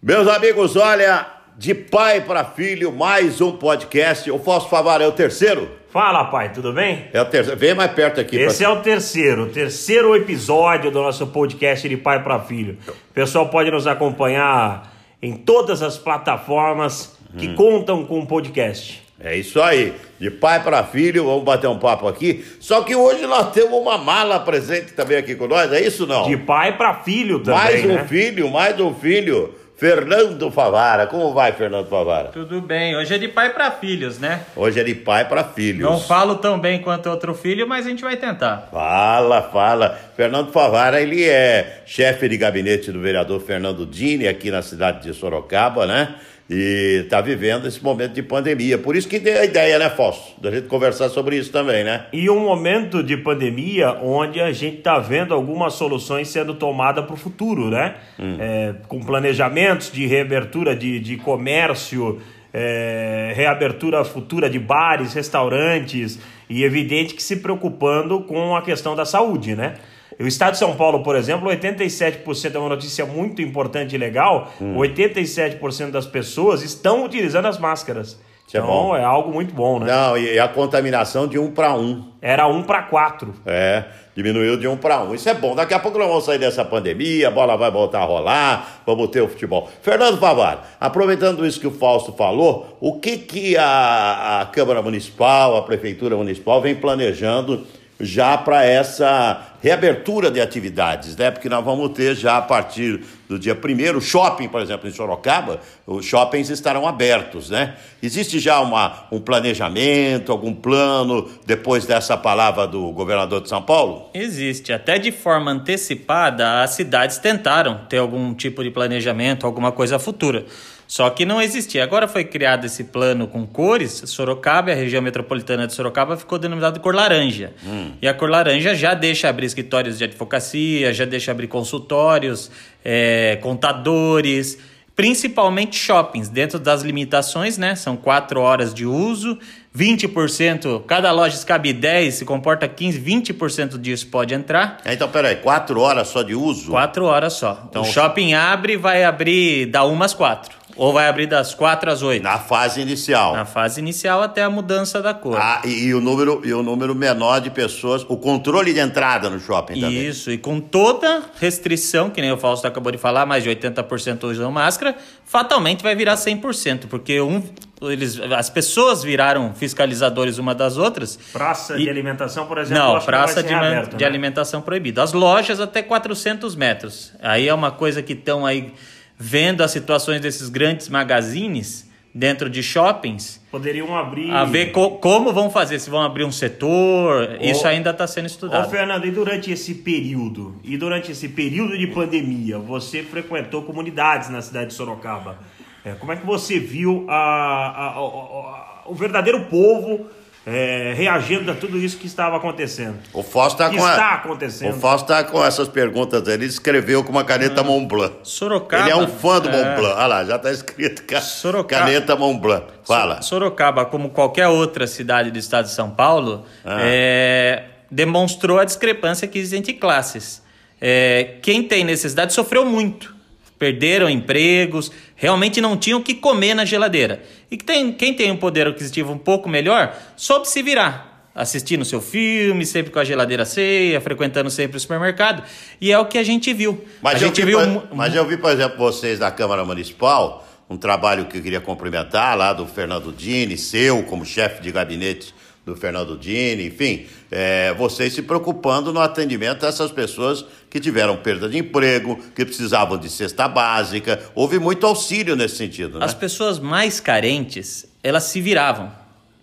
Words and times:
Meus 0.00 0.28
amigos, 0.28 0.76
olha, 0.76 1.26
de 1.56 1.74
pai 1.74 2.20
para 2.20 2.44
filho, 2.44 2.92
mais 2.92 3.40
um 3.40 3.50
podcast. 3.50 4.30
O 4.30 4.38
Fausto 4.38 4.70
Favara 4.70 5.02
é 5.02 5.08
o 5.08 5.12
terceiro? 5.12 5.68
Fala, 5.90 6.26
pai, 6.26 6.52
tudo 6.52 6.72
bem? 6.72 7.06
É 7.12 7.20
o 7.20 7.24
terceiro. 7.24 7.58
Vem 7.58 7.74
mais 7.74 7.90
perto 7.90 8.20
aqui. 8.20 8.36
Esse 8.36 8.62
pra... 8.62 8.72
é 8.72 8.76
o 8.76 8.80
terceiro, 8.80 9.42
o 9.42 9.48
terceiro 9.48 10.14
episódio 10.14 10.92
do 10.92 11.02
nosso 11.02 11.26
podcast 11.26 11.88
de 11.88 11.96
pai 11.96 12.22
para 12.22 12.38
filho. 12.38 12.78
O 12.86 13.12
pessoal 13.12 13.48
pode 13.48 13.72
nos 13.72 13.88
acompanhar 13.88 14.94
em 15.20 15.34
todas 15.34 15.82
as 15.82 15.98
plataformas 15.98 17.18
que 17.36 17.48
hum. 17.48 17.54
contam 17.56 18.04
com 18.04 18.20
o 18.20 18.26
podcast. 18.26 19.02
É 19.18 19.36
isso 19.36 19.60
aí, 19.60 19.94
de 20.20 20.30
pai 20.30 20.62
para 20.62 20.84
filho, 20.84 21.24
vamos 21.24 21.42
bater 21.42 21.66
um 21.66 21.76
papo 21.76 22.06
aqui. 22.06 22.44
Só 22.60 22.82
que 22.82 22.94
hoje 22.94 23.26
nós 23.26 23.50
temos 23.50 23.76
uma 23.76 23.98
mala 23.98 24.38
presente 24.38 24.92
também 24.92 25.16
aqui 25.16 25.34
com 25.34 25.48
nós, 25.48 25.72
é 25.72 25.84
isso 25.84 26.06
não? 26.06 26.22
De 26.22 26.36
pai 26.36 26.76
para 26.76 26.94
filho 27.02 27.40
também. 27.40 27.60
Mais 27.60 27.84
um 27.84 27.94
né? 27.94 28.04
filho, 28.04 28.48
mais 28.48 28.78
um 28.78 28.94
filho. 28.94 29.52
Fernando 29.78 30.50
Favara. 30.50 31.06
Como 31.06 31.32
vai, 31.32 31.52
Fernando 31.52 31.86
Favara? 31.86 32.30
Tudo 32.30 32.60
bem. 32.60 32.96
Hoje 32.96 33.14
é 33.14 33.18
de 33.18 33.28
pai 33.28 33.50
para 33.50 33.70
filhos, 33.70 34.18
né? 34.18 34.42
Hoje 34.56 34.80
é 34.80 34.82
de 34.82 34.92
pai 34.92 35.28
para 35.28 35.44
filhos. 35.44 35.88
Não 35.88 36.00
falo 36.00 36.34
tão 36.34 36.58
bem 36.58 36.82
quanto 36.82 37.08
outro 37.08 37.32
filho, 37.32 37.66
mas 37.66 37.86
a 37.86 37.88
gente 37.88 38.02
vai 38.02 38.16
tentar. 38.16 38.68
Fala, 38.72 39.40
fala. 39.40 39.96
Fernando 40.16 40.50
Favara, 40.50 41.00
ele 41.00 41.24
é 41.24 41.82
chefe 41.86 42.28
de 42.28 42.36
gabinete 42.36 42.90
do 42.90 42.98
vereador 43.00 43.40
Fernando 43.40 43.86
Dini 43.86 44.26
aqui 44.26 44.50
na 44.50 44.62
cidade 44.62 45.04
de 45.04 45.14
Sorocaba, 45.14 45.86
né? 45.86 46.16
E 46.50 47.02
está 47.04 47.20
vivendo 47.20 47.68
esse 47.68 47.82
momento 47.82 48.14
de 48.14 48.22
pandemia. 48.22 48.78
Por 48.78 48.96
isso 48.96 49.06
que 49.06 49.16
a 49.28 49.44
ideia, 49.44 49.78
né, 49.78 49.90
Fausto? 49.90 50.40
Da 50.40 50.50
gente 50.50 50.66
conversar 50.66 51.10
sobre 51.10 51.36
isso 51.36 51.52
também, 51.52 51.84
né? 51.84 52.06
E 52.10 52.30
um 52.30 52.40
momento 52.40 53.02
de 53.02 53.18
pandemia 53.18 53.92
onde 54.02 54.40
a 54.40 54.50
gente 54.50 54.78
está 54.78 54.98
vendo 54.98 55.34
algumas 55.34 55.74
soluções 55.74 56.28
sendo 56.28 56.54
tomadas 56.54 57.04
para 57.04 57.14
o 57.14 57.18
futuro, 57.18 57.68
né? 57.68 57.96
Hum. 58.18 58.36
É, 58.40 58.74
com 58.88 59.00
planejamentos 59.00 59.92
de 59.92 60.06
reabertura 60.06 60.74
de, 60.74 60.98
de 60.98 61.18
comércio, 61.18 62.18
é, 62.52 63.32
reabertura 63.36 64.02
futura 64.02 64.48
de 64.48 64.58
bares, 64.58 65.12
restaurantes, 65.12 66.18
e 66.48 66.64
evidente 66.64 67.12
que 67.12 67.22
se 67.22 67.36
preocupando 67.36 68.20
com 68.20 68.56
a 68.56 68.62
questão 68.62 68.96
da 68.96 69.04
saúde, 69.04 69.54
né? 69.54 69.74
O 70.18 70.26
Estado 70.26 70.52
de 70.52 70.58
São 70.58 70.74
Paulo, 70.76 71.02
por 71.02 71.16
exemplo, 71.16 71.48
87% 71.48 72.54
é 72.54 72.58
uma 72.58 72.68
notícia 72.68 73.04
muito 73.06 73.42
importante 73.42 73.94
e 73.94 73.98
legal. 73.98 74.52
Hum. 74.60 74.76
87% 74.76 75.90
das 75.90 76.06
pessoas 76.06 76.62
estão 76.62 77.04
utilizando 77.04 77.46
as 77.46 77.58
máscaras. 77.58 78.18
Isso 78.48 78.56
é 78.56 78.60
então 78.60 78.96
é, 78.96 79.00
é, 79.00 79.04
algo 79.04 79.30
muito 79.30 79.54
bom, 79.54 79.78
né? 79.78 79.86
Não, 79.86 80.16
e 80.16 80.38
a 80.38 80.48
contaminação 80.48 81.28
de 81.28 81.38
um 81.38 81.50
para 81.50 81.74
um. 81.74 82.02
Era 82.20 82.46
um 82.46 82.62
para 82.62 82.82
quatro. 82.84 83.34
É, 83.44 83.84
diminuiu 84.16 84.56
de 84.56 84.66
um 84.66 84.74
para 84.74 85.02
um. 85.02 85.14
Isso 85.14 85.28
é 85.28 85.34
bom. 85.34 85.54
Daqui 85.54 85.74
a 85.74 85.78
pouco 85.78 85.98
nós 85.98 86.08
vamos 86.08 86.24
sair 86.24 86.38
dessa 86.38 86.64
pandemia, 86.64 87.28
a 87.28 87.30
bola 87.30 87.58
vai 87.58 87.70
voltar 87.70 88.00
a 88.00 88.04
rolar, 88.04 88.82
vamos 88.86 89.08
ter 89.08 89.20
o 89.20 89.28
futebol. 89.28 89.68
Fernando 89.82 90.18
Favar, 90.18 90.66
aproveitando 90.80 91.46
isso 91.46 91.60
que 91.60 91.66
o 91.66 91.70
Fausto 91.70 92.10
falou, 92.14 92.78
o 92.80 92.98
que, 92.98 93.18
que 93.18 93.54
a, 93.58 94.40
a 94.40 94.46
Câmara 94.46 94.80
Municipal, 94.80 95.58
a 95.58 95.62
Prefeitura 95.62 96.16
Municipal 96.16 96.62
vem 96.62 96.74
planejando 96.74 97.66
já 98.00 98.38
para 98.38 98.64
essa 98.64 99.54
reabertura 99.60 100.30
de 100.30 100.40
atividades, 100.40 101.16
né? 101.16 101.30
Porque 101.30 101.48
nós 101.48 101.64
vamos 101.64 101.90
ter 101.90 102.14
já 102.14 102.36
a 102.36 102.42
partir 102.42 103.02
do 103.28 103.38
dia 103.38 103.54
primeiro, 103.54 104.00
shopping, 104.00 104.48
por 104.48 104.62
exemplo, 104.62 104.88
em 104.88 104.92
Sorocaba, 104.92 105.60
os 105.86 106.04
shoppings 106.04 106.48
estarão 106.48 106.86
abertos, 106.86 107.50
né? 107.50 107.74
Existe 108.02 108.38
já 108.38 108.60
uma, 108.60 109.06
um 109.10 109.20
planejamento, 109.20 110.30
algum 110.30 110.54
plano 110.54 111.28
depois 111.44 111.84
dessa 111.84 112.16
palavra 112.16 112.66
do 112.66 112.92
governador 112.92 113.42
de 113.42 113.48
São 113.48 113.60
Paulo? 113.60 114.08
Existe, 114.14 114.72
até 114.72 114.98
de 114.98 115.10
forma 115.10 115.50
antecipada, 115.50 116.62
as 116.62 116.70
cidades 116.70 117.18
tentaram 117.18 117.80
ter 117.88 117.98
algum 117.98 118.32
tipo 118.32 118.62
de 118.62 118.70
planejamento, 118.70 119.44
alguma 119.44 119.72
coisa 119.72 119.98
futura. 119.98 120.46
Só 120.88 121.10
que 121.10 121.26
não 121.26 121.40
existia. 121.40 121.84
Agora 121.84 122.08
foi 122.08 122.24
criado 122.24 122.64
esse 122.64 122.84
plano 122.84 123.28
com 123.28 123.46
cores. 123.46 124.02
Sorocaba, 124.06 124.72
a 124.72 124.74
região 124.74 125.02
metropolitana 125.02 125.66
de 125.66 125.74
Sorocaba, 125.74 126.16
ficou 126.16 126.38
denominado 126.38 126.80
cor 126.80 126.94
laranja. 126.94 127.52
Hum. 127.62 127.92
E 128.00 128.08
a 128.08 128.14
cor 128.14 128.30
laranja 128.30 128.74
já 128.74 128.94
deixa 128.94 129.28
abrir 129.28 129.44
escritórios 129.44 129.98
de 129.98 130.04
advocacia, 130.04 130.94
já 130.94 131.04
deixa 131.04 131.30
abrir 131.30 131.46
consultórios, 131.46 132.50
é, 132.82 133.38
contadores, 133.42 134.58
principalmente 134.96 135.76
shoppings, 135.76 136.30
dentro 136.30 136.58
das 136.58 136.80
limitações, 136.80 137.58
né? 137.58 137.74
São 137.74 137.94
quatro 137.94 138.40
horas 138.40 138.72
de 138.72 138.86
uso, 138.86 139.38
20%, 139.76 140.84
cada 140.86 141.12
loja 141.12 141.38
cabe 141.44 141.74
10, 141.74 142.14
se 142.14 142.24
comporta 142.24 142.66
15, 142.66 142.98
20% 142.98 143.78
disso 143.78 144.06
pode 144.06 144.32
entrar. 144.32 144.78
É, 144.86 144.94
então, 144.94 145.08
peraí, 145.08 145.36
quatro 145.36 145.80
horas 145.80 146.08
só 146.08 146.22
de 146.22 146.34
uso? 146.34 146.70
Quatro 146.70 147.04
horas 147.04 147.34
só. 147.34 147.66
Então, 147.68 147.82
o 147.82 147.84
shopping 147.84 148.32
abre, 148.32 148.76
vai 148.76 149.04
abrir 149.04 149.66
da 149.66 149.84
umas 149.84 150.14
quatro. 150.14 150.56
Ou 150.78 150.92
vai 150.92 151.08
abrir 151.08 151.26
das 151.26 151.54
4 151.54 151.90
às 151.90 152.02
8? 152.02 152.22
Na 152.22 152.38
fase 152.38 152.80
inicial. 152.80 153.34
Na 153.34 153.44
fase 153.44 153.80
inicial 153.80 154.22
até 154.22 154.44
a 154.44 154.48
mudança 154.48 155.02
da 155.02 155.12
cor. 155.12 155.36
Ah, 155.36 155.60
e, 155.64 155.86
e, 155.86 155.94
o 155.94 156.00
número, 156.00 156.40
e 156.44 156.54
o 156.54 156.62
número 156.62 156.94
menor 156.94 157.40
de 157.40 157.50
pessoas, 157.50 158.04
o 158.08 158.16
controle 158.16 158.72
de 158.72 158.78
entrada 158.78 159.28
no 159.28 159.40
shopping 159.40 159.80
também. 159.80 160.06
Isso, 160.06 160.30
e 160.30 160.38
com 160.38 160.60
toda 160.60 161.24
restrição, 161.40 162.08
que 162.10 162.20
nem 162.20 162.30
o 162.30 162.38
Fausto 162.38 162.66
acabou 162.66 162.92
de 162.92 162.98
falar, 162.98 163.26
mais 163.26 163.42
de 163.42 163.50
80% 163.50 164.22
usam 164.24 164.52
máscara, 164.52 164.96
fatalmente 165.24 165.82
vai 165.82 165.96
virar 165.96 166.14
100%, 166.14 166.86
porque 166.88 167.20
um, 167.20 167.42
eles, 167.82 168.20
as 168.20 168.48
pessoas 168.48 169.02
viraram 169.02 169.52
fiscalizadores 169.54 170.38
uma 170.38 170.54
das 170.54 170.76
outras. 170.76 171.18
Praça 171.32 171.76
e... 171.76 171.82
de 171.82 171.90
alimentação, 171.90 172.46
por 172.46 172.56
exemplo, 172.56 172.84
não, 172.84 173.00
praça 173.00 173.42
de, 173.42 173.52
aberto, 173.52 173.96
de 173.96 174.04
né? 174.04 174.08
alimentação 174.08 174.62
proibida. 174.62 175.02
As 175.02 175.12
lojas 175.12 175.58
até 175.58 175.82
400 175.82 176.54
metros. 176.54 177.12
Aí 177.20 177.48
é 177.48 177.54
uma 177.54 177.72
coisa 177.72 178.00
que 178.00 178.12
estão 178.12 178.46
aí 178.46 178.72
vendo 179.18 179.62
as 179.62 179.70
situações 179.70 180.20
desses 180.20 180.48
grandes 180.48 180.88
magazines 180.88 181.88
dentro 182.14 182.48
de 182.48 182.62
shoppings. 182.62 183.40
Poderiam 183.50 183.96
abrir. 183.96 184.30
A 184.30 184.44
ver 184.44 184.72
co 184.72 184.92
como 184.92 185.32
vão 185.32 185.50
fazer, 185.50 185.78
se 185.78 185.90
vão 185.90 186.02
abrir 186.02 186.24
um 186.24 186.32
setor. 186.32 187.38
Isso 187.40 187.66
ainda 187.66 187.90
está 187.90 188.06
sendo 188.06 188.26
estudado. 188.26 188.66
Ô, 188.66 188.70
Fernando, 188.70 189.06
e 189.06 189.10
durante 189.10 189.50
esse 189.50 189.74
período, 189.74 190.56
e 190.64 190.76
durante 190.76 191.12
esse 191.12 191.28
período 191.28 191.76
de 191.76 191.86
pandemia, 191.88 192.58
você 192.58 193.02
frequentou 193.02 193.62
comunidades 193.62 194.30
na 194.30 194.40
cidade 194.40 194.68
de 194.68 194.74
Sorocaba. 194.74 195.38
É, 195.84 195.92
como 195.92 196.12
é 196.12 196.16
que 196.16 196.26
você 196.26 196.58
viu 196.58 197.06
a, 197.08 197.14
a, 197.14 197.88
a, 197.94 198.82
o 198.86 198.94
verdadeiro 198.94 199.44
povo 199.46 200.06
é, 200.46 200.94
reagindo 200.96 201.50
a 201.50 201.54
tudo 201.54 201.76
isso 201.78 201.98
que 201.98 202.06
estava 202.06 202.36
acontecendo. 202.36 202.96
O 203.12 203.22
Fausto 203.22 203.62
está 203.62 203.68
com 203.68 203.88
está 203.88 204.14
acontecendo. 204.14 204.76
O 204.76 204.80
Fausto 204.80 205.12
está 205.12 205.24
com 205.24 205.44
essas 205.44 205.68
perguntas. 205.68 206.26
Ele 206.26 206.46
escreveu 206.46 207.04
com 207.04 207.10
uma 207.10 207.24
caneta 207.24 207.60
ah. 207.60 207.64
Montblanc. 207.64 208.16
Sorocaba. 208.22 208.84
Ele 208.84 208.92
é 208.92 208.96
um 208.96 209.06
fã 209.06 209.40
do 209.40 209.48
é. 209.48 209.52
Montblanc. 209.52 209.94
Olha 209.94 210.06
lá, 210.06 210.24
já 210.24 210.36
está 210.36 210.50
escrito 210.50 211.04
ca... 211.04 211.20
Sorocaba. 211.20 211.84
caneta 211.84 212.16
Montblanc. 212.16 212.66
Fala. 212.84 213.20
Sorocaba, 213.20 213.84
como 213.84 214.10
qualquer 214.10 214.48
outra 214.48 214.86
cidade 214.86 215.30
do 215.30 215.38
estado 215.38 215.66
de 215.66 215.72
São 215.72 215.90
Paulo, 215.90 216.46
ah. 216.64 216.78
é, 216.80 217.64
demonstrou 217.90 218.58
a 218.58 218.64
discrepância 218.64 219.28
que 219.28 219.38
existe 219.38 219.56
entre 219.56 219.74
classes. 219.74 220.42
É, 220.80 221.36
quem 221.42 221.62
tem 221.62 221.84
necessidade 221.84 222.32
sofreu 222.32 222.64
muito 222.64 223.18
perderam 223.58 224.08
empregos, 224.08 224.90
realmente 225.16 225.60
não 225.60 225.76
tinham 225.76 225.98
o 225.98 226.02
que 226.02 226.14
comer 226.14 226.54
na 226.54 226.64
geladeira. 226.64 227.22
E 227.50 227.56
tem, 227.56 227.92
quem 227.92 228.14
tem 228.14 228.30
um 228.30 228.36
poder 228.36 228.66
aquisitivo 228.66 229.12
um 229.12 229.18
pouco 229.18 229.48
melhor, 229.48 229.96
soube 230.16 230.46
se 230.46 230.62
virar, 230.62 231.30
assistindo 231.34 231.84
seu 231.84 232.00
filme, 232.00 232.66
sempre 232.66 232.90
com 232.90 232.98
a 232.98 233.04
geladeira 233.04 233.44
cheia, 233.44 234.00
frequentando 234.00 234.50
sempre 234.50 234.76
o 234.76 234.80
supermercado. 234.80 235.42
E 235.80 235.90
é 235.90 235.98
o 235.98 236.04
que 236.04 236.18
a 236.18 236.22
gente 236.22 236.52
viu. 236.52 236.84
Mas, 237.00 237.14
a 237.14 237.18
gente 237.18 237.42
vi, 237.42 237.56
viu... 237.56 237.82
mas 237.92 238.14
eu 238.14 238.26
vi, 238.26 238.36
por 238.36 238.50
exemplo, 238.50 238.76
vocês 238.76 239.18
da 239.18 239.30
Câmara 239.30 239.64
Municipal, 239.64 240.46
um 240.68 240.76
trabalho 240.76 241.24
que 241.24 241.38
eu 241.38 241.42
queria 241.42 241.60
cumprimentar 241.60 242.36
lá 242.36 242.52
do 242.52 242.66
Fernando 242.66 243.12
Dini, 243.12 243.56
seu 243.56 244.02
como 244.02 244.26
chefe 244.26 244.60
de 244.60 244.70
gabinete 244.70 245.34
do 245.68 245.76
Fernando 245.76 246.16
Dini, 246.16 246.66
enfim, 246.66 247.06
é, 247.30 247.74
vocês 247.74 248.12
se 248.12 248.22
preocupando 248.22 248.92
no 248.92 249.00
atendimento 249.00 249.64
a 249.66 249.68
essas 249.68 249.90
pessoas 249.90 250.44
que 250.70 250.80
tiveram 250.80 251.16
perda 251.18 251.48
de 251.48 251.58
emprego, 251.58 252.18
que 252.34 252.44
precisavam 252.44 252.96
de 252.98 253.08
cesta 253.08 253.46
básica. 253.46 254.20
Houve 254.34 254.58
muito 254.58 254.86
auxílio 254.86 255.36
nesse 255.36 255.56
sentido. 255.56 255.98
Né? 255.98 256.04
As 256.04 256.14
pessoas 256.14 256.58
mais 256.58 257.00
carentes, 257.00 257.86
elas 258.02 258.24
se 258.24 258.40
viravam. 258.40 258.90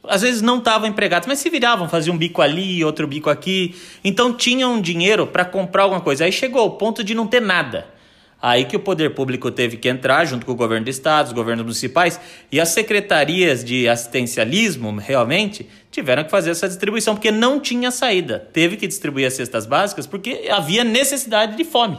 Às 0.08 0.22
vezes 0.22 0.42
não 0.42 0.60
estavam 0.60 0.88
empregadas, 0.88 1.28
mas 1.28 1.40
se 1.40 1.50
viravam, 1.50 1.90
faziam 1.90 2.16
um 2.16 2.18
bico 2.18 2.42
ali, 2.42 2.84
outro 2.84 3.08
bico 3.08 3.30
aqui. 3.30 3.76
Então 4.04 4.34
tinham 4.34 4.80
dinheiro 4.80 5.26
para 5.26 5.46
comprar 5.46 5.84
alguma 5.84 6.02
coisa. 6.02 6.26
Aí 6.26 6.32
chegou 6.32 6.62
ao 6.62 6.72
ponto 6.72 7.04
de 7.04 7.16
não 7.16 7.26
ter 7.26 7.42
nada. 7.42 7.96
Aí 8.42 8.66
que 8.66 8.76
o 8.76 8.80
poder 8.80 9.16
público 9.16 9.50
teve 9.50 9.76
que 9.76 9.90
entrar, 9.90 10.24
junto 10.26 10.46
com 10.46 10.52
o 10.52 10.56
governo 10.56 10.86
do 10.86 10.90
estado, 10.92 11.26
os 11.26 11.34
governos 11.34 11.64
municipais, 11.64 12.20
e 12.52 12.60
as 12.60 12.70
secretarias 12.70 13.64
de 13.64 13.90
assistencialismo, 13.90 14.96
realmente, 15.00 15.68
tiveram 15.96 16.26
que 16.26 16.30
fazer 16.30 16.52
essa 16.52 16.68
distribuição, 16.68 17.16
porque 17.16 17.32
não 17.32 17.58
tinha 17.60 17.90
saída. 17.90 18.38
Teve 18.52 18.76
que 18.76 18.86
distribuir 18.86 19.26
as 19.26 19.34
cestas 19.34 19.66
básicas 19.66 20.06
porque 20.06 20.48
havia 20.52 20.84
necessidade 20.84 21.56
de 21.56 21.64
fome. 21.64 21.98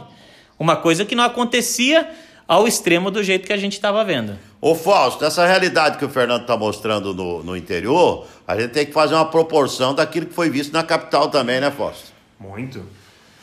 Uma 0.57 0.75
coisa 0.75 1.03
que 1.03 1.15
não 1.15 1.23
acontecia 1.23 2.07
ao 2.47 2.67
extremo 2.67 3.09
do 3.09 3.23
jeito 3.23 3.45
que 3.47 3.51
a 3.51 3.57
gente 3.57 3.73
estava 3.73 4.03
vendo. 4.05 4.37
Ô 4.61 4.75
Fausto, 4.75 5.25
essa 5.25 5.45
realidade 5.45 5.97
que 5.97 6.05
o 6.05 6.09
Fernando 6.09 6.41
está 6.41 6.55
mostrando 6.55 7.13
no, 7.13 7.43
no 7.43 7.57
interior, 7.57 8.25
a 8.47 8.55
gente 8.55 8.71
tem 8.71 8.85
que 8.85 8.93
fazer 8.93 9.15
uma 9.15 9.25
proporção 9.25 9.93
daquilo 9.93 10.27
que 10.27 10.33
foi 10.33 10.49
visto 10.49 10.71
na 10.71 10.83
capital 10.83 11.29
também, 11.29 11.59
né, 11.59 11.71
Fausto? 11.71 12.13
Muito. 12.39 12.85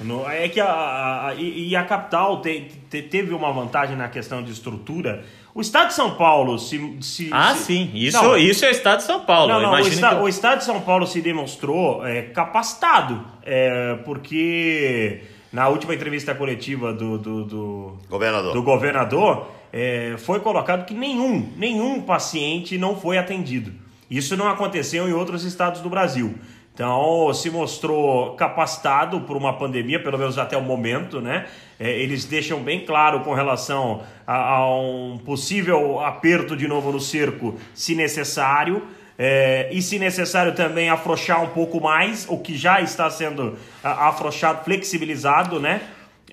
No, 0.01 0.29
é 0.29 0.49
que 0.49 0.61
a, 0.61 0.67
a, 0.67 1.29
a 1.29 1.35
e, 1.35 1.69
e, 1.69 1.77
a 1.77 1.85
capital 1.85 2.41
te, 2.41 2.71
te, 2.91 3.03
teve 3.03 3.33
uma 3.33 3.53
vantagem 3.53 3.97
na 3.97 4.09
questão 4.09 4.43
de 4.43 4.53
estrutura. 4.53 5.25
O 5.55 5.61
estado 5.61 5.89
de 5.89 5.95
São 5.95 6.17
Paulo 6.17 6.59
se. 6.59 6.99
se 7.01 7.29
ah, 7.33 7.55
se, 7.55 7.65
sim. 7.65 7.91
Isso, 7.95 8.21
não, 8.21 8.37
isso 8.37 8.65
é 8.65 8.69
o 8.69 8.71
estado 8.73 8.99
de 8.99 9.05
São 9.05 9.21
Paulo. 9.21 9.53
Não, 9.53 9.63
não, 9.63 9.73
o, 9.73 9.79
esta, 9.79 10.09
que... 10.09 10.15
o, 10.17 10.29
estado 10.29 10.59
de 10.59 10.65
São 10.65 10.81
Paulo 10.81 11.07
se 11.07 11.21
demonstrou 11.21 12.05
é, 12.05 12.23
capacitado. 12.23 13.25
É, 13.45 13.95
porque 14.05 15.23
na 15.53 15.69
última 15.69 15.95
entrevista 15.95 16.35
coletiva 16.35 16.93
do, 16.93 17.19
do, 17.19 17.45
do 17.45 17.99
governador, 18.11 18.53
do 18.53 18.63
governador 18.65 19.47
é, 19.73 20.17
foi 20.19 20.41
colocado 20.41 20.85
que 20.85 20.95
nenhum, 20.95 21.53
nenhum 21.57 22.03
paciente 22.03 22.77
não 22.77 22.97
foi 22.97 23.17
atendido. 23.17 23.73
Isso 24.11 24.37
não 24.37 24.49
aconteceu 24.49 25.09
em 25.09 25.13
outros 25.13 25.45
estados 25.45 25.81
do 25.81 25.89
Brasil. 25.89 26.35
Então, 26.75 27.33
se 27.33 27.51
mostrou 27.51 28.35
capacitado 28.35 29.21
por 29.21 29.37
uma 29.37 29.57
pandemia, 29.57 30.03
pelo 30.03 30.19
menos 30.19 30.37
até 30.39 30.57
o 30.57 30.61
momento, 30.61 31.21
né? 31.21 31.47
É, 31.79 31.89
eles 32.01 32.25
deixam 32.25 32.61
bem 32.61 32.85
claro 32.85 33.21
com 33.21 33.33
relação 33.33 34.03
a, 34.27 34.57
a, 34.57 34.77
um 34.77 35.17
possível 35.25 36.01
aperto 36.01 36.57
de 36.57 36.67
novo 36.67 36.91
no 36.91 37.01
cerco, 37.01 37.57
se 37.73 37.95
necessário. 37.95 38.83
É, 39.17 39.69
e 39.71 39.81
se 39.81 40.01
necessário 40.01 40.53
também 40.57 40.91
afrouxar 40.91 41.41
um 41.41 41.51
pouco 41.51 41.81
mais, 41.81 42.27
o 42.29 42.39
que 42.39 42.57
já 42.59 42.81
está 42.81 43.09
sendo 43.09 43.57
afrouxado, 43.85 44.65
flexibilizado, 44.65 45.61
né? 45.61 45.81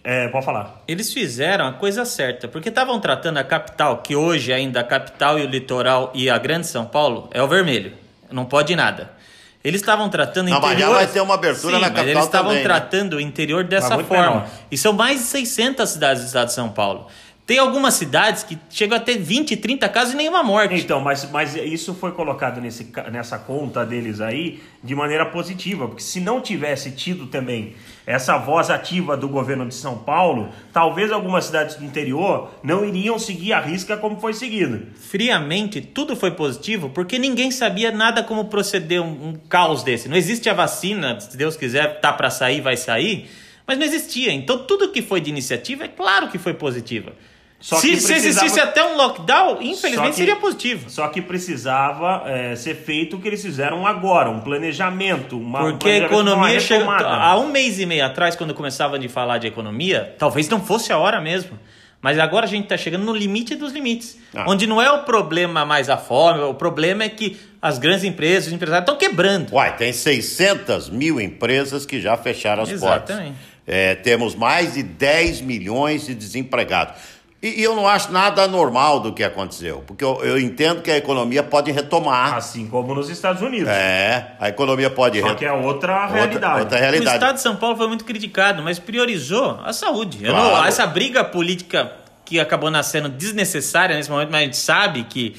É, 0.03 0.27
pode 0.29 0.43
falar. 0.43 0.81
Eles 0.87 1.13
fizeram 1.13 1.67
a 1.67 1.73
coisa 1.73 2.03
certa, 2.03 2.47
porque 2.47 2.69
estavam 2.69 2.99
tratando 2.99 3.37
a 3.37 3.43
capital, 3.43 3.99
que 3.99 4.15
hoje 4.15 4.51
ainda 4.51 4.79
a 4.79 4.83
capital 4.83 5.37
e 5.37 5.43
o 5.43 5.47
litoral 5.47 6.11
e 6.15 6.31
a 6.31 6.39
grande 6.39 6.65
São 6.65 6.87
Paulo 6.87 7.29
é 7.31 7.43
o 7.43 7.47
vermelho. 7.47 7.93
Não 8.31 8.45
pode 8.45 8.75
nada. 8.75 9.20
Eles 9.63 9.81
estavam 9.81 10.09
tratando 10.09 10.47
o 10.47 10.49
interior. 10.49 10.79
Já 10.79 10.89
vai 10.89 11.07
ter 11.07 11.21
uma 11.21 11.35
abertura 11.35 11.75
Sim, 11.75 11.81
na 11.81 11.87
capital. 11.87 12.03
Mas 12.05 12.11
eles 12.11 12.23
estavam 12.23 12.49
também, 12.49 12.63
né? 12.63 12.69
tratando 12.69 13.15
né? 13.15 13.17
o 13.17 13.19
interior 13.21 13.63
dessa 13.63 13.97
forma. 14.03 14.47
E 14.71 14.77
são 14.77 14.93
mais 14.93 15.19
de 15.19 15.25
600 15.25 15.89
cidades 15.89 16.23
do 16.23 16.27
estado 16.27 16.47
de 16.47 16.53
São 16.53 16.69
Paulo. 16.69 17.07
Tem 17.45 17.57
algumas 17.57 17.95
cidades 17.95 18.43
que 18.43 18.57
chegam 18.69 18.97
a 18.97 18.99
ter 19.01 19.17
20, 19.17 19.57
30 19.57 19.89
casos 19.89 20.13
e 20.13 20.15
nenhuma 20.15 20.41
morte. 20.41 20.73
Então, 20.75 21.01
mas, 21.01 21.29
mas 21.29 21.55
isso 21.55 21.93
foi 21.93 22.11
colocado 22.13 22.61
nesse, 22.61 22.91
nessa 23.11 23.37
conta 23.37 23.85
deles 23.85 24.21
aí 24.21 24.61
de 24.83 24.95
maneira 24.95 25.25
positiva, 25.25 25.87
porque 25.87 26.01
se 26.01 26.21
não 26.21 26.39
tivesse 26.39 26.91
tido 26.91 27.25
também 27.25 27.75
essa 28.05 28.37
voz 28.37 28.69
ativa 28.69 29.15
do 29.15 29.29
governo 29.29 29.67
de 29.67 29.75
São 29.75 29.97
Paulo, 29.97 30.49
talvez 30.73 31.11
algumas 31.11 31.45
cidades 31.45 31.75
do 31.75 31.85
interior 31.85 32.51
não 32.63 32.85
iriam 32.85 33.19
seguir 33.19 33.53
a 33.53 33.61
risca 33.61 33.97
como 33.97 34.19
foi 34.19 34.33
seguido. 34.33 34.87
Friamente, 34.95 35.81
tudo 35.81 36.15
foi 36.15 36.31
positivo 36.31 36.89
porque 36.89 37.19
ninguém 37.19 37.51
sabia 37.51 37.91
nada 37.91 38.23
como 38.23 38.45
proceder 38.45 39.01
um, 39.01 39.29
um 39.29 39.33
caos 39.49 39.83
desse. 39.83 40.09
Não 40.09 40.17
existe 40.17 40.49
a 40.49 40.53
vacina, 40.53 41.19
se 41.19 41.37
Deus 41.37 41.55
quiser, 41.55 41.99
tá 41.99 42.11
para 42.11 42.29
sair, 42.29 42.61
vai 42.61 42.77
sair, 42.77 43.29
mas 43.67 43.77
não 43.77 43.85
existia. 43.85 44.31
Então, 44.31 44.65
tudo 44.65 44.91
que 44.91 45.01
foi 45.01 45.21
de 45.21 45.29
iniciativa, 45.29 45.85
é 45.85 45.87
claro 45.87 46.29
que 46.29 46.37
foi 46.37 46.53
positiva. 46.53 47.13
Só 47.61 47.75
se, 47.75 47.91
precisava... 47.91 48.19
se 48.19 48.27
existisse 48.27 48.59
até 48.59 48.83
um 48.83 48.97
lockdown, 48.97 49.61
infelizmente 49.61 50.09
que, 50.09 50.15
seria 50.15 50.35
positivo. 50.35 50.89
Só 50.89 51.07
que 51.09 51.21
precisava 51.21 52.23
é, 52.25 52.55
ser 52.55 52.75
feito 52.75 53.17
o 53.17 53.21
que 53.21 53.27
eles 53.27 53.41
fizeram 53.41 53.85
agora, 53.85 54.29
um 54.31 54.41
planejamento, 54.41 55.37
uma 55.37 55.59
Porque 55.59 55.75
um 55.75 55.77
planejamento 55.77 56.03
a 56.03 56.05
economia 56.07 56.59
chegou. 56.59 56.91
Há 56.91 57.37
um 57.37 57.49
mês 57.49 57.79
e 57.79 57.85
meio 57.85 58.03
atrás, 58.03 58.35
quando 58.35 58.53
começava 58.55 58.97
a 58.97 59.09
falar 59.09 59.37
de 59.37 59.45
economia, 59.45 60.15
talvez 60.17 60.49
não 60.49 60.59
fosse 60.59 60.91
a 60.91 60.97
hora 60.97 61.21
mesmo. 61.21 61.57
Mas 62.01 62.17
agora 62.17 62.45
a 62.45 62.49
gente 62.49 62.63
está 62.63 62.75
chegando 62.75 63.03
no 63.05 63.13
limite 63.13 63.55
dos 63.55 63.71
limites. 63.71 64.17
Ah. 64.33 64.45
Onde 64.47 64.65
não 64.65 64.81
é 64.81 64.91
o 64.91 65.03
problema 65.03 65.63
mais 65.63 65.87
a 65.87 65.97
fome, 65.97 66.39
o 66.41 66.53
problema 66.55 67.03
é 67.03 67.09
que 67.09 67.39
as 67.61 67.77
grandes 67.77 68.03
empresas, 68.03 68.47
os 68.47 68.53
empresários 68.53 68.89
estão 68.89 68.97
quebrando. 68.97 69.53
Uai, 69.53 69.77
tem 69.77 69.93
600 69.93 70.89
mil 70.89 71.21
empresas 71.21 71.85
que 71.85 72.01
já 72.01 72.17
fecharam 72.17 72.63
as 72.63 72.69
Exatamente. 72.69 72.99
portas. 72.99 73.15
Exatamente. 73.15 73.51
É, 73.67 73.93
temos 73.93 74.33
mais 74.33 74.73
de 74.73 74.81
10 74.81 75.41
milhões 75.41 76.07
de 76.07 76.15
desempregados. 76.15 76.95
E, 77.41 77.61
e, 77.61 77.63
eu 77.63 77.75
não 77.75 77.87
acho 77.87 78.11
nada 78.11 78.43
anormal 78.43 78.99
do 78.99 79.11
que 79.11 79.23
aconteceu, 79.23 79.83
porque 79.87 80.03
eu, 80.03 80.23
eu, 80.23 80.39
entendo 80.39 80.83
que 80.83 80.91
a 80.91 80.97
economia 80.97 81.41
pode 81.41 81.71
retomar. 81.71 82.35
Assim 82.35 82.67
como 82.67 82.93
nos 82.93 83.09
Estados 83.09 83.41
Unidos. 83.41 83.67
É, 83.67 84.33
a 84.39 84.49
economia 84.49 84.91
pode 84.91 85.15
retomar. 85.15 85.33
Só 85.33 85.39
que 85.39 85.45
é 85.45 85.51
outra 85.51 86.05
realidade. 86.05 86.35
Outra, 86.35 86.59
outra 86.59 86.77
realidade. 86.77 87.09
O 87.09 87.13
Estado 87.15 87.35
de 87.35 87.41
São 87.41 87.55
Paulo 87.55 87.75
foi 87.75 87.87
muito 87.87 88.05
criticado, 88.05 88.61
mas 88.61 88.77
priorizou 88.77 89.59
a 89.63 89.73
saúde. 89.73 90.19
Claro. 90.19 90.35
Não, 90.35 90.65
essa 90.65 90.85
briga 90.85 91.23
política 91.23 91.91
que 92.23 92.39
acabou 92.39 92.69
nascendo 92.69 93.09
desnecessária 93.09 93.95
nesse 93.95 94.11
momento, 94.11 94.29
mas 94.31 94.41
a 94.41 94.43
gente 94.45 94.57
sabe 94.57 95.03
que 95.05 95.35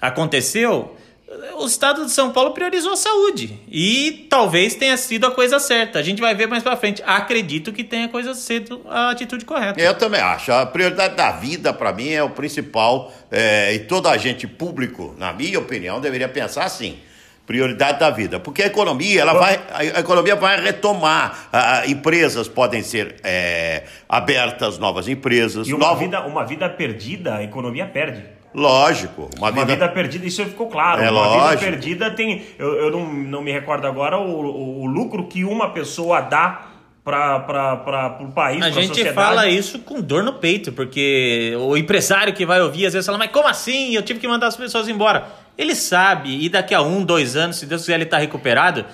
aconteceu 0.00 0.96
o 1.58 1.66
estado 1.66 2.04
de 2.04 2.10
São 2.10 2.30
Paulo 2.30 2.52
priorizou 2.52 2.92
a 2.92 2.96
saúde. 2.96 3.58
E 3.70 4.26
talvez 4.28 4.74
tenha 4.74 4.96
sido 4.96 5.26
a 5.26 5.30
coisa 5.30 5.58
certa. 5.58 5.98
A 5.98 6.02
gente 6.02 6.20
vai 6.20 6.34
ver 6.34 6.46
mais 6.46 6.62
para 6.62 6.76
frente. 6.76 7.02
Acredito 7.06 7.72
que 7.72 7.84
tenha 7.84 8.08
coisa 8.08 8.34
sido 8.34 8.82
a 8.88 9.10
atitude 9.10 9.44
correta. 9.44 9.80
Eu 9.80 9.94
também 9.94 10.20
acho. 10.20 10.52
A 10.52 10.66
prioridade 10.66 11.16
da 11.16 11.30
vida, 11.32 11.72
para 11.72 11.92
mim, 11.92 12.10
é 12.10 12.22
o 12.22 12.30
principal. 12.30 13.12
É, 13.30 13.74
e 13.74 13.80
todo 13.80 14.08
agente 14.08 14.46
público, 14.46 15.14
na 15.18 15.32
minha 15.32 15.58
opinião, 15.58 16.00
deveria 16.00 16.28
pensar 16.28 16.64
assim 16.64 16.98
prioridade 17.46 17.98
da 17.98 18.08
vida, 18.08 18.38
porque 18.38 18.62
a 18.62 18.66
economia 18.66 19.20
ela 19.20 19.34
vai 19.34 19.60
a 19.72 20.00
economia 20.00 20.36
vai 20.36 20.60
retomar, 20.60 21.48
a, 21.52 21.86
empresas 21.88 22.46
podem 22.46 22.82
ser 22.82 23.16
é, 23.24 23.82
abertas, 24.08 24.78
novas 24.78 25.08
empresas, 25.08 25.66
e 25.66 25.74
uma 25.74 25.94
vida 25.96 26.24
uma 26.24 26.44
vida 26.44 26.68
perdida 26.68 27.36
a 27.36 27.42
economia 27.42 27.84
perde. 27.84 28.22
Lógico. 28.54 29.30
Uma, 29.38 29.50
uma 29.50 29.64
vida... 29.64 29.74
vida... 29.74 29.88
perdida, 29.88 30.26
isso 30.26 30.44
ficou 30.44 30.68
claro. 30.68 31.02
É 31.02 31.10
uma 31.10 31.26
lógico. 31.26 31.58
vida 31.58 31.70
perdida 31.70 32.10
tem. 32.10 32.42
Eu, 32.58 32.74
eu 32.74 32.90
não, 32.90 33.12
não 33.12 33.42
me 33.42 33.50
recordo 33.52 33.86
agora 33.86 34.18
o, 34.18 34.40
o, 34.40 34.82
o 34.82 34.86
lucro 34.86 35.26
que 35.26 35.44
uma 35.44 35.70
pessoa 35.70 36.20
dá 36.20 36.72
para 37.04 38.18
o 38.20 38.32
país, 38.32 38.62
A 38.62 38.70
gente 38.70 38.88
sociedade. 38.88 39.14
fala 39.14 39.48
isso 39.48 39.80
com 39.80 40.00
dor 40.00 40.22
no 40.22 40.34
peito, 40.34 40.70
porque 40.72 41.52
o 41.58 41.76
empresário 41.76 42.32
que 42.32 42.46
vai 42.46 42.60
ouvir 42.60 42.86
às 42.86 42.92
vezes 42.92 43.06
fala, 43.06 43.18
mas 43.18 43.30
como 43.30 43.48
assim? 43.48 43.94
Eu 43.94 44.02
tive 44.02 44.20
que 44.20 44.28
mandar 44.28 44.46
as 44.46 44.56
pessoas 44.56 44.88
embora. 44.88 45.26
Ele 45.58 45.74
sabe, 45.74 46.44
e 46.44 46.48
daqui 46.48 46.74
a 46.74 46.80
um, 46.80 47.04
dois 47.04 47.36
anos, 47.36 47.56
se 47.56 47.66
Deus 47.66 47.82
quiser 47.82 47.94
ele 47.94 48.04
estar 48.04 48.18
tá 48.18 48.20
recuperado, 48.20 48.84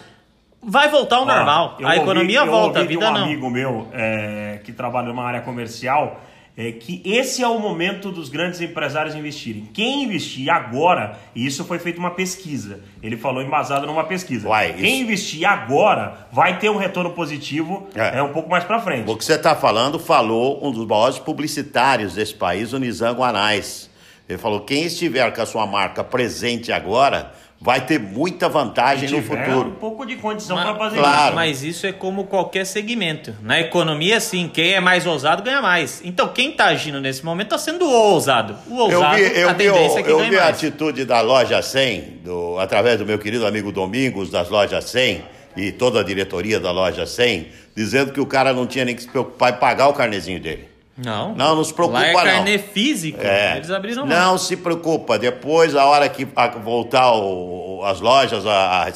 vai 0.62 0.88
voltar 0.88 1.16
ao 1.16 1.26
normal. 1.26 1.76
A 1.82 1.88
ouvi, 1.88 1.98
economia 1.98 2.44
volta, 2.46 2.80
a 2.80 2.84
vida 2.84 3.10
um 3.10 3.12
não. 3.12 3.20
um 3.20 3.24
amigo 3.24 3.50
meu 3.50 3.88
é, 3.92 4.60
que 4.64 4.72
trabalha 4.72 5.08
numa 5.08 5.24
área 5.24 5.42
comercial 5.42 6.22
é 6.58 6.72
que 6.72 7.00
esse 7.04 7.40
é 7.40 7.46
o 7.46 7.60
momento 7.60 8.10
dos 8.10 8.28
grandes 8.28 8.60
empresários 8.60 9.14
investirem. 9.14 9.68
Quem 9.72 10.02
investir 10.02 10.52
agora, 10.52 11.16
e 11.32 11.46
isso 11.46 11.64
foi 11.64 11.78
feito 11.78 11.98
uma 11.98 12.10
pesquisa, 12.10 12.80
ele 13.00 13.16
falou 13.16 13.40
embasado 13.40 13.86
numa 13.86 14.02
pesquisa. 14.02 14.48
Uai, 14.48 14.72
Quem 14.72 14.94
isso... 14.94 15.02
investir 15.04 15.48
agora 15.48 16.26
vai 16.32 16.58
ter 16.58 16.68
um 16.68 16.76
retorno 16.76 17.10
positivo 17.10 17.86
é, 17.94 18.18
é 18.18 18.22
um 18.24 18.32
pouco 18.32 18.50
mais 18.50 18.64
para 18.64 18.80
frente. 18.80 19.08
O 19.08 19.16
que 19.16 19.24
você 19.24 19.34
está 19.34 19.54
falando, 19.54 20.00
falou 20.00 20.66
um 20.66 20.72
dos 20.72 20.84
maiores 20.84 21.20
publicitários 21.20 22.14
desse 22.14 22.34
país, 22.34 22.72
o 22.72 22.78
Nizam 22.80 23.14
Guanais. 23.14 23.88
Ele 24.28 24.36
falou: 24.36 24.62
quem 24.62 24.84
estiver 24.84 25.32
com 25.32 25.40
a 25.40 25.46
sua 25.46 25.64
marca 25.64 26.02
presente 26.02 26.72
agora 26.72 27.32
vai 27.60 27.84
ter 27.84 27.98
muita 27.98 28.48
vantagem 28.48 29.10
no 29.10 29.22
futuro. 29.22 29.68
um 29.68 29.74
pouco 29.74 30.06
de 30.06 30.16
condição 30.16 30.56
para 30.56 30.74
fazer 30.76 30.98
claro. 30.98 31.26
isso. 31.26 31.34
Mas 31.34 31.62
isso 31.62 31.86
é 31.86 31.92
como 31.92 32.24
qualquer 32.24 32.64
segmento. 32.64 33.34
Na 33.42 33.58
economia, 33.58 34.20
sim, 34.20 34.48
quem 34.52 34.74
é 34.74 34.80
mais 34.80 35.06
ousado 35.06 35.42
ganha 35.42 35.60
mais. 35.60 36.00
Então, 36.04 36.28
quem 36.28 36.50
está 36.50 36.66
agindo 36.66 37.00
nesse 37.00 37.24
momento 37.24 37.54
está 37.54 37.58
sendo 37.58 37.88
ousado. 37.88 38.56
O 38.68 38.76
ousado, 38.76 39.18
eu 39.18 39.30
vi, 39.30 39.40
eu 39.40 39.48
a 39.48 39.54
tendência 39.54 39.98
é 39.98 40.02
que 40.02 40.10
Eu 40.10 40.20
vi 40.20 40.36
mais. 40.36 40.40
a 40.40 40.48
atitude 40.48 41.04
da 41.04 41.20
loja 41.20 41.60
100, 41.60 42.20
do, 42.24 42.58
através 42.58 42.98
do 42.98 43.04
meu 43.04 43.18
querido 43.18 43.46
amigo 43.46 43.72
Domingos, 43.72 44.30
das 44.30 44.48
lojas 44.48 44.84
100, 44.84 45.24
e 45.56 45.72
toda 45.72 46.00
a 46.00 46.04
diretoria 46.04 46.60
da 46.60 46.70
loja 46.70 47.06
100, 47.06 47.48
dizendo 47.74 48.12
que 48.12 48.20
o 48.20 48.26
cara 48.26 48.52
não 48.52 48.66
tinha 48.66 48.84
nem 48.84 48.94
que 48.94 49.02
se 49.02 49.08
preocupar 49.08 49.52
em 49.52 49.56
pagar 49.56 49.88
o 49.88 49.92
carnezinho 49.92 50.40
dele. 50.40 50.68
Não. 50.98 51.34
Não, 51.34 51.54
não 51.54 51.62
se 51.62 51.72
preocupa, 51.72 52.00
Lá 52.00 52.06
é 52.08 52.12
não. 52.12 52.22
carnê 52.22 52.58
físico. 52.58 53.20
É. 53.22 53.56
Eles 53.56 53.70
abriram 53.70 54.04
Não 54.04 54.36
se 54.36 54.56
preocupa. 54.56 55.16
Depois, 55.18 55.76
a 55.76 55.84
hora 55.84 56.08
que 56.08 56.26
voltar 56.62 57.12
o, 57.12 57.82
as 57.84 58.00
lojas, 58.00 58.44
a, 58.44 58.84
a, 58.84 58.88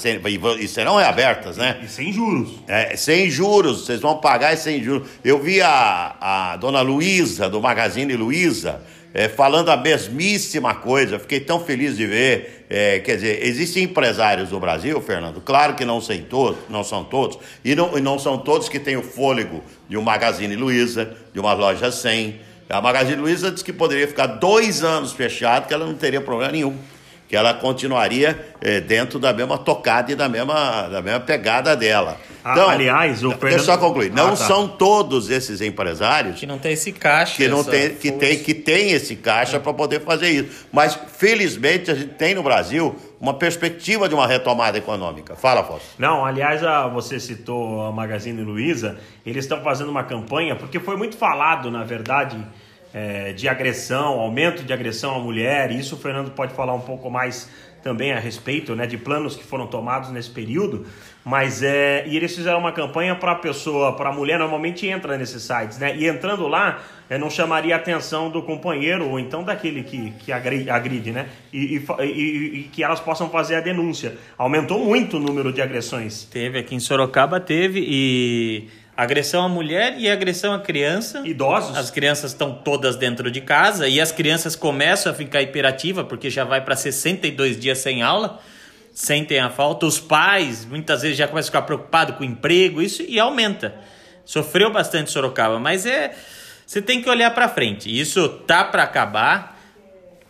e 0.59 0.69
serão 0.69 0.97
reabertas, 0.97 1.57
né? 1.57 1.79
E 1.83 1.87
sem 1.89 2.13
juros. 2.13 2.51
É, 2.67 2.97
sem 2.97 3.31
juros. 3.31 3.87
Vocês 3.87 4.01
vão 4.01 4.17
pagar 4.17 4.57
sem 4.57 4.83
juros. 4.83 5.09
Eu 5.25 5.41
vi 5.41 5.63
a, 5.63 6.17
a 6.21 6.57
dona 6.57 6.81
Luísa, 6.81 7.49
do 7.49 7.61
Magazine 7.61 8.15
Luiza, 8.17 8.81
é, 9.15 9.29
falando 9.29 9.71
a 9.71 9.77
mesmíssima 9.77 10.75
coisa. 10.75 11.19
Fiquei 11.19 11.41
tão 11.41 11.61
feliz 11.61 11.97
de 11.97 12.07
ver. 12.07 12.67
É, 12.71 13.01
quer 13.01 13.17
dizer, 13.17 13.47
existem 13.47 13.85
empresários 13.85 14.51
no 14.51 14.59
Brasil, 14.59 14.99
Fernando, 15.03 15.43
claro 15.43 15.75
que 15.75 15.85
não, 15.85 16.01
todos, 16.29 16.59
não 16.71 16.83
são 16.83 17.05
todos, 17.05 17.39
e 17.63 17.75
não, 17.75 17.99
e 17.99 18.01
não 18.01 18.19
são 18.19 18.39
todos 18.39 18.67
que 18.67 18.79
têm 18.79 18.97
o 18.97 19.03
fôlego 19.03 19.63
de 19.91 19.99
um 19.99 20.03
Magazine 20.03 20.57
Luiza, 20.57 21.15
de 21.35 21.39
uma 21.39 21.53
loja 21.53 21.93
100. 21.93 22.41
A 22.71 22.81
Magazine 22.81 23.21
Luiza 23.21 23.51
disse 23.51 23.63
que 23.63 23.75
poderia 23.75 24.09
ficar 24.09 24.27
dois 24.27 24.83
anos 24.83 25.13
fechado, 25.13 25.69
que 25.69 25.75
ela 25.75 25.85
não 25.85 25.95
teria 25.95 26.23
problema 26.23 26.53
nenhum. 26.53 26.75
Que 27.29 27.37
ela 27.37 27.53
continuaria 27.53 28.55
é, 28.63 28.81
dentro 28.81 29.19
da 29.19 29.35
mesma 29.35 29.59
tocada 29.59 30.11
e 30.11 30.15
da 30.15 30.29
mesma, 30.29 30.89
da 30.89 31.03
mesma 31.03 31.21
pegada 31.21 31.77
dela. 31.77 32.19
Então, 32.45 32.69
aliás, 32.69 33.23
o 33.23 33.29
deixa 33.29 33.35
eu 33.35 33.39
Fernando- 33.41 33.61
só 33.65 33.77
concluir. 33.79 34.11
Não 34.11 34.29
Ah, 34.29 34.31
tá. 34.31 34.37
são 34.37 34.67
todos 34.67 35.31
esses 35.31 35.61
empresários 35.61 36.41
Que 36.41 36.47
não 36.47 36.59
tem 36.59 36.73
esse 36.73 36.91
caixa. 36.91 37.37
que 37.37 37.47
não 37.49 37.63
tem 37.63 37.91
que 37.95 38.09
força. 38.11 38.19
tem 38.27 38.39
que 38.43 38.53
tem 38.55 38.91
esse 38.91 39.15
caixa 39.17 39.61
para 39.61 39.73
poder 39.73 40.01
fazer 40.01 40.29
isso. 40.31 40.67
Mas 40.73 40.99
felizmente 41.17 41.91
a 41.91 41.95
gente 41.95 42.15
tem 42.15 42.35
no 42.35 42.43
Brasil 42.43 42.97
uma 43.21 43.35
perspectiva 43.35 44.09
de 44.09 44.15
uma 44.15 44.27
retomada 44.27 44.77
econômica. 44.77 45.37
Fala, 45.37 45.63
Fausto. 45.63 45.87
Não, 45.99 46.25
aliás, 46.25 46.65
a- 46.65 46.89
você 46.89 47.21
citou 47.21 47.87
a 47.87 47.93
Magazine 47.93 48.43
Luiza, 48.43 48.99
eles 49.25 49.45
estão 49.45 49.63
fazendo 49.63 49.91
uma 49.91 50.03
campanha, 50.03 50.57
porque 50.57 50.81
foi 50.81 50.97
muito 50.97 51.17
falado, 51.17 51.71
na 51.71 51.85
verdade, 51.85 52.37
é, 52.93 53.33
de 53.33 53.49
agressão, 53.49 54.19
aumento 54.21 54.65
de 54.65 54.73
agressão 54.73 55.15
à 55.15 55.19
mulher, 55.19 55.71
e 55.71 55.79
isso 55.79 55.95
o 55.95 55.99
Fernando 55.99 56.33
pode 56.33 56.53
falar 56.55 56.75
um 56.75 56.81
pouco 56.81 57.09
mais 57.09 57.49
também 57.83 58.13
a 58.13 58.19
respeito, 58.21 58.77
né, 58.77 58.87
de 58.87 58.97
planos 58.99 59.35
que 59.35 59.43
foram 59.43 59.67
tomados 59.67 60.11
nesse 60.11 60.31
período, 60.31 60.87
mas 61.25 61.63
é, 61.63 62.05
e 62.07 62.17
eles 62.17 62.35
fizeram 62.35 62.59
uma 62.59 62.73
campanha 62.73 63.15
para 63.15 63.33
a 63.33 63.37
pessoa, 63.37 63.95
para 63.95 64.09
a 64.11 64.13
mulher, 64.13 64.39
normalmente 64.39 64.87
entra 64.87 65.17
nesses 65.17 65.43
sites, 65.43 65.79
né, 65.79 65.97
e 65.97 66.07
entrando 66.09 66.49
lá, 66.49 66.81
é, 67.09 67.17
não 67.17 67.31
chamaria 67.31 67.75
a 67.75 67.79
atenção 67.79 68.29
do 68.31 68.43
companheiro 68.43 69.09
ou 69.09 69.21
então 69.21 69.45
daquele 69.45 69.83
que, 69.85 70.11
que 70.19 70.33
agri- 70.33 70.69
agride, 70.69 71.13
né, 71.13 71.27
e, 71.53 71.77
e 71.77 72.03
e- 72.05 72.59
e 72.61 72.63
que 72.73 72.83
elas 72.83 72.99
possam 73.01 73.31
fazer 73.31 73.55
a 73.55 73.61
denúncia. 73.61 74.15
Aumentou 74.37 74.85
muito 74.85 75.17
o 75.17 75.21
número 75.21 75.53
de 75.53 75.63
agressões. 75.63 76.25
Teve 76.25 76.59
aqui 76.59 76.75
em 76.75 76.81
Sorocaba, 76.81 77.39
teve 77.39 77.85
e 77.87 78.69
agressão 78.97 79.45
à 79.45 79.49
mulher 79.49 79.95
e 79.99 80.11
agressão 80.11 80.53
à 80.53 80.59
criança. 80.59 81.23
Idosos. 81.25 81.77
As 81.77 81.91
crianças 81.91 82.33
estão 82.33 82.53
todas 82.53 82.97
dentro 82.97 83.31
de 83.31 83.41
casa 83.41 83.89
e 83.89 84.01
as 84.01 84.11
crianças 84.13 84.55
começam 84.57 85.13
a 85.13 85.15
ficar 85.15 85.41
hiperativas 85.41 86.05
porque 86.07 86.29
já 86.31 86.45
vai 86.45 86.61
para 86.61 86.75
62 86.77 87.59
dias 87.59 87.79
sem 87.79 88.03
aula, 88.03 88.41
sentem 88.93 89.39
a 89.41 89.51
falta. 89.51 89.87
Os 89.87 89.99
pais 89.99 90.65
muitas 90.65 91.03
vezes 91.03 91.17
já 91.17 91.27
começam 91.29 91.49
a 91.49 91.53
ficar 91.53 91.63
preocupados 91.63 92.17
com 92.17 92.23
o 92.23 92.27
emprego, 92.27 92.81
isso 92.83 93.03
e 93.03 93.19
aumenta. 93.19 93.75
Sofreu 94.25 94.71
bastante 94.73 95.11
Sorocaba, 95.11 95.59
mas 95.59 95.85
é 95.87 96.15
você 96.67 96.81
tem 96.81 97.03
que 97.03 97.09
olhar 97.11 97.31
para 97.35 97.49
frente. 97.49 97.89
Isso 98.01 98.29
tá 98.47 98.65
para 98.65 98.83
acabar. 98.83 99.59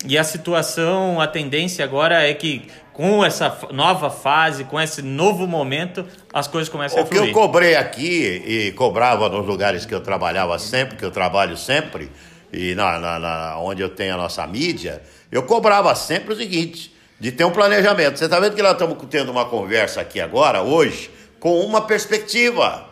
E 0.04 0.18
a 0.18 0.24
situação, 0.24 1.20
a 1.20 1.28
tendência 1.28 1.84
agora 1.84 2.28
é 2.28 2.34
que 2.34 2.66
com 2.92 3.24
essa 3.24 3.56
nova 3.70 4.10
fase, 4.10 4.64
com 4.64 4.80
esse 4.80 5.00
novo 5.00 5.46
momento, 5.46 6.04
as 6.32 6.48
coisas 6.48 6.68
começam 6.68 6.98
O 6.98 7.02
a 7.02 7.06
que 7.06 7.14
eu 7.14 7.18
fluir. 7.20 7.32
cobrei 7.32 7.76
aqui 7.76 8.42
e 8.44 8.72
cobrava 8.72 9.28
nos 9.28 9.46
lugares 9.46 9.86
que 9.86 9.94
eu 9.94 10.00
trabalhava 10.00 10.58
sempre, 10.58 10.96
que 10.96 11.04
eu 11.04 11.10
trabalho 11.12 11.56
sempre, 11.56 12.10
e 12.52 12.74
na, 12.74 12.98
na- 12.98 13.18
na- 13.20 13.58
onde 13.60 13.80
eu 13.80 13.88
tenho 13.90 14.14
a 14.14 14.16
nossa 14.16 14.44
mídia, 14.46 15.00
eu 15.30 15.44
cobrava 15.44 15.94
sempre 15.94 16.34
o 16.34 16.36
seguinte: 16.36 16.91
de 17.22 17.30
ter 17.30 17.44
um 17.44 17.52
planejamento. 17.52 18.18
Você 18.18 18.24
está 18.24 18.40
vendo 18.40 18.56
que 18.56 18.62
nós 18.62 18.72
estamos 18.72 18.96
tendo 19.08 19.30
uma 19.30 19.44
conversa 19.44 20.00
aqui 20.00 20.20
agora, 20.20 20.60
hoje, 20.62 21.08
com 21.38 21.60
uma 21.60 21.82
perspectiva. 21.82 22.88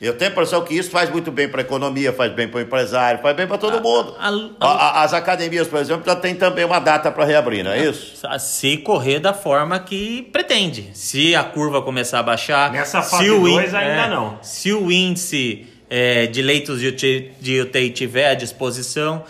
Eu 0.00 0.14
tenho 0.16 0.30
a 0.30 0.32
impressão 0.32 0.62
que 0.64 0.72
isso 0.72 0.88
faz 0.90 1.10
muito 1.10 1.32
bem 1.32 1.48
para 1.48 1.60
a 1.60 1.64
economia, 1.64 2.12
faz 2.12 2.32
bem 2.32 2.46
para 2.46 2.58
o 2.58 2.60
empresário, 2.60 3.20
faz 3.20 3.34
bem 3.36 3.46
para 3.46 3.58
todo 3.58 3.80
mundo. 3.82 4.14
a- 4.20 4.28
A- 4.60 5.00
a- 5.00 5.02
as 5.02 5.12
academias, 5.12 5.66
por 5.66 5.80
exemplo, 5.80 6.04
já 6.06 6.14
tem 6.14 6.32
também 6.34 6.64
uma 6.64 6.78
data 6.78 7.10
para 7.10 7.24
reabrir, 7.24 7.64
não 7.64 7.72
é 7.72 7.84
isso? 7.86 8.16
Se 8.38 8.76
correr 8.76 9.18
da 9.18 9.32
forma 9.34 9.78
que 9.80 10.22
pretende. 10.32 10.90
Se 10.94 11.34
a 11.34 11.42
curva 11.42 11.82
começar 11.82 12.20
a 12.20 12.22
baixar. 12.22 12.70
Nessa 12.70 13.02
se 13.02 13.10
fase 13.10 13.30
o 13.30 13.40
dois 13.40 13.72
ín- 13.72 13.76
ainda 13.76 14.02
é, 14.06 14.08
não. 14.08 14.38
Se 14.42 14.72
o 14.72 14.92
índice 14.92 15.66
é, 15.90 16.26
de 16.26 16.40
leitos 16.40 16.78
de 16.80 16.86
UTI, 16.88 17.32
de 17.40 17.60
UTI 17.60 17.90
tiver 17.90 18.28
à 18.30 18.34
disposição. 18.34 19.24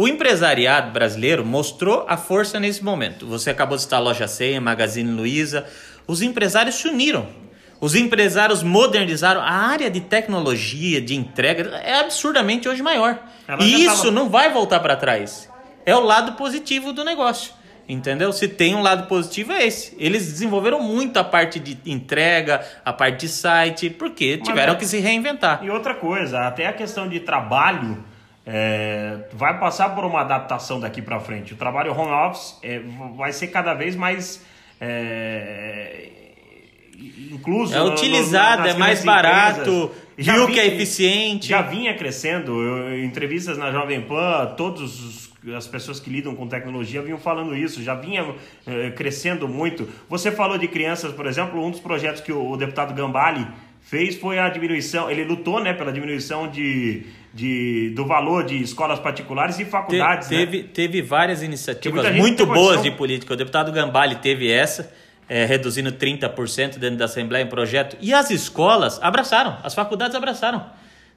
O 0.00 0.06
empresariado 0.06 0.92
brasileiro 0.92 1.44
mostrou 1.44 2.06
a 2.08 2.16
força 2.16 2.60
nesse 2.60 2.84
momento. 2.84 3.26
Você 3.26 3.50
acabou 3.50 3.76
de 3.76 3.82
citar 3.82 3.98
a 3.98 4.02
Loja 4.02 4.28
100, 4.28 4.60
Magazine 4.60 5.10
Luiza. 5.10 5.66
Os 6.06 6.22
empresários 6.22 6.76
se 6.76 6.86
uniram. 6.86 7.26
Os 7.80 7.96
empresários 7.96 8.62
modernizaram. 8.62 9.40
A 9.40 9.50
área 9.50 9.90
de 9.90 10.00
tecnologia, 10.00 11.00
de 11.00 11.16
entrega, 11.16 11.68
é 11.82 11.98
absurdamente 11.98 12.68
hoje 12.68 12.80
maior. 12.80 13.18
Ela 13.48 13.60
e 13.60 13.86
isso 13.86 13.96
tava- 14.02 14.10
não 14.12 14.28
vai 14.30 14.52
voltar 14.52 14.78
para 14.78 14.94
trás. 14.94 15.50
É 15.84 15.96
o 15.96 16.00
lado 16.00 16.34
positivo 16.34 16.92
do 16.92 17.02
negócio. 17.02 17.52
Entendeu? 17.88 18.32
Se 18.32 18.46
tem 18.46 18.76
um 18.76 18.82
lado 18.82 19.08
positivo 19.08 19.50
é 19.50 19.66
esse. 19.66 19.96
Eles 19.98 20.26
desenvolveram 20.30 20.80
muito 20.80 21.16
a 21.16 21.24
parte 21.24 21.58
de 21.58 21.76
entrega, 21.84 22.64
a 22.84 22.92
parte 22.92 23.22
de 23.22 23.28
site, 23.32 23.90
porque 23.90 24.36
tiveram 24.38 24.74
é- 24.74 24.76
que 24.76 24.86
se 24.86 25.00
reinventar. 25.00 25.58
E 25.64 25.68
outra 25.70 25.92
coisa, 25.94 26.46
até 26.46 26.68
a 26.68 26.72
questão 26.72 27.08
de 27.08 27.18
trabalho 27.18 28.04
é, 28.50 29.18
vai 29.34 29.58
passar 29.60 29.94
por 29.94 30.04
uma 30.06 30.22
adaptação 30.22 30.80
daqui 30.80 31.02
para 31.02 31.20
frente. 31.20 31.52
O 31.52 31.56
trabalho 31.56 31.92
home 31.92 32.10
office 32.10 32.56
é, 32.62 32.80
vai 33.14 33.30
ser 33.32 33.48
cada 33.48 33.74
vez 33.74 33.94
mais 33.94 34.42
é, 34.80 36.08
incluso. 37.30 37.74
É 37.74 37.78
no- 37.78 37.86
no- 37.86 37.92
utilizado, 37.92 38.62
nas 38.62 38.74
é 38.74 38.78
mais 38.78 39.04
barato, 39.04 39.60
empresas. 39.70 39.90
Já 40.16 40.32
viu 40.34 40.46
vi- 40.46 40.54
que 40.54 40.60
é 40.60 40.66
eficiente. 40.66 41.46
Já 41.48 41.62
vinha 41.62 41.94
crescendo. 41.96 42.60
Eu- 42.60 43.04
entrevistas 43.04 43.56
na 43.58 43.70
Jovem 43.70 44.00
Pan, 44.02 44.54
todos 44.56 44.82
os- 45.04 45.28
as 45.54 45.66
pessoas 45.68 46.00
que 46.00 46.10
lidam 46.10 46.34
com 46.34 46.48
tecnologia 46.48 47.00
vinham 47.00 47.18
falando 47.18 47.54
isso, 47.56 47.82
já 47.82 47.94
vinha 47.94 48.34
eh, 48.66 48.90
crescendo 48.90 49.46
muito. 49.46 49.88
Você 50.08 50.32
falou 50.32 50.58
de 50.58 50.66
crianças, 50.66 51.12
por 51.12 51.26
exemplo, 51.26 51.64
um 51.64 51.70
dos 51.70 51.80
projetos 51.80 52.20
que 52.20 52.32
o, 52.32 52.50
o 52.50 52.56
deputado 52.56 52.92
Gambale 52.92 53.46
fez 53.88 54.16
foi 54.16 54.38
a 54.38 54.50
diminuição, 54.50 55.10
ele 55.10 55.24
lutou 55.24 55.60
né, 55.60 55.72
pela 55.72 55.90
diminuição 55.90 56.46
de, 56.50 57.06
de, 57.32 57.90
do 57.96 58.04
valor 58.04 58.44
de 58.44 58.62
escolas 58.62 58.98
particulares 58.98 59.58
e 59.58 59.64
Te- 59.64 59.70
faculdades. 59.70 60.28
né? 60.28 60.36
teve, 60.36 60.62
teve 60.64 61.00
várias 61.00 61.42
iniciativas 61.42 62.14
muito 62.14 62.44
boas 62.44 62.76
condição. 62.76 62.82
de 62.82 62.90
política. 62.90 63.32
O 63.32 63.36
deputado 63.36 63.72
Gambale 63.72 64.16
teve 64.16 64.50
essa, 64.50 64.92
é, 65.26 65.46
reduzindo 65.46 65.90
30% 65.90 66.76
dentro 66.78 66.98
da 66.98 67.06
Assembleia 67.06 67.42
em 67.42 67.48
projeto. 67.48 67.96
E 67.98 68.12
as 68.12 68.30
escolas 68.30 68.98
abraçaram, 69.02 69.56
as 69.62 69.74
faculdades 69.74 70.14
abraçaram. 70.14 70.66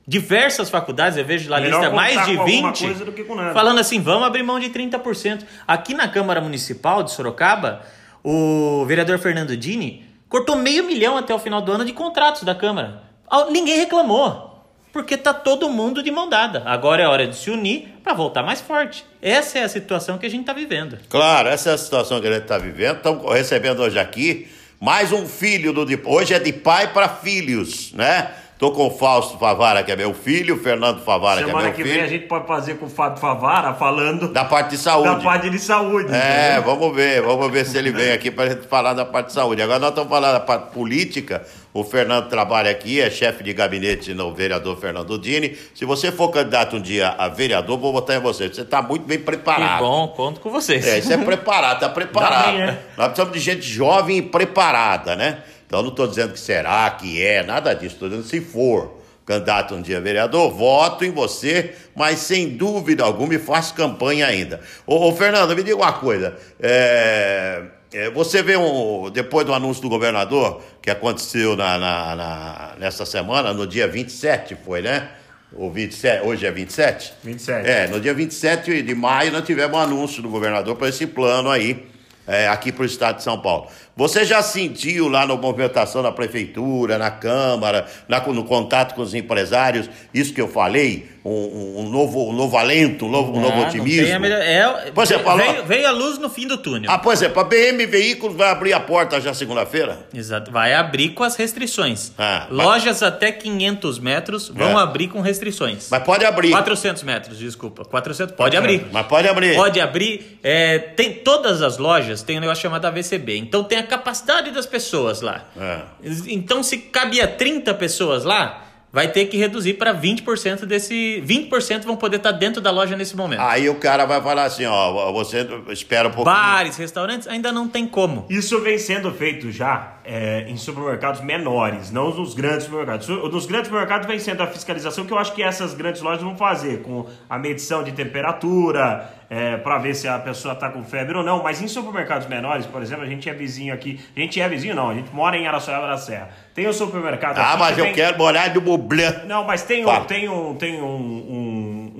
Diversas 0.08 0.70
faculdades, 0.70 1.18
eu 1.18 1.26
vejo 1.26 1.50
lá 1.50 1.60
Melhor 1.60 1.80
lista 1.82 1.94
mais 1.94 2.26
de 2.26 2.36
com 2.36 2.42
alguma 2.42 2.70
20, 2.72 2.86
coisa 2.86 3.06
do 3.06 3.12
que 3.12 3.24
com 3.26 3.36
nada. 3.36 3.54
falando 3.54 3.80
assim, 3.80 4.00
vamos 4.02 4.26
abrir 4.26 4.44
mão 4.44 4.60
de 4.60 4.70
30%. 4.70 5.44
Aqui 5.68 5.94
na 5.94 6.08
Câmara 6.08 6.40
Municipal 6.40 7.04
de 7.04 7.12
Sorocaba, 7.12 7.82
o 8.24 8.86
vereador 8.88 9.20
Fernando 9.20 9.56
Dini 9.58 10.10
cortou 10.32 10.56
meio 10.56 10.86
milhão 10.86 11.18
até 11.18 11.36
o 11.36 11.38
final 11.38 11.62
do 11.62 11.74
ano 11.74 11.84
de 11.84 11.92
contratos 11.92 12.44
da 12.44 12.56
Câmara. 12.56 13.04
Ninguém 13.52 13.78
reclamou. 13.78 14.50
Porque 14.94 15.16
tá 15.16 15.34
todo 15.34 15.70
mundo 15.70 16.04
de 16.04 16.12
mão 16.12 16.28
dada. 16.28 16.64
Agora 16.66 17.02
é 17.02 17.08
hora 17.08 17.26
de 17.26 17.36
se 17.36 17.50
unir 17.50 17.94
para 18.04 18.14
voltar 18.14 18.44
mais 18.44 18.60
forte. 18.60 19.06
Essa 19.22 19.60
é 19.60 19.64
a 19.64 19.70
situação 19.70 20.18
que 20.18 20.26
a 20.26 20.30
gente 20.30 20.42
está 20.42 20.52
vivendo. 20.52 20.98
Claro, 21.08 21.48
essa 21.48 21.70
é 21.70 21.74
a 21.74 21.78
situação 21.78 22.20
que 22.20 22.28
a 22.28 22.32
gente 22.32 22.42
está 22.42 22.58
vivendo. 22.58 22.98
Estamos 22.98 23.34
recebendo 23.34 23.82
hoje 23.82 23.98
aqui 23.98 24.50
mais 24.82 25.14
um 25.14 25.28
filho 25.28 25.72
do. 25.72 25.86
Hoje 26.06 26.34
é 26.34 26.40
de 26.40 26.52
pai 26.52 26.92
para 26.92 27.08
filhos, 27.08 27.94
né? 27.94 28.32
Tô 28.62 28.70
com 28.72 28.86
o 28.86 28.92
Fausto 28.92 29.40
Favara, 29.40 29.82
que 29.82 29.92
é 29.92 29.96
meu 29.96 30.14
filho, 30.14 30.54
o 30.54 30.60
Fernando 30.60 31.04
Favara, 31.04 31.38
que 31.40 31.46
é 31.46 31.48
Semana 31.48 31.66
meu 31.66 31.74
que 31.74 31.82
filho. 31.82 31.96
vem 31.96 32.04
a 32.04 32.08
gente 32.08 32.28
pode 32.28 32.46
fazer 32.46 32.76
com 32.76 32.86
o 32.86 32.90
Fábio 32.90 33.20
Favara 33.20 33.74
falando 33.74 34.28
Da 34.32 34.46
parte 34.46 34.70
de 34.70 34.78
saúde. 34.78 35.10
da 35.10 35.16
parte 35.16 35.50
de 35.50 35.58
saúde. 35.58 36.14
É, 36.14 36.58
entendeu? 36.58 36.76
vamos 36.76 36.96
ver, 36.96 37.24
vamos 37.24 37.52
ver 37.52 37.66
se 37.66 37.76
ele 37.76 37.92
vem 37.92 38.12
aqui 38.12 38.30
para 38.30 38.52
gente 38.52 38.68
falar 38.68 38.94
da 38.94 39.04
parte 39.04 39.28
de 39.30 39.34
saúde. 39.34 39.64
Agora 39.64 39.80
nós 39.80 39.90
estamos 39.90 40.12
falando 40.12 40.34
da 40.34 40.40
parte 40.42 40.72
política. 40.74 41.44
O 41.74 41.84
Fernando 41.84 42.30
trabalha 42.30 42.70
aqui, 42.70 43.02
é 43.02 43.10
chefe 43.10 43.44
de 43.44 43.52
gabinete 43.52 44.14
no 44.14 44.32
vereador 44.32 44.78
Fernando 44.78 45.18
Dini. 45.18 45.58
Se 45.74 45.84
você 45.84 46.12
for 46.12 46.30
candidato 46.30 46.76
um 46.76 46.82
dia 46.82 47.16
a 47.18 47.28
vereador, 47.30 47.80
vou 47.80 47.92
votar 47.92 48.16
em 48.18 48.20
você. 48.20 48.48
Você 48.48 48.62
está 48.62 48.80
muito 48.80 49.08
bem 49.08 49.18
Que 49.18 49.24
preparado. 49.24 49.80
bom, 49.80 50.08
conto 50.10 50.40
com 50.40 50.52
vocês. 50.52 50.86
É, 50.86 51.00
isso 51.00 51.12
é 51.12 51.18
preparado, 51.18 51.80
tá 51.80 51.90
preparado. 51.90 52.52
Bem, 52.52 52.58
né? 52.60 52.78
Nós 52.96 53.08
precisamos 53.08 53.34
de 53.34 53.40
gente 53.40 53.64
jovem 53.64 54.18
e 54.18 54.22
preparada, 54.22 55.16
né? 55.16 55.40
Então 55.72 55.80
eu 55.80 55.84
não 55.84 55.92
estou 55.92 56.06
dizendo 56.06 56.34
que 56.34 56.40
será, 56.42 56.90
que 56.92 57.22
é, 57.26 57.42
nada 57.44 57.74
disso. 57.74 57.94
Estou 57.96 58.10
dizendo 58.10 58.28
se 58.28 58.42
for 58.42 59.00
candidato 59.26 59.74
um 59.74 59.82
dia 59.82 60.02
vereador, 60.02 60.52
voto 60.52 61.06
em 61.06 61.12
você, 61.12 61.74
mas 61.96 62.20
sem 62.20 62.50
dúvida 62.58 63.06
alguma 63.06 63.36
e 63.36 63.40
faço 63.40 63.74
campanha 63.74 64.28
ainda. 64.28 64.60
Ô, 64.86 65.08
ô, 65.08 65.16
Fernando, 65.16 65.56
me 65.56 65.64
diga 65.64 65.78
uma 65.78 65.94
coisa. 65.94 66.36
é, 66.60 67.62
é, 67.94 68.10
você 68.10 68.44
vê 68.44 68.58
um, 68.58 69.10
depois 69.10 69.46
do 69.46 69.54
anúncio 69.54 69.82
do 69.82 69.88
governador, 69.88 70.62
que 70.82 70.92
aconteceu 70.92 71.56
na, 71.56 71.78
na, 71.78 72.16
na- 72.18 72.76
nessa 72.78 73.06
semana, 73.06 73.54
no 73.54 73.66
dia 73.66 73.88
27, 73.88 74.58
foi, 74.66 74.82
né? 74.82 75.08
O 75.54 75.70
27, 75.70 76.26
hoje 76.28 76.46
é 76.46 76.52
27? 76.52 77.14
27. 77.24 77.70
É, 77.70 77.88
no 77.88 77.98
dia 78.02 78.14
27 78.14 78.82
de 78.82 78.94
maio 78.96 79.32
nós 79.32 79.46
tivemos 79.46 79.78
um 79.78 79.80
anúncio 79.82 80.22
do 80.22 80.28
governador 80.28 80.76
para 80.76 80.90
esse 80.90 81.08
plano 81.08 81.50
aí, 81.50 81.86
é, 82.28 82.48
aqui 82.50 82.72
para 82.74 82.84
o 82.84 82.86
estado 82.86 83.18
de 83.18 83.24
São 83.24 83.40
Paulo. 83.42 83.68
Você 84.02 84.26
já 84.26 84.42
sentiu 84.42 85.08
lá 85.08 85.28
na 85.28 85.36
movimentação 85.36 86.02
da 86.02 86.12
prefeitura, 86.12 86.98
na 86.98 87.12
Câmara, 87.12 87.86
na- 88.08 88.20
no 88.20 88.44
contato 88.46 88.96
com 88.96 89.04
os 89.04 89.14
empresários, 89.14 89.88
isso 90.12 90.34
que 90.34 90.42
eu 90.42 90.48
falei? 90.48 91.11
Um, 91.24 91.82
um- 91.82 91.90
novo, 91.92 92.30
um 92.30 92.34
novo 92.34 92.58
alento, 92.58 93.06
um 93.06 93.10
novo, 93.10 93.32
um 93.38 93.40
novo 93.40 93.62
Ah, 93.62 93.68
otimismo? 93.68 94.06
tem 94.06 94.14
a 94.16 94.20
melhor- 94.20 94.42
é, 94.42 94.92
Você 94.92 95.14
veio, 95.14 95.24
falou- 95.26 95.46
veio, 95.54 95.66
veio 95.66 95.88
a 95.88 95.92
luz 95.92 96.18
no 96.18 96.28
fim 96.30 96.48
do 96.48 96.58
túnel. 96.58 96.90
Ah, 96.90 96.98
por 96.98 97.14
exemplo, 97.14 97.40
a 97.40 97.44
BM 97.44 97.86
Veículos 97.86 98.36
vai 98.36 98.50
abrir 98.50 98.74
a 98.74 98.80
porta 98.80 99.22
já 99.22 99.32
segunda-feira? 99.32 100.00
Exato. 100.12 100.50
Vai 100.52 100.74
abrir 100.74 101.10
com 101.10 101.24
as 101.24 101.36
restrições. 101.36 102.12
Ah, 102.18 102.48
Lojas 102.50 103.04
até 103.04 103.32
500 103.32 104.00
metros 104.00 104.50
vão 104.50 104.80
É. 104.80 104.82
abrir 104.82 105.10
com 105.10 105.22
restrições. 105.22 105.90
Mas 105.92 106.02
pode 106.04 106.26
abrir. 106.26 106.50
400 106.50 107.04
metros, 107.04 107.38
desculpa. 107.38 107.86
400, 107.86 108.36
pode 108.36 108.58
abrir. 108.58 108.88
Mas 108.92 109.06
pode 109.06 109.28
abrir. 109.28 109.56
Pode 109.56 109.80
abrir. 109.80 110.40
É, 110.42 110.80
tem 110.80 111.14
todas 111.14 111.62
as 111.62 111.78
lojas 111.78 112.24
têm 112.24 112.38
um 112.38 112.42
negócio 112.42 112.64
chamado 112.64 112.86
AVCB. 112.86 113.38
Então 113.38 113.64
tem 113.64 113.78
a 113.78 113.84
capacidade 113.84 114.50
das 114.50 114.66
pessoas 114.66 115.22
lá. 115.22 115.46
É. 115.56 115.82
Então, 116.30 116.64
se 116.64 116.78
cabia 116.80 117.28
30 117.28 117.76
pessoas 117.76 118.24
lá, 118.24 118.66
vai 118.92 119.08
ter 119.08 119.26
que 119.26 119.38
reduzir 119.38 119.76
para 119.76 119.94
20% 119.94 120.66
desse. 120.66 121.24
20% 121.26 121.84
vão 121.84 121.96
poder 121.96 122.18
estar 122.18 122.32
dentro 122.32 122.62
da 122.62 122.72
loja 122.72 122.96
nesse 122.96 123.16
momento. 123.16 123.42
Aí 123.42 123.70
o 123.70 123.76
cara 123.76 124.06
vai 124.06 124.22
falar 124.22 124.44
assim, 124.44 124.66
ó, 124.66 125.12
você 125.12 125.48
espera 125.70 126.10
um 126.10 126.12
pouquinho. 126.12 126.36
Bares, 126.36 126.78
restaurantes, 126.78 127.28
ainda 127.28 127.52
não 127.52 127.68
tem 127.68 127.88
como. 127.88 128.26
Isso 128.30 128.60
vem 128.62 128.78
sendo 128.78 129.12
feito 129.14 129.52
já 129.52 129.96
é, 130.04 130.46
em 130.48 130.58
supermercados 130.58 131.22
menores, 131.22 131.92
não 131.92 132.14
nos 132.14 132.34
grandes 132.34 132.64
supermercados. 132.64 133.06
Su- 133.06 133.30
Nos 133.30 133.46
grandes 133.46 133.68
supermercados 133.68 134.08
vem 134.08 134.20
sendo 134.20 134.42
a 134.44 134.48
fiscalização 134.48 135.06
que 135.06 135.14
eu 135.14 135.18
acho 135.18 135.34
que 135.34 135.44
essas 135.44 135.74
grandes 135.74 136.02
lojas 136.02 136.22
vão 136.24 136.36
fazer, 136.36 136.82
com 136.82 137.06
a 137.30 137.38
medição 137.38 137.84
de 137.84 137.92
temperatura, 137.92 139.10
é, 139.30 139.56
para 139.58 139.78
ver 139.78 139.94
se 139.96 140.08
a 140.08 140.20
pessoa 140.20 140.54
está 140.54 140.70
com 140.70 140.84
febre 140.84 141.18
ou 141.18 141.24
não. 141.24 141.42
Mas 141.44 141.62
em 141.62 141.68
supermercados 141.68 142.28
menores, 142.28 142.66
por 142.66 142.82
exemplo, 142.82 143.04
a 143.04 143.08
gente 143.08 143.30
é 143.30 143.34
vizinho 143.34 143.74
aqui. 143.74 144.00
A 144.16 144.20
gente 144.20 144.42
é 144.42 144.50
vizinho, 144.50 144.76
não, 144.76 144.90
a 144.90 144.94
gente 144.94 145.14
mora 145.14 145.38
em 145.38 145.48
Araçoiaba 145.48 145.88
da 145.88 145.98
Serra. 145.98 146.30
Tem 146.54 146.68
um 146.68 146.74
supermercado 146.74 147.38
Ah, 147.38 147.56
mas 147.58 147.76
que 147.76 147.82
eu 147.82 147.94
quero 147.94 148.18
morar 148.18 148.50
de 148.50 148.60
bublé. 148.60 149.24
não, 149.26 149.46
mas 149.46 149.64
tem, 149.64 149.86
um, 149.86 150.04
tem, 150.04 150.28
um, 150.28 150.56
tem 150.56 150.82
um, 150.82 150.86
um, 150.86 151.51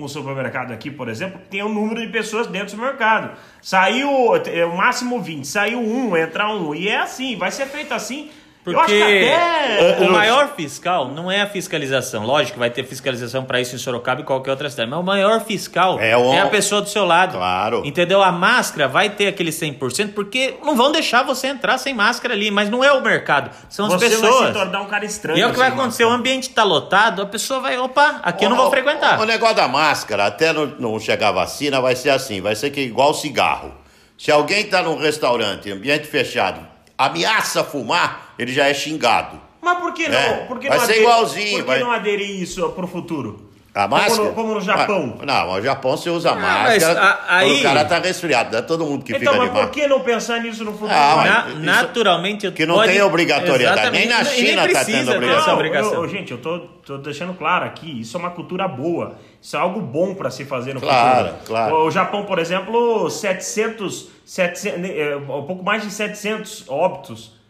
um 0.04 0.08
supermercado 0.08 0.72
aqui, 0.72 0.90
por 0.90 1.08
exemplo, 1.08 1.40
tem 1.50 1.62
um 1.62 1.72
número 1.72 2.00
de 2.00 2.12
pessoas 2.12 2.46
dentro 2.46 2.68
do 2.68 2.70
supermercado. 2.72 3.36
Saiu 3.60 4.08
é, 4.46 4.64
o 4.64 4.76
máximo 4.76 5.20
20, 5.20 5.46
saiu 5.46 5.80
um, 5.80 6.16
entra 6.16 6.48
um. 6.48 6.74
E 6.74 6.88
é 6.88 6.98
assim, 6.98 7.36
vai 7.36 7.50
ser 7.50 7.66
feito 7.66 7.92
assim. 7.92 8.30
Eu 8.64 8.78
acho 8.78 8.88
Porque 8.92 8.98
que 9.24 9.32
até. 9.32 10.06
o 10.06 10.12
maior 10.12 10.54
fiscal 10.54 11.08
não 11.08 11.30
é 11.30 11.40
a 11.42 11.46
fiscalização. 11.46 12.24
Lógico 12.24 12.52
que 12.54 12.58
vai 12.60 12.70
ter 12.70 12.84
fiscalização 12.84 13.44
para 13.44 13.60
isso 13.60 13.74
em 13.74 13.78
Sorocaba 13.78 14.20
e 14.20 14.24
qualquer 14.24 14.50
outra 14.52 14.70
cidade. 14.70 14.88
Mas 14.88 15.00
o 15.00 15.02
maior 15.02 15.40
fiscal 15.44 15.98
É 15.98 16.10
é, 16.10 16.16
o- 16.16 16.32
a 16.40 16.46
pessoa 16.46 16.80
do 16.80 16.88
seu 16.88 17.04
lado. 17.04 17.36
Claro. 17.36 17.82
Entendeu? 17.84 18.22
A 18.22 18.30
máscara 18.30 18.86
vai 18.86 19.10
ter 19.10 19.26
aquele 19.26 19.50
100%, 19.50 20.12
porque 20.14 20.54
não 20.64 20.76
vão 20.76 20.92
deixar 20.92 21.22
você 21.24 21.48
entrar 21.48 21.76
sem 21.78 21.92
máscara 21.92 22.34
ali. 22.34 22.50
Mas 22.50 22.70
não 22.70 22.84
é 22.84 22.92
o 22.92 23.00
mercado, 23.02 23.50
são 23.68 23.86
as 23.86 23.92
você 23.94 24.08
vai 24.08 24.16
se 24.16 24.22
pessoas. 24.22 24.52
tornar 24.52 24.80
um 24.82 24.86
cara 24.86 25.04
estranho. 25.04 25.38
E 25.38 25.42
é 25.42 25.46
o 25.46 25.50
que 25.50 25.58
vai 25.58 25.68
acontecer, 25.68 26.04
o 26.04 26.06
máscara. 26.06 26.20
ambiente 26.20 26.48
está 26.48 26.62
lotado, 26.62 27.22
a 27.22 27.26
pessoa 27.26 27.60
vai, 27.60 27.76
opa, 27.78 28.20
aqui 28.22 28.44
eu 28.44 28.50
não 28.50 28.56
vou 28.56 28.68
O- 28.68 28.70
frequentar. 28.70 29.18
O, 29.18 29.22
o 29.22 29.26
negócio 29.26 29.56
da 29.56 29.66
máscara, 29.66 30.26
até 30.26 30.52
não, 30.52 30.66
não 30.78 31.00
chegar 31.00 31.28
a 31.28 31.32
vacina, 31.32 31.80
vai 31.80 31.96
ser 31.96 32.10
assim, 32.10 32.40
vai 32.40 32.54
ser 32.54 32.70
que 32.70 32.80
igual 32.80 33.12
cigarro. 33.14 33.72
Se 34.16 34.30
alguém 34.30 34.60
está 34.60 34.82
num 34.82 34.96
restaurante, 34.98 35.68
ambiente 35.72 36.06
fechado, 36.06 36.60
ameaça 36.96 37.64
fumar, 37.64 38.31
ele 38.42 38.52
já 38.52 38.66
é 38.68 38.74
xingado. 38.74 39.40
Mas 39.60 39.78
por 39.78 39.92
que 39.94 40.08
não? 40.08 40.18
É, 40.18 40.32
Por 40.46 40.58
que 40.58 40.68
vai 40.68 40.76
não 40.78 40.84
ser 40.84 40.92
aderir- 40.92 41.08
igualzinho, 41.08 41.50
Por 41.58 41.60
que 41.60 41.66
vai- 41.70 41.80
não 41.80 41.92
aderir 41.92 42.42
isso 42.42 42.68
pro 42.70 42.86
futuro? 42.86 43.50
A 43.74 43.84
Como 43.88 43.96
máscara? 43.96 44.24
no- 44.28 44.32
como 44.34 44.54
no 44.54 44.60
Japão. 44.60 45.16
Ah, 45.22 45.24
Não, 45.24 45.54
no 45.54 45.62
Japão 45.62 45.96
você 45.96 46.10
usa 46.10 46.34
mas 46.34 46.42
máscara 46.82 47.00
a- 47.00 47.36
aí- 47.38 47.60
o 47.60 47.62
cara 47.62 47.84
tá 47.86 47.98
resfriado. 48.00 48.52
Não 48.52 48.58
é 48.58 48.62
todo 48.62 48.84
mundo 48.84 49.02
que 49.02 49.12
Então, 49.16 49.32
fica 49.32 49.46
mas 49.46 49.54
de 49.54 49.60
por 49.60 49.70
que 49.70 49.86
não 49.86 50.00
pensar 50.00 50.40
nisso 50.42 50.62
no 50.62 50.72
futuro? 50.72 50.90
Ah. 50.92 51.24
Na- 51.24 51.48
isso- 51.52 51.58
naturalmente, 51.60 52.50
que 52.50 52.66
não 52.66 52.74
pode- 52.74 52.92
tem 52.92 53.00
obrigatoriedade. 53.00 53.80
Exatamente, 53.80 54.08
Nem 54.08 54.18
na 54.18 54.24
China 54.26 54.62
tá 54.62 54.68
precisa 54.68 54.98
tendo 54.98 55.12
obrigação. 55.16 55.54
obrigação. 55.54 55.94
eu- 55.94 56.02
eu- 56.02 56.08
gente, 56.10 56.32
eu 56.32 56.38
tô, 56.38 56.58
tô 56.84 56.98
deixando 56.98 57.32
claro 57.32 57.64
aqui, 57.64 57.98
isso 58.00 58.14
é 58.14 58.20
uma 58.20 58.30
cultura 58.30 58.68
boa. 58.68 59.14
Isso 59.40 59.56
é 59.56 59.58
algo 59.60 59.80
bom 59.80 60.14
para 60.14 60.30
se 60.30 60.44
fazer 60.44 60.74
no 60.74 60.80
Claro, 60.80 61.28
futuro. 61.28 61.42
claro. 61.46 61.74
O 61.86 61.90
Japão, 61.90 62.24
por 62.26 62.38
exemplo, 62.38 63.08
700, 63.08 64.08
700 64.26 64.84
é, 64.90 65.16
um 65.16 65.44
pouco 65.46 65.64
mais 65.64 65.82
de 65.82 65.90
700 65.90 66.64
óbitos. 66.68 67.40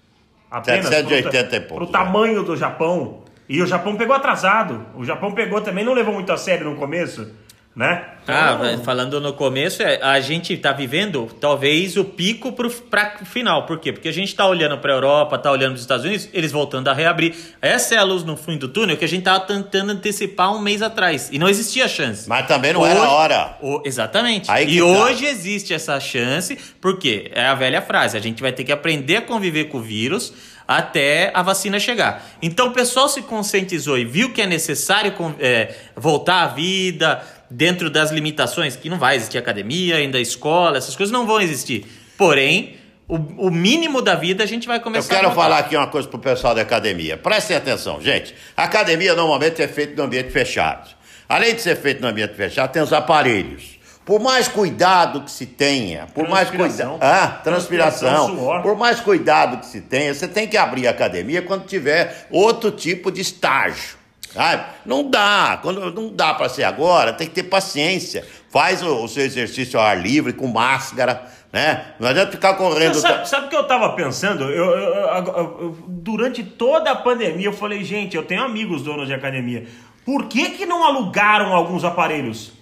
Apenas 0.52 0.87
780 0.87 1.56
e 1.56 1.61
pro, 1.61 1.68
poucos, 1.68 1.90
pro 1.90 1.99
tamanho 1.99 2.42
do 2.42 2.54
Japão. 2.54 3.23
E 3.49 3.62
o 3.62 3.66
Japão 3.66 3.97
pegou 3.97 4.14
atrasado. 4.14 4.85
O 4.94 5.04
Japão 5.04 5.32
pegou 5.32 5.62
também, 5.62 5.85
não 5.85 5.94
levou 5.94 6.12
muito 6.12 6.30
a 6.30 6.37
sério 6.37 6.68
no 6.68 6.76
começo, 6.76 7.35
né? 7.75 8.05
Ah, 8.29 8.57
Então, 8.61 8.85
falando 8.85 9.21
no 9.21 9.33
começo, 9.33 9.83
é, 9.83 9.99
a 10.02 10.21
gente 10.21 10.57
tá 10.57 10.73
vivendo 10.73 11.26
talvez 11.41 11.97
o 11.97 12.05
pico 12.05 12.52
pro, 12.52 12.71
pra 12.71 13.17
final. 13.25 13.67
Por 13.67 13.79
quê? 13.81 13.93
Porque 13.93 14.09
a 14.09 14.12
gente 14.12 14.35
tá 14.35 14.47
olhando 14.47 14.79
pra 14.79 14.93
Europa, 14.93 15.37
tá 15.38 15.50
olhando 15.50 15.71
pros 15.71 15.81
Estados 15.81 16.05
Unidos, 16.05 16.29
eles 16.33 16.52
voltando 16.52 16.87
a 16.88 16.93
reabrir. 16.93 17.35
Essa 17.61 17.95
é 17.97 17.99
a 17.99 18.05
luz 18.05 18.23
no 18.23 18.37
fim 18.37 18.57
do 18.59 18.69
túnel 18.69 18.97
que 18.97 19.05
a 19.05 19.09
gente 19.09 19.25
tava 19.25 19.41
tentando 19.41 19.91
antecipar 19.91 20.52
um 20.55 20.61
mês 20.61 20.83
atrás. 20.83 21.31
E 21.33 21.38
não 21.38 21.49
existia 21.49 21.88
chance. 21.88 22.29
Mas 22.29 22.47
também 22.47 22.73
não 22.75 22.87
era 22.87 23.00
a 23.00 23.11
hora. 23.11 23.57
O- 23.61 23.83
exatamente. 23.85 24.49
E 24.50 24.79
tá. 24.79 24.85
hoje 24.85 25.25
existe 25.25 25.75
essa 25.75 25.99
chance, 25.99 26.57
porque 26.81 27.31
é 27.35 27.47
a 27.47 27.55
velha 27.55 27.83
frase: 27.83 28.17
a 28.17 28.21
gente 28.21 28.41
vai 28.41 28.52
ter 28.52 28.62
que 28.64 28.71
aprender 28.73 29.17
a 29.17 29.23
conviver 29.23 29.64
com 29.64 29.79
o 29.79 29.83
vírus 29.83 30.33
até 30.69 31.33
a 31.35 31.43
vacina 31.43 31.81
chegar. 31.81 32.25
Então 32.41 32.69
o 32.69 32.71
pessoal 32.73 33.09
se 33.09 33.23
conscientizou 33.23 33.99
e 33.99 34.05
viu 34.05 34.33
que 34.33 34.41
é 34.41 34.47
necessário 34.47 35.12
é, 35.41 35.75
voltar 35.97 36.43
à 36.45 36.47
vida 36.47 37.21
dentro 37.52 37.90
das 37.90 38.11
limitações, 38.11 38.76
que 38.76 38.88
não 38.88 38.99
vai 38.99 39.16
existir 39.16 39.38
academia, 39.38 39.97
ainda 39.97 40.18
escola, 40.21 40.78
essas 40.78 40.97
coisas 40.97 41.12
não 41.12 41.26
vão 41.26 41.40
existir. 41.40 41.85
Porém, 42.16 42.76
o, 43.08 43.17
o 43.47 43.50
mínimo 43.50 44.00
da 44.00 44.15
vida 44.15 44.43
a 44.43 44.47
gente 44.47 44.67
vai 44.67 44.78
Eu 44.78 44.82
começar 44.82 45.15
quero 45.15 45.26
a 45.26 45.30
voltar. 45.30 45.43
falar 45.43 45.58
aqui 45.58 45.76
uma 45.76 45.86
coisa 45.88 46.08
pro 46.08 46.19
pessoal 46.19 46.54
da 46.54 46.62
academia. 46.62 47.17
Prestem 47.17 47.56
atenção, 47.56 48.00
gente. 48.00 48.34
A 48.56 48.65
academia 48.65 49.15
normalmente 49.15 49.60
é 49.62 49.69
feita 49.69 49.95
no 49.97 50.04
ambiente 50.04 50.30
fechado. 50.30 50.91
Além 51.28 51.54
de 51.54 51.62
ser 51.62 51.76
feito 51.76 52.00
no 52.02 52.08
ambiente 52.08 52.34
fechado, 52.34 52.73
tem 52.73 52.82
os 52.82 52.93
aparelhos. 52.93 53.78
Por 54.04 54.19
mais 54.21 54.49
cuidado 54.49 55.23
que 55.23 55.30
se 55.30 55.47
tenha, 55.47 56.06
por 56.12 56.28
mais 56.28 56.49
Transpiração. 56.49 56.99
cuidado. 56.99 57.08
Ah, 57.15 57.28
transpiração. 57.43 58.08
Transpiração, 58.08 58.36
suor. 58.36 58.62
Por 58.62 58.76
mais 58.76 58.99
cuidado 59.00 59.58
que 59.58 59.67
se 59.67 59.80
tenha, 59.80 60.12
você 60.12 60.26
tem 60.26 60.49
que 60.49 60.56
abrir 60.56 60.88
a 60.88 60.91
academia 60.91 61.41
quando 61.41 61.65
tiver 61.67 62.26
outro 62.30 62.71
tipo 62.73 63.12
de 63.12 63.21
estágio. 63.21 64.01
Sabe? 64.32 64.64
Não 64.86 65.08
dá, 65.10 65.58
quando 65.62 65.92
não 65.92 66.08
dá 66.14 66.32
para 66.34 66.49
ser 66.49 66.64
agora, 66.64 67.12
tem 67.12 67.26
que 67.26 67.34
ter 67.34 67.42
paciência. 67.45 68.26
Faz 68.50 68.82
o, 68.82 69.04
o 69.04 69.08
seu 69.08 69.25
exercício 69.25 69.78
ao 69.78 69.84
ar 69.84 70.00
livre, 70.00 70.32
com 70.32 70.47
máscara, 70.47 71.23
né? 71.52 71.86
Não 72.00 72.08
adianta 72.08 72.32
ficar 72.32 72.54
correndo. 72.54 72.95
Sabe, 72.95 73.28
sabe 73.28 73.47
o 73.47 73.49
que 73.50 73.56
eu 73.56 73.64
tava 73.64 73.90
pensando? 73.95 74.45
Eu- 74.45 74.71
eu- 74.71 75.26
eu- 75.26 75.78
durante 75.86 76.42
toda 76.42 76.90
a 76.90 76.97
pandemia, 76.97 77.47
eu 77.47 77.52
falei, 77.52 77.84
gente, 77.84 78.16
eu 78.16 78.23
tenho 78.25 78.42
amigos 78.42 78.82
donos 78.82 79.06
de 79.06 79.14
academia. 79.14 79.66
Por 80.04 80.25
que, 80.26 80.50
que 80.50 80.66
não 80.66 80.82
alugaram 80.84 81.52
alguns 81.54 81.84
aparelhos? 81.84 82.52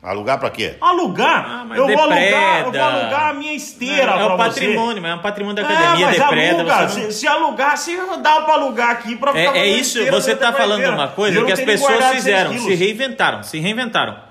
Alugar 0.00 0.38
para 0.38 0.48
quê? 0.50 0.76
Alugar? 0.80 1.44
Ah, 1.68 1.74
eu, 1.76 1.86
vou 1.88 1.98
alugar 1.98 2.60
eu 2.60 2.72
vou 2.72 2.80
alugar 2.80 3.30
a 3.30 3.32
minha 3.34 3.52
esteira 3.52 4.02
é 4.12 4.14
pra 4.14 4.26
o 4.26 4.36
você. 4.36 4.36
patrimônio, 4.36 5.02
mas 5.02 5.10
é 5.10 5.14
um 5.16 5.18
patrimônio 5.18 5.56
da 5.56 5.68
É, 5.68 5.74
academia, 5.76 6.06
mas 6.06 6.18
depreda. 6.18 6.54
aluga. 6.60 6.88
você 6.88 7.00
não- 7.00 7.10
Se, 7.10 7.18
se 7.18 7.26
alugar, 7.26 7.76
se 7.76 7.96
dá 8.22 8.40
pra 8.42 8.54
alugar 8.54 8.90
aqui 8.90 9.16
pra 9.16 9.32
ficar 9.32 9.56
É, 9.56 9.60
é 9.60 9.66
isso, 9.66 9.98
esteira 9.98 10.12
você 10.12 10.36
tá 10.36 10.52
da 10.52 10.56
falando 10.56 10.84
uma 10.88 11.08
coisa 11.08 11.40
não 11.40 11.46
que 11.46 11.52
as 11.52 11.60
pessoas 11.60 12.04
fizeram, 12.10 12.56
se 12.56 12.74
reinventaram, 12.76 13.42
se 13.42 13.58
reinventaram. 13.58 14.27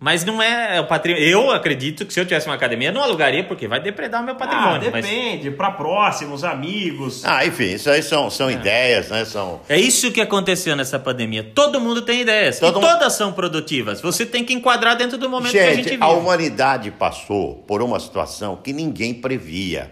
Mas 0.00 0.24
não 0.24 0.40
é 0.40 0.80
o 0.80 0.86
patrimônio. 0.86 1.26
Eu 1.28 1.50
acredito 1.50 2.06
que 2.06 2.12
se 2.12 2.20
eu 2.20 2.24
tivesse 2.24 2.46
uma 2.46 2.54
academia, 2.54 2.90
eu 2.90 2.92
não 2.92 3.02
alugaria, 3.02 3.42
porque 3.42 3.66
vai 3.66 3.80
depredar 3.80 4.22
o 4.22 4.24
meu 4.24 4.34
Ah, 4.34 4.38
patrimônio. 4.38 4.90
mas 4.92 5.04
depende, 5.04 5.50
pra 5.50 5.72
próximos, 5.72 6.44
amigos. 6.44 7.24
Ah, 7.24 7.44
enfim, 7.44 7.72
isso 7.74 7.90
aí 7.90 8.00
são, 8.00 8.30
são 8.30 8.48
ideias, 8.48 9.08
né? 9.10 9.24
São. 9.24 9.60
é 9.68 9.76
isso 9.76 10.12
que 10.12 10.20
aconteceu 10.20 10.76
nessa 10.76 11.00
pandemia. 11.00 11.42
Todo 11.42 11.80
mundo 11.80 12.02
tem 12.02 12.20
ideias. 12.20 12.60
Todo 12.60 12.78
e 12.78 12.80
mundo- 12.80 12.90
todas 12.92 13.12
são 13.14 13.32
produtivas. 13.32 14.00
Você 14.00 14.24
tem 14.24 14.44
que 14.44 14.54
enquadrar 14.54 14.96
dentro 14.96 15.18
do 15.18 15.28
momento 15.28 15.50
que 15.50 15.58
a 15.58 15.66
gente 15.70 15.76
Gente, 15.78 15.90
vive. 15.90 16.02
a 16.04 16.08
humanidade 16.10 16.92
passou 16.92 17.56
por 17.66 17.82
uma 17.82 17.98
situação 17.98 18.54
que 18.56 18.72
ninguém 18.72 19.12
previa. 19.14 19.90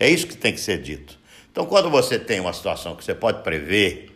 É 0.00 0.08
isso 0.08 0.26
que 0.26 0.36
tem 0.38 0.54
que 0.54 0.60
ser 0.60 0.78
dito. 0.80 1.18
Então, 1.52 1.66
quando 1.66 1.90
você 1.90 2.18
tem 2.18 2.40
uma 2.40 2.52
situação 2.54 2.96
que 2.96 3.04
você 3.04 3.14
pode 3.14 3.42
prever, 3.42 4.13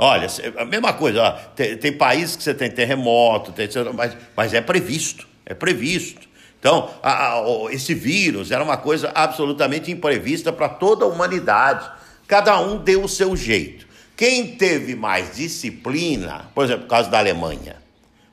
olha, 0.00 0.26
a 0.58 0.64
mesma 0.64 0.92
coisa, 0.92 1.22
ó, 1.22 1.30
tem, 1.54 1.76
tem 1.76 1.92
países 1.92 2.36
que 2.36 2.42
você 2.42 2.54
tem 2.54 2.70
terremoto, 2.70 3.52
tem, 3.52 3.68
mas, 3.94 4.16
mas 4.36 4.54
é 4.54 4.60
previsto, 4.60 5.26
é 5.46 5.54
previsto. 5.54 6.28
Então, 6.58 6.90
a- 7.02 7.34
a- 7.38 7.44
esse 7.70 7.94
vírus 7.94 8.50
era 8.50 8.62
uma 8.62 8.76
coisa 8.76 9.10
absolutamente 9.14 9.90
imprevista 9.90 10.52
para 10.52 10.68
toda 10.68 11.04
a 11.04 11.08
humanidade. 11.08 11.88
Cada 12.26 12.60
um 12.60 12.76
deu 12.78 13.04
o 13.04 13.08
seu 13.08 13.34
jeito. 13.36 13.86
Quem 14.16 14.48
teve 14.56 14.94
mais 14.94 15.34
disciplina, 15.36 16.50
por 16.54 16.64
exemplo, 16.64 16.84
o 16.84 16.88
caso 16.88 17.10
da 17.10 17.18
Alemanha. 17.18 17.76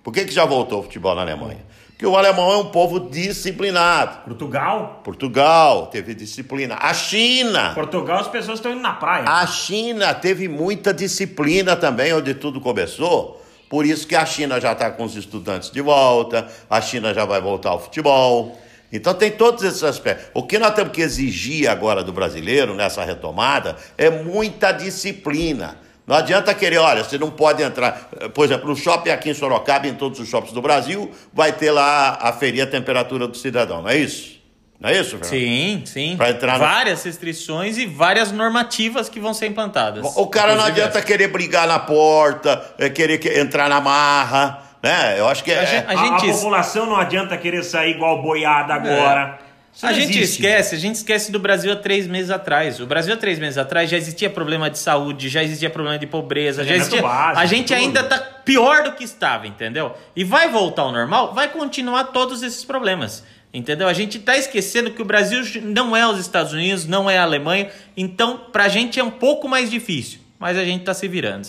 Por 0.03 0.13
que, 0.13 0.25
que 0.25 0.34
já 0.34 0.45
voltou 0.45 0.80
o 0.82 0.84
futebol 0.84 1.15
na 1.15 1.21
Alemanha? 1.21 1.65
Porque 1.98 2.06
o 2.06 2.16
alemão 2.16 2.52
é 2.52 2.58
um 2.58 2.66
povo 2.66 3.10
disciplinado. 3.10 4.20
Portugal? 4.24 5.02
Portugal 5.04 5.88
teve 5.88 6.14
disciplina. 6.14 6.78
A 6.80 6.94
China. 6.94 7.72
Portugal, 7.74 8.20
as 8.20 8.28
pessoas 8.28 8.60
estão 8.60 8.72
indo 8.72 8.82
na 8.82 8.94
praia. 8.94 9.28
A 9.28 9.48
China 9.48 10.14
teve 10.14 10.48
muita 10.48 10.94
disciplina 10.94 11.76
também, 11.76 12.14
onde 12.14 12.36
tudo 12.36 12.62
começou. 12.62 13.44
Por 13.68 13.84
isso 13.84 14.06
que 14.06 14.16
a 14.16 14.24
China 14.28 14.62
já 14.62 14.74
está 14.74 14.92
com 14.92 15.06
os 15.06 15.16
estudantes 15.16 15.72
de 15.72 15.82
volta, 15.82 16.48
a 16.70 16.80
China 16.80 17.16
já 17.16 17.26
vai 17.26 17.42
voltar 17.42 17.72
ao 17.72 17.80
futebol. 17.80 18.56
Então 18.94 19.16
tem 19.16 19.32
todos 19.32 19.64
esses 19.64 19.84
aspectos. 19.84 20.28
O 20.36 20.44
que 20.44 20.60
nós 20.60 20.76
temos 20.76 20.94
que 20.94 21.02
exigir 21.02 21.68
agora 21.68 22.04
do 22.04 22.14
brasileiro 22.14 22.76
nessa 22.76 23.04
retomada 23.04 23.76
é 23.98 24.12
muita 24.12 24.72
disciplina. 24.72 25.80
Não 26.08 26.15
adianta 26.15 26.54
querer, 26.54 26.78
olha, 26.78 27.04
você 27.04 27.17
não 27.17 27.30
pode 27.30 27.62
entrar. 27.62 28.08
Por 28.34 28.46
exemplo, 28.46 28.70
no 28.70 28.76
shopping 28.78 29.10
aqui 29.10 29.30
em 29.30 29.34
Sorocaba, 29.34 29.88
em 29.88 29.93
todos 29.93 30.20
os 30.22 30.30
shoppings 30.30 30.54
do 30.54 30.62
Brasil, 30.62 31.12
vai 31.34 31.52
ter 31.52 31.70
lá 31.70 32.17
a 32.22 32.32
ferir 32.32 32.62
a 32.62 32.65
temperatura 32.67 33.28
do 33.28 33.36
cidadão, 33.36 33.82
não 33.82 33.89
é 33.89 33.98
isso? 33.98 34.38
Não 34.80 34.89
é 34.89 34.93
isso, 35.00 35.17
Fernando? 35.17 35.30
Sim, 35.32 35.82
sim. 35.86 36.15
Pra 36.15 36.30
entrar 36.30 36.54
no- 36.54 36.60
Várias 36.60 37.04
restrições 37.04 37.78
e 37.78 37.86
várias 37.86 38.32
normativas 38.32 39.10
que 39.10 39.20
vão 39.20 39.34
ser 39.34 39.48
implantadas. 39.48 40.06
O 40.15 40.28
cara 40.28 40.56
não 40.56 40.63
adianta 40.63 41.02
querer 41.02 41.28
brigar 41.28 41.67
na 41.67 41.80
porta, 41.80 42.63
é, 42.78 42.88
querer 42.89 43.17
que- 43.17 43.39
entrar 43.39 43.67
na 43.67 43.82
marra, 43.82 44.62
né? 44.82 45.20
Eu 45.20 45.28
acho 45.28 45.43
que 45.43 45.52
é. 45.52 45.60
A 45.60 45.65
gente- 45.65 45.86
A, 45.88 45.96
gente- 45.96 46.30
a 46.30 46.34
população 46.36 46.86
não 46.86 46.96
adianta 46.96 47.36
querer 47.38 47.63
sair 47.63 47.96
igual 47.96 48.22
boiada 48.22 48.74
agora. 48.76 49.39
Isso 49.39 49.47
a 49.82 49.94
gente 49.94 50.18
existe. 50.18 50.42
esquece, 50.42 50.76
a 50.76 50.78
gente 50.78 50.96
esquece 50.96 51.32
do 51.32 51.40
Brasil 51.40 51.72
há 51.72 51.76
três 51.76 52.08
meses 52.08 52.32
atrás. 52.32 52.80
O 52.80 52.86
Brasil 52.88 53.13
há 53.13 53.18
três 53.18 53.38
meses 53.38 53.58
atrás 53.58 53.90
já 53.90 53.98
existia 53.98 54.30
problema 54.30 54.70
de 54.70 54.80
saúde, 54.80 55.30
já 55.30 55.44
existia 55.44 55.70
problema 55.70 56.00
de 56.00 56.08
pobreza, 56.08 56.63
já 56.63 56.76
existia. 56.76 57.02
básico, 57.02 57.40
a 57.40 57.46
gente 57.46 57.68
tudo. 57.68 57.78
ainda 57.78 58.04
tá 58.04 58.18
pior 58.18 58.84
do 58.84 58.94
que 58.94 59.04
estava, 59.04 59.46
entendeu? 59.46 59.96
E 60.16 60.24
vai 60.24 60.50
voltar 60.50 60.84
ao 60.84 60.92
normal, 60.92 61.34
vai 61.34 61.50
continuar 61.50 62.06
todos 62.06 62.42
esses 62.42 62.66
problemas. 62.66 63.24
Entendeu? 63.54 63.88
A 63.88 63.94
gente 63.94 64.20
tá 64.20 64.38
esquecendo 64.38 64.92
que 64.92 65.02
o 65.02 65.06
Brasil 65.06 65.42
não 65.63 65.96
é 65.96 66.06
os 66.06 66.20
Estados 66.20 66.54
Unidos, 66.54 66.86
não 66.86 67.10
é 67.10 67.18
a 67.18 67.24
Alemanha, 67.24 67.70
então 67.96 68.38
pra 68.52 68.68
gente 68.68 69.00
é 69.00 69.04
um 69.04 69.10
pouco 69.10 69.48
mais 69.48 69.72
difícil, 69.72 70.20
mas 70.38 70.58
a 70.58 70.66
gente 70.66 70.84
tá 70.84 70.94
se 70.94 71.08
virando. 71.08 71.48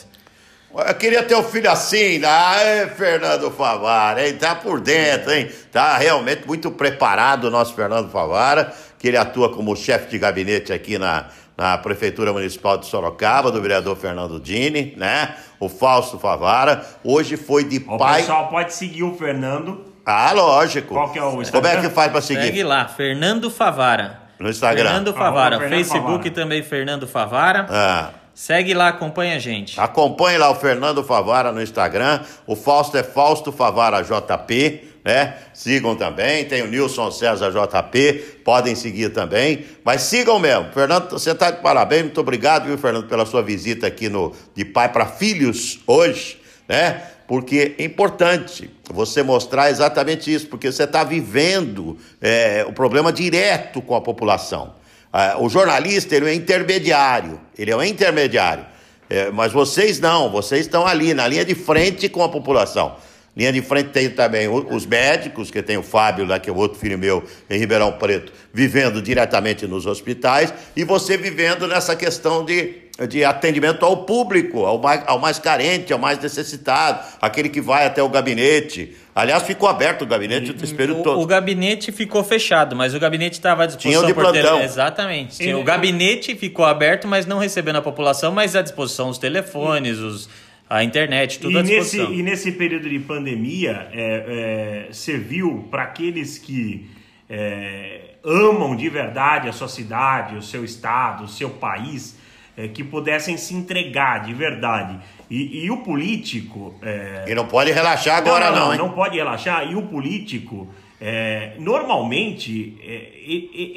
Eu 0.86 0.94
queria 0.94 1.22
ter 1.22 1.34
um 1.36 1.42
filho 1.42 1.70
assim, 1.70 2.18
né? 2.18 2.28
Ai, 2.28 2.86
Fernando 2.90 3.50
Favara, 3.50 4.26
hein? 4.26 4.34
Tá 4.34 4.54
por 4.54 4.80
dentro, 4.80 5.32
hein? 5.32 5.50
Tá 5.72 5.96
realmente 5.98 6.46
muito 6.46 6.70
preparado 6.70 7.44
o 7.44 7.50
nosso 7.50 7.74
Fernando 7.74 8.10
Favara, 8.10 8.72
que 8.98 9.08
ele 9.08 9.16
atua 9.16 9.52
como 9.52 9.74
chefe 9.74 10.08
de 10.10 10.18
gabinete 10.18 10.72
aqui 10.72 10.96
na, 10.96 11.26
na 11.56 11.78
Prefeitura 11.78 12.32
Municipal 12.32 12.78
de 12.78 12.86
Sorocaba, 12.86 13.50
do 13.50 13.60
vereador 13.60 13.96
Fernando 13.96 14.38
Dini, 14.38 14.94
né? 14.96 15.34
O 15.58 15.68
Fausto 15.68 16.18
Favara. 16.18 16.84
Hoje 17.02 17.36
foi 17.36 17.64
de 17.64 17.78
O 17.88 17.98
pai. 17.98 18.20
pessoal 18.20 18.48
pode 18.48 18.72
seguir 18.72 19.02
o 19.02 19.16
Fernando. 19.16 19.84
Ah, 20.06 20.32
lógico. 20.32 20.94
Qual 20.94 21.10
que 21.10 21.18
é 21.18 21.22
o 21.22 21.26
Como 21.30 21.40
é 21.40 21.42
Instagram? 21.42 21.80
que 21.82 21.88
faz 21.90 22.10
pra 22.12 22.20
seguir? 22.20 22.42
Segue 22.42 22.62
lá, 22.62 22.86
Fernando 22.86 23.50
Favara. 23.50 24.20
No 24.38 24.48
Instagram. 24.48 24.84
Fernando 24.84 25.08
Arroba 25.08 25.24
Favara, 25.24 25.58
Fernando 25.58 25.70
Facebook 25.78 26.06
Favara. 26.12 26.30
também 26.30 26.62
Fernando 26.62 27.06
Favara. 27.08 27.66
Ah. 27.68 28.10
Segue 28.38 28.72
lá, 28.72 28.86
acompanha 28.86 29.34
a 29.34 29.38
gente. 29.40 29.80
Acompanhe 29.80 30.38
lá 30.38 30.48
o 30.48 30.54
Fernando 30.54 31.02
Favara 31.02 31.50
no 31.50 31.60
Instagram. 31.60 32.20
O 32.46 32.54
Fausto 32.54 32.96
é 32.96 33.02
Fausto 33.02 33.50
Favara 33.50 34.00
JP, 34.00 34.80
né? 35.04 35.34
Sigam 35.52 35.96
também. 35.96 36.44
Tem 36.44 36.62
o 36.62 36.68
Nilson 36.68 37.10
César 37.10 37.50
JP, 37.50 38.12
podem 38.44 38.76
seguir 38.76 39.08
também. 39.08 39.66
Mas 39.84 40.02
sigam 40.02 40.38
mesmo. 40.38 40.70
Fernando, 40.72 41.10
você 41.10 41.32
está 41.32 41.50
de 41.50 41.60
parabéns. 41.60 42.02
Muito 42.02 42.20
obrigado, 42.20 42.66
viu, 42.66 42.78
Fernando, 42.78 43.08
pela 43.08 43.26
sua 43.26 43.42
visita 43.42 43.88
aqui 43.88 44.08
no 44.08 44.32
de 44.54 44.64
pai 44.64 44.88
para 44.88 45.04
filhos 45.04 45.80
hoje, 45.84 46.40
né? 46.68 47.02
Porque 47.26 47.74
é 47.76 47.82
importante 47.82 48.70
você 48.88 49.20
mostrar 49.20 49.68
exatamente 49.68 50.32
isso, 50.32 50.46
porque 50.46 50.70
você 50.70 50.84
está 50.84 51.02
vivendo 51.02 51.98
é, 52.22 52.64
o 52.68 52.72
problema 52.72 53.12
direto 53.12 53.82
com 53.82 53.96
a 53.96 54.00
população. 54.00 54.78
Ah, 55.12 55.36
o 55.38 55.48
jornalista 55.48 56.14
ele 56.14 56.26
é 56.26 56.28
um 56.30 56.34
intermediário, 56.34 57.40
ele 57.58 57.70
é 57.70 57.76
um 57.76 57.82
intermediário. 57.82 58.64
É, 59.10 59.30
mas 59.30 59.52
vocês 59.52 59.98
não, 59.98 60.30
vocês 60.30 60.62
estão 60.62 60.86
ali 60.86 61.14
na 61.14 61.26
linha 61.26 61.44
de 61.44 61.54
frente 61.54 62.08
com 62.08 62.22
a 62.22 62.28
população. 62.28 62.96
Linha 63.38 63.52
de 63.52 63.62
frente 63.62 63.90
tem 63.90 64.10
também 64.10 64.48
os 64.48 64.84
médicos, 64.84 65.48
que 65.48 65.62
tem 65.62 65.76
o 65.76 65.82
Fábio 65.82 66.26
lá, 66.26 66.40
que 66.40 66.50
é 66.50 66.52
outro 66.52 66.76
filho 66.76 66.98
meu, 66.98 67.22
em 67.48 67.56
Ribeirão 67.56 67.92
Preto, 67.92 68.32
vivendo 68.52 69.00
diretamente 69.00 69.64
nos 69.64 69.86
hospitais, 69.86 70.52
e 70.74 70.82
você 70.82 71.16
vivendo 71.16 71.68
nessa 71.68 71.94
questão 71.94 72.44
de, 72.44 72.74
de 73.08 73.24
atendimento 73.24 73.86
ao 73.86 73.98
público, 73.98 74.64
ao 74.64 74.78
mais, 74.78 75.04
ao 75.06 75.20
mais 75.20 75.38
carente, 75.38 75.92
ao 75.92 76.00
mais 76.00 76.18
necessitado, 76.18 77.00
aquele 77.22 77.48
que 77.48 77.60
vai 77.60 77.86
até 77.86 78.02
o 78.02 78.08
gabinete. 78.08 78.96
Aliás, 79.20 79.42
ficou 79.42 79.68
aberto 79.68 80.02
o 80.02 80.06
gabinete 80.06 80.54
esse 80.62 80.74
período 80.74 81.00
O, 81.00 81.02
todo. 81.02 81.20
o 81.20 81.26
gabinete 81.26 81.90
ficou 81.90 82.22
fechado, 82.22 82.76
mas 82.76 82.94
o 82.94 83.00
gabinete 83.00 83.32
estava 83.34 83.64
à 83.64 83.66
disposição 83.66 84.02
Tinha 84.02 84.04
o 84.04 84.06
de 84.06 84.14
por 84.14 84.30
tele- 84.32 84.42
plantão. 84.46 84.62
Exatamente. 84.64 85.42
Ele- 85.42 85.54
O 85.54 85.64
gabinete 85.64 86.34
ficou 86.36 86.64
aberto, 86.64 87.08
mas 87.08 87.26
não 87.26 87.38
recebendo 87.38 87.76
a 87.76 87.82
população, 87.82 88.30
mas 88.32 88.54
à 88.54 88.62
disposição 88.62 89.08
os 89.08 89.18
telefones, 89.18 89.98
os, 89.98 90.28
a 90.70 90.84
internet, 90.84 91.38
tudo 91.40 91.54
E 91.54 91.58
à 91.58 91.62
nesse, 91.62 91.74
disposição. 91.96 92.12
e 92.14 92.22
nesse 92.22 92.52
período 92.52 92.88
de 92.88 92.98
pandemia, 93.00 93.88
é, 93.92 94.86
é, 94.88 94.92
serviu 94.92 95.66
para 95.70 95.82
aqueles 95.82 96.38
que 96.38 96.88
é, 97.28 98.00
amam 98.24 98.74
de 98.76 98.88
verdade 98.88 99.48
a 99.48 99.52
sua 99.52 99.68
cidade, 99.68 100.36
o 100.36 100.42
seu 100.42 100.64
estado, 100.64 101.24
o 101.24 101.28
seu 101.28 101.50
país, 101.50 102.16
é, 102.58 102.66
que 102.68 102.82
pudessem 102.82 103.36
se 103.36 103.54
entregar 103.54 104.24
de 104.24 104.34
verdade. 104.34 104.98
E, 105.30 105.64
e 105.64 105.70
o 105.70 105.76
político. 105.78 106.74
é, 106.82 107.24
E 107.28 107.34
não 107.34 107.46
pode 107.46 107.70
relaxar 107.70 108.16
agora, 108.18 108.50
não, 108.50 108.58
não, 108.66 108.72
hein? 108.72 108.78
não 108.78 108.90
pode 108.90 109.16
relaxar. 109.16 109.70
E 109.70 109.76
o 109.76 109.82
político, 109.82 110.66
é, 111.00 111.52
normalmente, 111.58 112.76
é, 112.84 113.12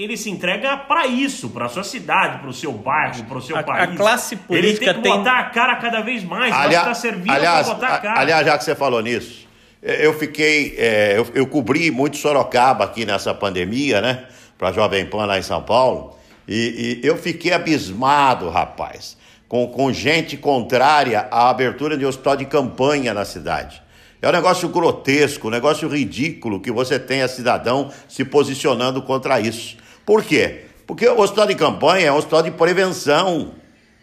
ele 0.01 0.15
se 0.17 0.29
entrega 0.31 0.75
para 0.77 1.05
isso, 1.07 1.49
para 1.49 1.67
sua 1.69 1.83
cidade, 1.83 2.39
para 2.39 2.49
o 2.49 2.53
seu 2.53 2.71
bairro, 2.71 3.23
para 3.25 3.37
o 3.37 3.41
seu 3.41 3.55
A- 3.55 3.59
a 3.59 3.63
país. 3.63 3.97
classe 3.97 4.33
ele 4.35 4.43
política 4.47 4.85
tem 4.85 4.95
que 4.95 5.01
tem- 5.01 5.17
botar 5.17 5.39
a 5.39 5.43
cara 5.45 5.75
cada 5.75 6.01
vez 6.01 6.23
mais. 6.23 6.53
Alia- 6.53 6.79
Está 6.79 6.93
servindo 6.93 7.25
para 7.25 7.35
aliás, 7.35 7.67
botar 7.67 7.87
a 7.87 7.95
a- 7.95 7.99
cara. 7.99 8.19
aliás, 8.19 8.45
já 8.45 8.57
que 8.57 8.63
você 8.63 8.73
falou 8.75 9.01
nisso, 9.01 9.47
eh, 9.83 10.05
eu 10.05 10.13
fiquei, 10.17 10.73
eh, 10.77 11.13
eu, 11.17 11.27
eu 11.35 11.45
cobri 11.47 11.91
muito 11.91 12.17
Sorocaba 12.17 12.85
aqui 12.85 13.05
nessa 13.05 13.33
pandemia, 13.33 14.01
né? 14.01 14.25
Para 14.57 14.71
Jovem 14.71 15.05
Pan 15.05 15.25
lá 15.25 15.37
em 15.37 15.41
São 15.43 15.61
Paulo, 15.61 16.15
e, 16.53 16.99
e 17.03 17.07
eu 17.07 17.17
fiquei 17.17 17.53
abismado, 17.53 18.49
rapaz, 18.49 19.17
com, 19.47 19.67
com 19.67 19.91
gente 19.91 20.37
contrária 20.37 21.27
à 21.31 21.49
abertura 21.49 21.97
de 21.97 22.05
hospital 22.05 22.35
de 22.35 22.45
campanha 22.45 23.13
na 23.13 23.25
cidade. 23.25 23.81
É 24.21 24.29
um 24.29 24.31
negócio 24.31 24.69
grotesco, 24.69 25.47
um 25.47 25.51
negócio 25.51 25.87
ridículo 25.89 26.59
que 26.59 26.71
você 26.71 26.99
tenha 26.99 27.27
cidadão 27.27 27.89
se 28.07 28.23
posicionando 28.23 29.01
contra 29.01 29.39
isso. 29.39 29.77
Por 30.05 30.23
quê? 30.23 30.65
Porque 30.85 31.07
o 31.07 31.19
hospital 31.19 31.47
de 31.47 31.55
campanha 31.55 32.07
é 32.07 32.11
um 32.11 32.17
hospital 32.17 32.43
de 32.43 32.51
prevenção 32.51 33.51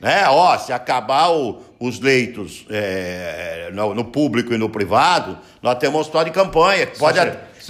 né? 0.00 0.28
Ó, 0.28 0.56
se 0.58 0.72
acabar 0.72 1.30
o- 1.32 1.60
os 1.80 1.98
leitos 1.98 2.64
é, 2.70 3.68
no, 3.72 3.94
no 3.94 4.04
público 4.04 4.54
e 4.54 4.56
no 4.58 4.68
privado, 4.68 5.36
nós 5.60 5.76
temos 5.78 5.96
um 5.96 6.00
hospital 6.00 6.24
de 6.24 6.30
campanha 6.30 6.86
pode, 6.86 7.18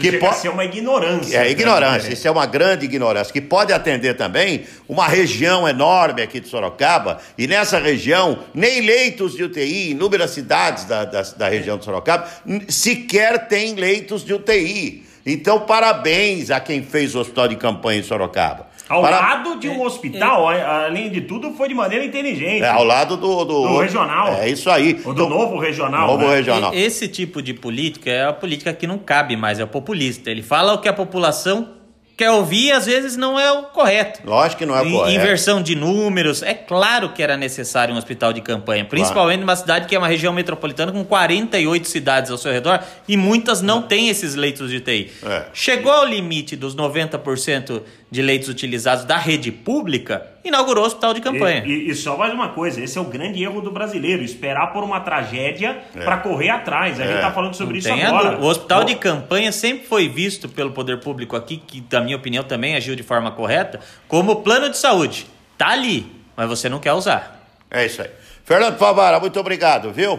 Isso 0.03 0.13
que 0.13 0.19
pode 0.19 0.37
ser 0.37 0.49
uma 0.49 0.65
ignorância. 0.65 1.37
é 1.37 1.41
né, 1.41 1.51
ignorância, 1.51 2.13
isso 2.13 2.27
é 2.27 2.31
uma 2.31 2.47
grande 2.47 2.85
ignorância, 2.85 3.33
que 3.33 3.41
pode 3.41 3.73
atender 3.73 4.15
também 4.15 4.65
uma 4.89 5.09
região 5.09 5.69
enorme 5.69 6.23
aqui 6.23 6.39
de 6.39 6.49
Sorocaba, 6.49 7.19
e 7.37 7.47
nessa 7.47 7.79
região, 7.79 8.45
nem 8.55 8.81
leitos 8.81 9.35
de 9.35 9.43
UTI, 9.43 9.91
inúmeras 9.91 10.31
cidades 10.31 10.85
da, 10.85 11.05
da, 11.05 11.23
da 11.23 11.49
região 11.49 11.77
de 11.77 11.85
Sorocaba, 11.85 12.29
sequer 12.69 13.49
tem 13.49 13.75
leitos 13.75 14.25
de 14.25 14.33
UTI. 14.33 15.05
Então, 15.27 15.61
parabéns 15.61 16.51
a 16.51 16.61
quem 16.61 16.83
fez 16.83 17.15
o 17.15 17.21
hospital 17.21 17.49
de 17.49 17.57
campanha 17.57 18.01
em 18.01 18.03
Sorocaba. 18.03 18.67
Ao 18.89 19.03
Para- 19.03 19.19
lado 19.21 19.59
de 19.59 19.69
um 19.69 19.83
hospital, 19.83 20.49
a- 20.49 20.87
além 20.87 21.11
de 21.11 21.21
tudo, 21.21 21.53
foi 21.53 21.69
de 21.69 21.75
maneira 21.75 22.05
inteligente. 22.05 22.63
É, 22.63 22.69
ao 22.71 22.85
lado 22.85 23.17
do, 23.17 23.45
do, 23.45 23.69
Do 23.69 23.79
regional. 23.81 24.29
É 24.35 24.49
isso 24.49 24.71
aí. 24.71 25.01
O 25.05 25.13
do 25.13 25.29
novo 25.29 25.59
regional. 25.59 26.07
Novo 26.07 26.27
né? 26.27 26.37
regional. 26.37 26.75
E- 26.75 26.79
Esse 26.83 27.07
tipo 27.09 27.43
de 27.43 27.53
política 27.53 28.11
é 28.11 28.25
a 28.25 28.33
política 28.33 28.73
que 28.73 28.87
não 28.87 28.99
cabe 28.99 29.37
mais, 29.37 29.61
é 29.61 29.65
o 29.65 29.69
populista. 29.69 30.31
Ele 30.31 30.43
fala 30.43 30.73
o 30.73 30.79
que 30.79 30.89
a 30.89 30.93
população 30.93 31.75
quer 32.17 32.33
ouvir 32.33 32.65
e 32.67 32.73
às 32.73 32.87
vezes 32.87 33.17
não 33.17 33.39
é 33.39 33.53
o 33.53 33.65
correto. 33.67 34.21
Lógico 34.25 34.59
que 34.59 34.67
não 34.67 34.77
é 34.77 34.85
Em- 34.85 34.91
correto. 34.91 35.15
Inversão 35.17 35.63
de 35.63 35.77
números. 35.77 36.43
É 36.43 36.53
claro 36.53 37.11
que 37.11 37.23
era 37.23 37.37
necessário 37.37 37.95
um 37.95 37.97
hospital 37.99 38.33
de 38.33 38.41
campanha, 38.41 38.85
principalmente 38.85 39.39
numa 39.39 39.55
cidade 39.55 39.87
que 39.87 39.95
é 39.95 39.99
uma 39.99 40.09
região 40.09 40.33
metropolitana 40.33 40.91
com 40.91 41.05
48 41.05 41.87
cidades 41.87 42.31
ao 42.33 42.37
seu 42.37 42.51
redor 42.51 42.81
e 43.07 43.17
muitas 43.17 43.63
não 43.63 43.83
têm 43.83 44.09
esses 44.09 44.35
leitos 44.35 44.69
de 44.69 44.79
UTI. 44.79 45.13
É. 45.25 45.45
Chegou 45.55 45.93
ao 45.93 46.05
limite 46.07 46.57
dos 46.57 46.75
90% 46.75 47.83
de 48.11 48.23
leitos 48.23 48.49
utilizados 48.49 49.05
da 49.05 49.17
rede 49.19 49.53
pública, 49.53 50.27
inaugurou 50.45 50.85
o 50.85 50.87
hospital 50.87 51.13
de 51.13 51.21
campanha. 51.21 51.63
E, 51.67 51.71
e- 51.71 51.91
e 51.91 51.95
só 51.95 52.17
mais 52.17 52.33
uma 52.33 52.49
coisa, 52.49 52.81
esse 52.83 52.97
é 52.97 53.01
o 53.01 53.05
grande 53.05 53.43
erro 53.43 53.61
do 53.61 53.71
brasileiro, 53.71 54.23
esperar 54.23 54.73
por 54.73 54.83
uma 54.83 55.01
tragédia 55.01 55.79
para 55.93 56.17
correr 56.19 56.49
atrás. 56.49 56.99
A 56.99 57.05
gente 57.07 57.19
É. 57.19 57.21
tá 57.21 57.31
falando 57.33 57.55
sobre 57.55 57.79
isso 57.79 57.89
Tem 57.89 58.03
a 58.03 58.09
agora. 58.09 58.39
O 58.39 58.47
hospital 58.47 58.85
de 58.85 58.95
campanha 58.95 59.53
sempre 59.53 59.87
foi 59.87 60.09
visto 60.09 60.49
pelo 60.49 60.71
poder 60.73 61.01
público 61.01 61.37
aqui, 61.37 61.59
que 61.59 61.85
na 61.93 62.01
minha 62.01 62.17
opinião 62.17 62.43
também 62.45 62.75
agiu 62.77 62.97
de 62.97 63.03
forma 63.03 63.31
correta, 63.31 63.79
como 64.09 64.37
plano 64.37 64.71
de 64.71 64.79
saúde. 64.79 65.27
Tá 65.59 65.69
ali, 65.69 66.07
mas 66.37 66.49
você 66.49 66.69
não 66.69 66.79
quer 66.79 66.95
usar. 66.95 67.47
É 67.71 67.85
isso 67.85 68.01
aí. 68.01 68.09
Fernando 68.45 68.79
Favara, 68.79 69.21
muito 69.21 69.39
obrigado, 69.39 69.93
viu? 69.93 70.19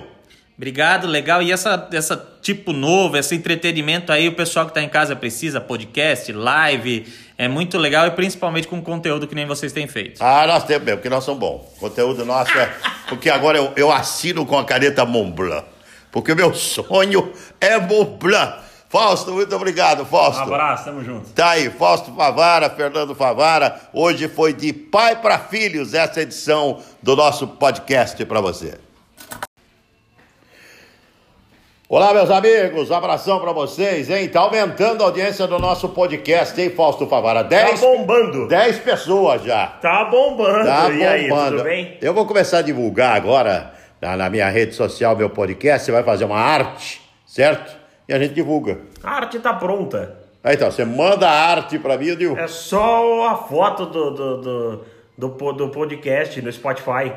Obrigado, 0.60 1.08
legal. 1.08 1.42
E 1.42 1.54
essa, 1.54 1.88
essa 1.94 2.22
tipo 2.42 2.74
novo, 2.74 3.16
esse 3.16 3.34
entretenimento 3.34 4.12
aí, 4.12 4.28
o 4.28 4.36
pessoal 4.36 4.66
que 4.66 4.74
tá 4.74 4.82
em 4.82 4.90
casa 4.90 5.16
precisa, 5.16 5.62
podcast, 5.62 6.34
live, 6.34 7.08
é 7.38 7.48
muito 7.48 7.78
legal 7.78 8.06
e 8.08 8.12
principalmente 8.12 8.68
com 8.68 8.82
conteúdo 8.82 9.26
que 9.26 9.34
nem 9.34 9.46
vocês 9.46 9.72
têm 9.72 9.88
feito. 9.88 10.22
Ah, 10.22 10.46
nós 10.46 10.66
temos 10.66 10.84
mesmo, 10.84 10.98
porque 10.98 11.10
nós 11.10 11.24
somos 11.24 11.40
bons. 11.40 11.62
O 11.78 11.80
conteúdo 11.80 12.26
nosso 12.26 12.52
é. 12.60 12.74
Porque 13.08 13.30
agora 13.30 13.58
eu, 13.58 13.72
eu 13.78 13.90
assino 13.90 14.46
com 14.46 14.58
a 14.58 14.66
caneta 14.66 15.06
Montblanc. 15.06 15.64
Porque 16.12 16.34
o 16.34 16.36
meu 16.36 16.54
sonho 16.54 17.32
é 17.62 17.80
Montblanc. 17.80 18.60
Fausto, 18.90 19.32
muito 19.32 19.56
obrigado, 19.56 20.02
Um 20.02 20.06
Fausto. 20.06 20.42
abraço, 20.42 20.84
tamo 20.84 21.02
junto. 21.06 21.30
Tá 21.30 21.52
aí, 21.52 21.70
Fausto 21.70 22.14
Favara, 22.14 22.70
Fernando 22.70 23.16
Favara. 23.16 23.80
Hoje 23.94 24.28
foi 24.28 24.52
de 24.52 24.74
pai 24.74 25.22
para 25.22 25.40
filhos 25.40 25.94
essa 25.94 26.20
edição 26.20 26.82
do 27.02 27.16
nosso 27.16 27.48
podcast 27.48 28.26
para 28.26 28.42
você. 28.42 28.89
Olá, 31.92 32.14
meus 32.14 32.30
amigos, 32.30 32.92
abração 32.92 33.40
para 33.40 33.52
vocês, 33.52 34.12
hein? 34.12 34.30
Tá 34.30 34.42
aumentando 34.42 35.02
a 35.02 35.08
audiência 35.08 35.48
do 35.48 35.58
nosso 35.58 35.90
podcast, 35.90 36.62
hein, 36.62 36.70
Fausto 36.70 37.08
Favara? 37.08 37.42
Tá 37.42 37.50
10 37.50 37.82
bombando. 37.82 38.48
10 38.48 38.78
pessoas 38.78 39.42
já. 39.42 39.66
Tá 39.66 40.06
bombando. 40.06 40.66
Tá 40.66 40.88
e 40.92 41.04
aí, 41.04 41.28
bombando. 41.28 41.58
tudo 41.58 41.64
bem? 41.64 41.98
Eu 42.00 42.14
vou 42.14 42.28
começar 42.28 42.60
a 42.60 42.62
divulgar 42.62 43.16
agora 43.16 43.74
na, 44.00 44.16
na 44.16 44.30
minha 44.30 44.48
rede 44.50 44.76
social, 44.76 45.16
meu 45.16 45.32
podcast. 45.32 45.84
Você 45.84 45.92
vai 45.92 46.04
fazer 46.04 46.26
uma 46.26 46.38
arte, 46.38 47.02
certo? 47.26 47.76
E 48.08 48.14
a 48.14 48.20
gente 48.20 48.36
divulga. 48.36 48.78
A 49.04 49.14
arte 49.14 49.40
tá 49.40 49.56
pronta. 49.56 50.16
Aí 50.44 50.54
então, 50.54 50.70
você 50.70 50.86
manda 50.86 51.28
a 51.28 51.34
arte 51.34 51.80
pra 51.80 51.98
mim, 51.98 52.16
digo. 52.16 52.38
É 52.38 52.48
só 52.48 53.30
a 53.30 53.36
foto 53.36 53.88
do, 53.88 54.12
do, 54.12 54.38
do, 54.38 54.86
do, 55.18 55.54
do 55.54 55.70
podcast 55.70 56.40
no 56.40 56.54
Spotify. 56.54 57.14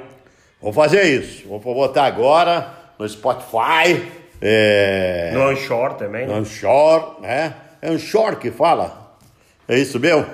Vou 0.63 0.73
fazer 0.73 1.03
isso. 1.03 1.47
Vou 1.47 1.61
botar 1.61 2.05
agora 2.05 2.73
no 2.99 3.07
Spotify, 3.07 4.22
é, 4.43 5.31
No 5.33 5.49
Anchor 5.49 5.95
também. 5.95 6.27
no 6.27 6.35
Anchor, 6.35 7.21
né? 7.21 7.55
É 7.81 7.89
Anchor 7.91 8.37
que 8.37 8.51
fala. 8.51 9.15
É 9.69 9.79
isso 9.79 9.99
mesmo? 10.01 10.27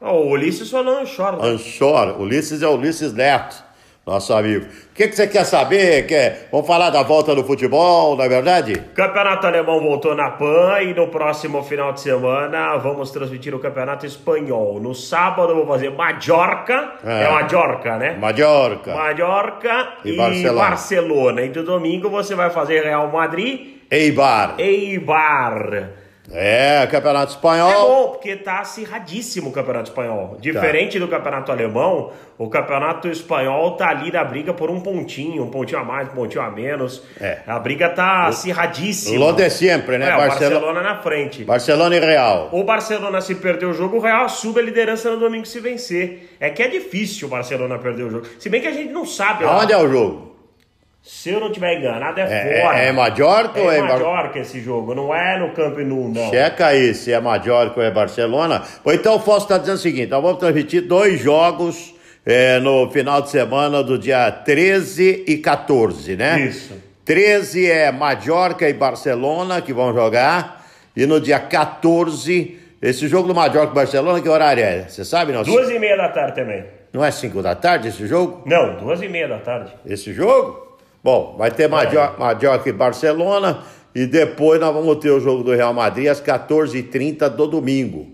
Ó, 0.00 0.12
O 0.12 0.30
Ulisses 0.30 0.70
falou 0.70 0.98
Anchor. 0.98 1.32
né? 1.42 1.48
Anchor. 1.48 2.20
Ulisses 2.20 2.62
é 2.62 2.68
Ulisses 2.68 3.12
Neto, 3.14 3.64
nosso 4.06 4.32
amigo. 4.32 4.64
O 4.64 4.94
que, 4.94 5.08
que 5.08 5.16
você 5.16 5.26
quer 5.26 5.44
saber? 5.44 6.06
Quer... 6.06 6.48
Vamos 6.52 6.66
falar 6.66 6.90
da 6.90 7.02
volta 7.02 7.34
do 7.34 7.42
futebol, 7.42 8.16
não 8.16 8.24
é 8.24 8.28
verdade? 8.28 8.74
Campeonato 8.94 9.46
Alemão 9.48 9.80
voltou 9.80 10.14
na 10.14 10.30
PAN 10.30 10.80
e 10.82 10.94
no 10.94 11.08
próximo 11.08 11.60
final 11.64 11.92
de 11.92 12.00
semana 12.00 12.76
vamos 12.76 13.10
transmitir 13.10 13.52
o 13.52 13.58
Campeonato 13.58 14.06
Espanhol. 14.06 14.78
No 14.80 14.94
sábado 14.94 15.50
eu 15.50 15.56
vou 15.56 15.66
fazer 15.66 15.90
Mallorca, 15.90 16.92
É. 17.04 17.24
é, 17.24 17.30
Mallorca, 17.30 17.96
né? 17.96 18.16
Mallorca. 18.16 18.94
Mallorca 18.94 19.88
E 20.04 20.12
e, 20.12 20.16
Barcelona. 20.16 20.68
Barcelona. 20.68 21.42
E 21.42 21.48
do 21.48 21.64
domingo 21.64 22.08
você 22.08 22.36
vai 22.36 22.50
fazer 22.50 22.84
Real 22.84 23.10
Madrid 23.10 23.74
Eibar. 23.90 24.54
Eibar. 24.58 26.05
É, 26.32 26.86
Campeonato 26.90 27.32
É 27.32 27.34
Espanhol. 27.36 27.88
bom, 27.88 28.08
porque 28.12 28.34
tá 28.36 28.58
acirradíssimo 28.60 29.50
o 29.50 29.52
Campeonato 29.52 29.90
Espanhol. 29.90 30.36
Diferente 30.40 30.98
do 30.98 31.06
Campeonato 31.06 31.52
Alemão, 31.52 32.10
o 32.36 32.48
Campeonato 32.48 33.08
Espanhol 33.08 33.72
tá 33.76 33.88
ali 33.90 34.10
na 34.10 34.24
briga 34.24 34.52
por 34.52 34.68
um 34.70 34.80
pontinho, 34.80 35.44
um 35.44 35.50
pontinho 35.50 35.80
a 35.80 35.84
mais, 35.84 36.08
um 36.08 36.12
pontinho 36.12 36.42
a 36.42 36.50
menos. 36.50 37.02
É. 37.20 37.38
A 37.46 37.58
briga 37.58 37.88
tá 37.90 38.26
acirradíssima. 38.26 39.24
Lo 39.24 39.32
de 39.32 39.48
sempre, 39.50 39.98
né? 39.98 40.10
É, 40.10 40.14
o 40.14 40.18
Barcelona- 40.18 40.60
Barcelona 40.60 40.82
na 40.82 41.02
frente. 41.02 41.44
Barcelona 41.44 41.96
e 41.96 42.00
Real. 42.00 42.48
O 42.52 42.64
Barcelona 42.64 43.20
se 43.20 43.34
perder 43.36 43.66
o 43.66 43.72
jogo, 43.72 43.96
o 43.98 44.00
Real 44.00 44.24
assume 44.24 44.58
a 44.58 44.62
liderança 44.62 45.10
no 45.10 45.18
domingo 45.18 45.46
se 45.46 45.60
vencer. 45.60 46.36
É 46.40 46.50
que 46.50 46.62
é 46.62 46.68
difícil 46.68 47.28
o 47.28 47.30
Barcelona 47.30 47.78
perder 47.78 48.02
o 48.04 48.10
jogo. 48.10 48.26
Se 48.38 48.48
bem 48.48 48.60
que 48.60 48.66
a 48.66 48.72
gente 48.72 48.92
não 48.92 49.06
sabe. 49.06 49.44
ó. 49.44 49.48
Aonde 49.50 49.72
é 49.72 49.76
o 49.78 49.88
jogo? 49.88 50.25
Se 51.08 51.30
eu 51.30 51.38
não 51.38 51.52
tiver 51.52 51.78
enganado, 51.78 52.18
é, 52.18 52.24
É, 52.24 52.62
fora. 52.62 52.78
é, 52.80 52.88
é 52.88 52.92
Mallorca 52.92 53.60
ou 53.60 53.70
É 53.70 53.78
é 53.78 53.80
Mallorca 53.80 54.40
esse 54.40 54.60
jogo, 54.60 54.92
não 54.92 55.14
é 55.14 55.38
no 55.38 55.50
Camp 55.52 55.78
Nou, 55.78 56.08
não. 56.08 56.30
Checa 56.30 56.66
aí 56.66 56.92
se 56.94 57.12
é 57.12 57.20
Mallorca 57.20 57.78
ou 57.78 57.86
é 57.86 57.90
Barcelona. 57.92 58.64
Ou 58.84 58.92
então 58.92 59.14
o 59.14 59.20
Fausto 59.20 59.44
está 59.44 59.56
dizendo 59.58 59.76
o 59.76 59.80
seguinte: 59.80 60.10
nós 60.10 60.20
vamos 60.20 60.38
transmitir 60.40 60.82
dois 60.82 61.20
jogos 61.20 61.94
é, 62.24 62.58
no 62.58 62.90
final 62.90 63.22
de 63.22 63.30
semana 63.30 63.84
do 63.84 63.96
dia 63.96 64.32
13 64.32 65.24
e 65.28 65.36
14, 65.38 66.16
né? 66.16 66.40
Isso. 66.40 66.74
13 67.04 67.70
é 67.70 67.92
Mallorca 67.92 68.68
e 68.68 68.72
Barcelona 68.72 69.62
que 69.62 69.72
vão 69.72 69.94
jogar. 69.94 70.66
E 70.96 71.06
no 71.06 71.20
dia 71.20 71.38
14, 71.38 72.58
esse 72.82 73.06
jogo 73.06 73.28
do 73.28 73.34
Mallorca 73.34 73.70
e 73.70 73.74
Barcelona, 73.76 74.20
que 74.20 74.28
horário 74.28 74.64
é? 74.64 74.88
Você 74.88 75.04
sabe, 75.04 75.30
não? 75.32 75.44
Duas 75.44 75.70
e 75.70 75.78
meia 75.78 75.96
da 75.96 76.08
tarde 76.08 76.34
também. 76.34 76.64
Não 76.92 77.04
é 77.04 77.12
5 77.12 77.42
da 77.42 77.54
tarde 77.54 77.88
esse 77.88 78.06
jogo? 78.08 78.42
Não, 78.44 78.76
duas 78.78 79.00
e 79.02 79.08
meia 79.08 79.28
da 79.28 79.38
tarde. 79.38 79.72
esse 79.86 80.12
jogo? 80.12 80.65
Bom, 81.06 81.36
vai 81.38 81.52
ter 81.52 81.68
Mallorca, 81.68 82.18
Mallorca 82.18 82.68
e 82.68 82.72
Barcelona 82.72 83.60
e 83.94 84.06
depois 84.06 84.58
nós 84.60 84.74
vamos 84.74 84.96
ter 84.96 85.10
o 85.10 85.20
jogo 85.20 85.44
do 85.44 85.54
Real 85.54 85.72
Madrid 85.72 86.08
às 86.08 86.20
14h30 86.20 87.28
do 87.28 87.46
domingo. 87.46 88.08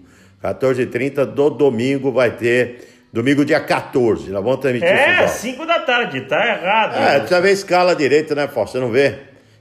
14h30 0.45 1.25
do 1.25 1.49
domingo 1.49 2.13
vai 2.13 2.33
ter, 2.33 2.87
domingo 3.11 3.47
dia 3.47 3.61
14, 3.61 4.31
nós 4.31 4.45
vamos 4.45 4.61
transmitir 4.61 4.91
É, 4.91 5.17
jogo. 5.21 5.29
cinco 5.31 5.65
da 5.65 5.79
tarde, 5.79 6.21
tá 6.21 6.47
errado. 6.47 6.97
É, 6.99 7.19
precisa 7.21 7.41
ver 7.41 7.49
a 7.49 7.53
escala 7.53 7.97
direito, 7.97 8.35
né, 8.35 8.47
Fausto? 8.47 8.73
Você 8.73 8.85
não 8.85 8.91
vê? 8.91 9.15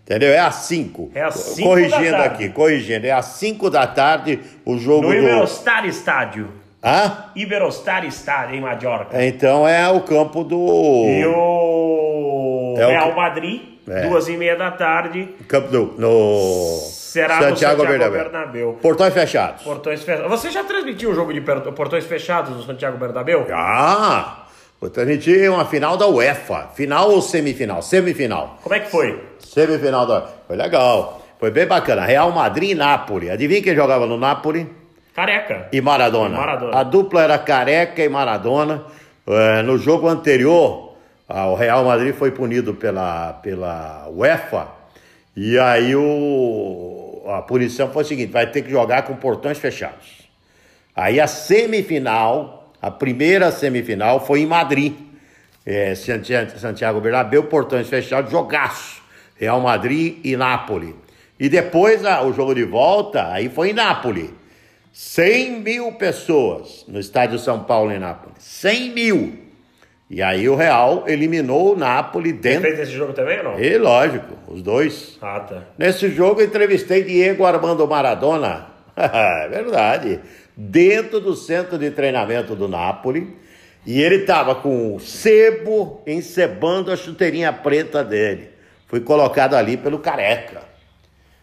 Entendeu? 0.04 0.34
É 0.34 0.40
às 0.40 0.56
5. 0.56 1.12
É 1.16 1.22
às 1.24 1.36
cinco 1.36 1.70
Corrigindo 1.70 2.12
da 2.12 2.18
tarde. 2.18 2.34
aqui, 2.34 2.50
corrigindo. 2.50 3.08
É 3.08 3.12
às 3.12 3.26
5 3.28 3.70
da 3.70 3.88
tarde 3.88 4.42
o 4.66 4.78
jogo 4.78 5.04
no 5.04 5.08
do... 5.08 5.14
Iberostar 5.16 5.86
Estádio. 5.86 6.50
Hã? 6.84 7.26
Iberostar 7.34 8.04
Estádio, 8.04 8.56
em 8.58 8.60
Mallorca. 8.62 9.24
Então 9.26 9.66
é 9.66 9.88
o 9.90 10.02
campo 10.02 10.44
do... 10.44 10.58
E 11.08 11.26
o 11.28 12.02
É 12.78 12.86
o 12.86 12.90
Real 12.90 13.10
que- 13.10 13.16
Madrid, 13.16 13.62
É. 13.90 14.02
duas 14.08 14.28
e 14.28 14.38
meia 14.38 14.56
da 14.56 14.72
tarde, 14.72 15.28
Campo 15.48 15.68
do... 15.70 15.94
No... 15.98 16.78
será 16.92 17.38
no 17.38 17.44
Santiago 17.50 17.86
Bernabéu. 17.86 18.78
Portões 18.82 19.14
fechados. 19.14 19.64
Portões 19.64 20.04
fechados. 20.04 20.30
Você 20.30 20.50
já 20.52 20.64
transmitiu 20.64 21.12
um 21.12 21.16
jogo 21.16 21.34
de 21.34 21.42
portões 21.42 22.06
fechados 22.06 22.56
no 22.56 22.64
Santiago 22.64 22.98
Bernabéu? 22.98 23.48
Ah, 23.52 24.46
vou 24.80 24.90
transmitir 24.90 25.52
uma 25.52 25.66
final 25.66 25.98
da 25.98 26.08
UEFA. 26.08 26.70
Final 26.76 27.10
ou 27.12 27.22
semifinal? 27.22 27.82
Semifinal. 27.82 28.58
Como 28.64 28.76
é 28.76 28.80
que 28.80 28.90
foi? 28.90 29.22
Semifinal 29.40 30.06
da 30.06 30.28
Foi 30.48 30.56
legal. 30.56 31.22
Foi 31.40 31.50
bem 31.52 31.66
bacana. 31.66 32.06
Real 32.06 32.32
Madrid 32.32 32.70
e 32.72 32.76
Nápoles. 32.76 33.30
Adivinha 33.32 33.62
quem 33.64 33.76
jogava 33.76 34.06
no 34.06 34.16
Nápoles? 34.18 34.68
Careca. 35.14 35.68
E 35.74 35.82
Maradona. 35.82 36.38
Maradona. 36.38 36.78
A 36.80 36.84
dupla 36.84 37.24
era 37.24 37.38
Careca 37.38 38.02
e 38.04 38.08
Maradona. 38.08 38.84
Eh, 39.28 39.62
no 39.64 39.78
jogo 39.78 40.08
anterior, 40.08 40.91
o 41.34 41.56
Real 41.56 41.84
Madrid 41.86 42.14
foi 42.14 42.32
punido 42.32 42.74
pela, 42.74 43.34
pela 43.34 44.08
UEFA. 44.10 44.68
E 45.36 45.58
aí 45.60 45.96
o, 45.96 47.24
a 47.28 47.42
punição 47.42 47.90
foi 47.92 48.04
a 48.04 48.06
seguinte: 48.06 48.32
vai 48.32 48.50
ter 48.50 48.62
que 48.64 48.70
jogar 48.70 49.04
com 49.04 49.16
portões 49.16 49.58
fechados. 49.58 50.22
Aí 50.96 51.20
a 51.20 51.28
semifinal, 51.28 52.72
a 52.82 52.92
primeira 52.92 53.52
semifinal 53.52 54.26
foi 54.26 54.42
em 54.42 54.46
Madrid. 54.46 54.94
É, 55.66 55.94
Santi- 55.96 56.60
Santiago 56.60 57.00
Bernabéu, 57.00 57.44
portões 57.44 57.88
fechados, 57.88 58.32
jogaço. 58.32 59.02
Real 59.40 59.60
Madrid 59.60 60.18
e 60.24 60.36
Nápoles. 60.36 60.94
E 61.40 61.50
depois 61.50 62.06
a- 62.06 62.22
o 62.24 62.34
jogo 62.34 62.54
de 62.54 62.64
volta, 62.64 63.32
aí 63.32 63.50
foi 63.50 63.70
em 63.70 63.74
Nápoles. 63.74 64.30
100 64.94 65.62
mil 65.62 65.92
pessoas 65.94 66.84
no 66.88 67.00
estádio 67.00 67.40
São 67.40 67.64
Paulo 67.64 67.92
em 67.92 67.98
Nápoles. 68.00 68.38
100 68.40 68.90
mil. 68.92 69.40
E 70.14 70.22
aí 70.22 70.50
o 70.50 70.56
Real 70.56 71.06
eliminou 71.08 71.74
o 71.74 71.78
Você 71.78 72.34
dentro. 72.34 72.64
fez 72.64 72.80
esse 72.82 72.92
jogo 72.92 73.14
também 73.14 73.38
ou 73.38 73.46
não? 73.46 73.60
E 73.60 73.78
lógico, 73.78 74.38
os 74.46 74.62
dois. 74.62 75.18
Ah, 75.22 75.40
tá. 75.40 75.62
Nesse 75.78 76.10
jogo 76.10 76.42
eu 76.42 76.48
entrevistei 76.48 77.02
Diego 77.02 77.46
Armando 77.46 77.88
Maradona. 77.88 78.68
É 78.94 79.48
verdade. 79.48 80.20
Dentro 80.56 81.22
do 81.22 81.34
centro 81.34 81.78
de 81.78 81.90
treinamento 81.92 82.56
do 82.56 82.68
Napoli. 82.68 83.38
E 83.86 84.02
ele 84.02 84.18
estava 84.18 84.54
com 84.54 84.96
o 84.96 85.00
sebo 85.00 86.04
encebando 86.06 86.92
a 86.92 86.98
chuteirinha 86.98 87.54
preta 87.54 88.04
dele. 88.04 88.50
Fui 88.88 89.00
colocado 89.00 89.56
ali 89.56 89.78
pelo 89.78 89.98
Careca. 89.98 90.62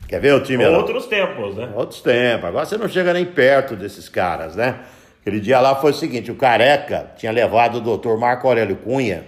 Quer 0.07 0.21
ver 0.21 0.35
o 0.35 0.41
time? 0.43 0.65
Outros 0.67 1.07
tempos, 1.07 1.57
né? 1.57 1.71
Outros 1.75 2.03
tempos. 2.03 2.45
Agora 2.45 2.67
você 2.67 2.77
não 2.77 2.87
chega 2.87 3.15
nem 3.15 3.25
perto 3.25 3.75
desses 3.75 4.11
caras, 4.11 4.55
né? 4.55 4.79
Aquele 5.21 5.41
dia 5.41 5.61
lá 5.61 5.75
foi 5.77 5.91
o 5.91 5.95
seguinte: 5.95 6.31
o 6.31 6.37
Careca 6.37 7.11
tinha 7.17 7.33
levado 7.33 7.77
o 7.77 7.81
doutor 7.81 8.19
Marco 8.19 8.47
Aurélio 8.47 8.77
Cunha 8.77 9.25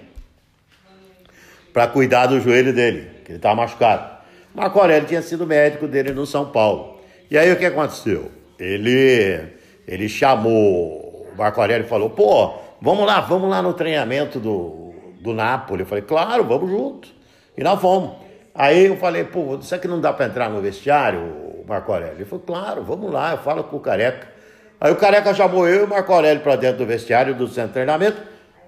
para 1.72 1.86
cuidar 1.86 2.26
do 2.26 2.40
joelho 2.40 2.72
dele, 2.72 3.10
que 3.24 3.32
ele 3.32 3.36
estava 3.36 3.54
machucado. 3.54 4.18
Marco 4.54 4.78
Aurélio 4.80 5.06
tinha 5.06 5.22
sido 5.22 5.46
médico 5.46 5.86
dele 5.86 6.12
no 6.12 6.26
São 6.26 6.46
Paulo. 6.46 7.00
E 7.30 7.38
aí 7.38 7.52
o 7.52 7.56
que 7.56 7.64
aconteceu? 7.64 8.30
Ele, 8.58 9.40
ele 9.86 10.08
chamou, 10.08 11.28
o 11.32 11.36
Marco 11.36 11.60
Aurélio 11.60 11.86
falou: 11.86 12.10
pô, 12.10 12.54
vamos 12.80 13.06
lá, 13.06 13.20
vamos 13.20 13.48
lá 13.48 13.62
no 13.62 13.72
treinamento 13.72 14.40
do, 14.40 14.92
do 15.20 15.32
Napoli. 15.32 15.82
Eu 15.82 15.86
falei: 15.86 16.02
claro, 16.02 16.44
vamos 16.44 16.70
junto. 16.70 17.08
E 17.56 17.62
nós 17.62 17.80
fomos. 17.80 18.16
Aí 18.54 18.86
eu 18.86 18.96
falei: 18.96 19.24
pô, 19.24 19.60
será 19.62 19.80
que 19.80 19.86
não 19.86 20.00
dá 20.00 20.12
para 20.12 20.26
entrar 20.26 20.50
no 20.50 20.60
vestiário, 20.60 21.64
Marco 21.66 21.92
Aurélio? 21.92 22.16
Ele 22.16 22.24
falou: 22.24 22.44
claro, 22.44 22.82
vamos 22.82 23.12
lá, 23.12 23.32
eu 23.32 23.38
falo 23.38 23.64
com 23.64 23.76
o 23.76 23.80
Careca. 23.80 24.39
Aí 24.80 24.90
o 24.90 24.96
Careca 24.96 25.34
chamou 25.34 25.68
eu 25.68 25.80
e 25.80 25.84
o 25.84 25.88
Marco 25.88 26.10
Aurélio 26.10 26.42
para 26.42 26.56
dentro 26.56 26.78
do 26.78 26.86
vestiário 26.86 27.34
do 27.34 27.46
centro 27.46 27.68
de 27.68 27.74
treinamento. 27.74 28.16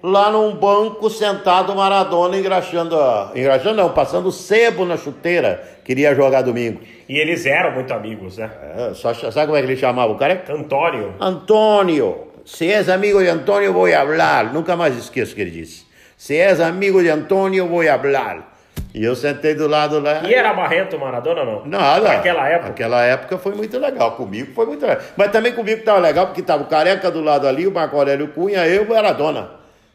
Lá 0.03 0.29
num 0.29 0.53
banco, 0.53 1.09
sentado 1.09 1.73
Maradona, 1.73 2.37
engraxando, 2.37 2.95
engraxando 3.33 3.75
não, 3.75 3.89
passando 3.93 4.31
sebo 4.31 4.85
na 4.85 4.97
chuteira, 4.97 5.63
queria 5.83 6.13
jogar 6.13 6.41
domingo. 6.41 6.81
E 7.07 7.17
eles 7.17 7.45
eram 7.45 7.71
muito 7.71 7.93
amigos, 7.93 8.37
né? 8.37 8.51
É, 8.75 8.93
só, 8.93 9.13
sabe 9.13 9.45
como 9.45 9.55
é 9.55 9.61
que 9.61 9.67
ele 9.67 9.77
chamava 9.77 10.11
o 10.11 10.17
Careca? 10.17 10.53
Antônio. 10.53 11.15
Antônio, 11.19 12.27
se 12.45 12.69
és 12.69 12.89
amigo 12.89 13.21
de 13.21 13.29
Antônio, 13.29 13.71
vou 13.71 13.91
hablar. 13.91 14.53
Nunca 14.53 14.75
mais 14.75 14.97
esqueço 14.97 15.31
o 15.31 15.35
que 15.35 15.41
ele 15.41 15.51
disse. 15.51 15.85
Se 16.17 16.35
és 16.37 16.59
amigo 16.59 17.01
de 17.01 17.09
Antônio, 17.09 17.67
vou 17.67 17.89
hablar. 17.89 18.52
E 18.93 19.03
eu 19.03 19.15
sentei 19.15 19.55
do 19.55 19.67
lado 19.67 19.99
lá. 19.99 20.21
E 20.23 20.33
era 20.33 20.53
Barreto 20.53 20.99
Maradona 20.99 21.41
ou 21.41 21.45
não? 21.45 21.65
Nada. 21.65 22.09
Naquela 22.09 22.47
época. 22.47 22.69
Naquela 22.69 23.03
época 23.03 23.37
foi 23.39 23.55
muito 23.55 23.79
legal. 23.79 24.11
Comigo 24.15 24.53
foi 24.53 24.67
muito 24.67 24.85
legal. 24.85 25.01
Mas 25.17 25.31
também 25.31 25.51
comigo 25.51 25.79
estava 25.79 25.97
legal, 25.97 26.27
porque 26.27 26.41
estava 26.41 26.61
o 26.61 26.67
Careca 26.67 27.09
do 27.09 27.21
lado 27.21 27.47
ali, 27.47 27.65
o 27.65 27.71
Marco 27.71 27.97
Aurélio 27.97 28.27
Cunha, 28.27 28.67
eu 28.67 28.83
e 28.83 28.85
o 28.85 28.89
Maradona. 28.89 29.49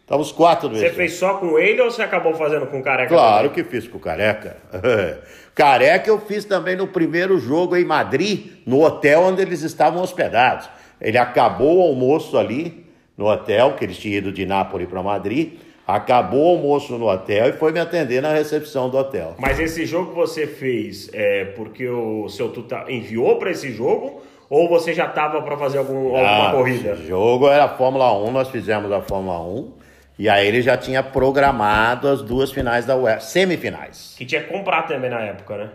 Tava 0.05 0.23
os 0.23 0.33
quatro 0.33 0.71
do 0.71 0.77
Você 0.77 0.91
fez 0.91 1.13
só 1.15 1.35
com 1.35 1.59
ele 1.59 1.81
ou 1.83 1.91
você 1.91 2.03
acabou 2.03 2.35
fazendo 2.35 2.67
com 2.67 2.81
o 2.81 2.83
Careca? 2.83 3.09
Claro 3.09 3.51
também? 3.51 3.65
que 3.65 3.71
fiz 3.71 3.87
com 3.87 3.99
o 3.99 4.01
Careca. 4.01 4.57
Careca 5.55 6.09
eu 6.09 6.19
fiz 6.19 6.45
também 6.45 6.75
no 6.75 6.89
primeiro 6.89 7.39
jogo 7.39 7.77
em 7.77 7.85
Madrid, 7.85 8.53
no 8.67 8.83
hotel 8.83 9.21
onde 9.21 9.43
eles 9.43 9.63
estavam 9.63 10.03
hospedados. 10.03 10.69
Ele 11.01 11.19
acabou 11.19 11.79
o 11.79 11.83
almoço 11.83 12.37
ali 12.37 12.87
no 13.17 13.27
hotel, 13.27 13.75
que 13.75 13.85
eles 13.85 13.99
tinham 13.99 14.19
ido 14.19 14.33
de 14.33 14.47
Nápoles 14.47 14.89
para 14.89 15.03
Madrid. 15.03 15.59
Acabou 15.89 16.45
o 16.45 16.57
almoço 16.59 16.99
no 16.99 17.09
hotel 17.09 17.49
e 17.49 17.53
foi 17.55 17.73
me 17.73 17.81
atender 17.81 18.21
na 18.21 18.31
recepção 18.31 18.91
do 18.91 18.99
hotel. 18.99 19.35
Mas 19.39 19.59
esse 19.59 19.87
jogo 19.87 20.13
você 20.13 20.47
fez 20.47 21.09
é, 21.15 21.47
porque 21.57 21.89
o 21.89 22.29
seu 22.29 22.51
tuta 22.51 22.85
enviou 22.91 23.37
para 23.39 23.51
esse 23.51 23.73
jogo 23.73 24.21
Ou 24.51 24.69
você 24.69 24.93
já 24.93 25.07
estava 25.07 25.41
para 25.43 25.57
fazer 25.57 25.79
algum, 25.79 26.09
alguma 26.15 26.49
Ah, 26.49 26.53
corrida? 26.53 26.93
esse 26.93 27.07
jogo 27.07 27.49
era 27.49 27.65
a 27.65 27.69
Fórmula 27.71 28.13
1, 28.23 28.31
nós 28.31 28.49
fizemos 28.51 28.93
a 28.93 29.01
Fórmula 29.01 29.41
1. 29.41 29.73
E 30.19 30.29
aí 30.29 30.47
ele 30.47 30.61
já 30.63 30.77
tinha 30.77 31.03
programado 31.03 32.07
as 32.09 32.23
duas 32.23 32.51
finais 32.51 32.85
da 32.85 32.95
UEFA, 32.97 33.21
semifinais. 33.21 34.15
Que 34.19 34.27
tinha 34.27 34.43
que 34.43 34.49
comprar 34.53 34.83
também 34.83 35.09
na 35.11 35.21
época, 35.21 35.57
né? 35.57 35.71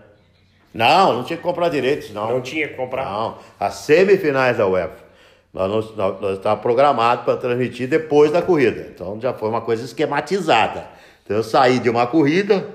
Não, 0.74 1.14
não 1.14 1.24
tinha 1.24 1.38
que 1.38 1.44
comprar 1.44 1.70
direitos, 1.70 2.12
não. 2.14 2.30
Não 2.30 2.42
tinha 2.42 2.68
que 2.68 2.74
comprar. 2.74 3.06
Não, 3.06 3.38
as 3.60 3.76
semifinais 3.76 4.58
da 4.58 4.68
UEFA. 4.68 5.03
Nós, 5.54 5.70
nós, 5.70 5.96
nós, 5.96 6.22
nós 6.22 6.38
estávamos 6.38 6.64
programados 6.64 7.24
para 7.26 7.38
transmitir 7.38 7.88
depois 7.88 8.32
da 8.32 8.42
corrida. 8.42 8.90
Então 8.94 9.20
já 9.22 9.34
foi 9.34 9.50
uma 9.50 9.62
coisa 9.62 9.86
esquematizada. 9.86 10.88
Então 11.24 11.38
eu 11.38 11.44
saí 11.44 11.80
de 11.80 11.90
uma 11.90 12.08
corrida, 12.08 12.68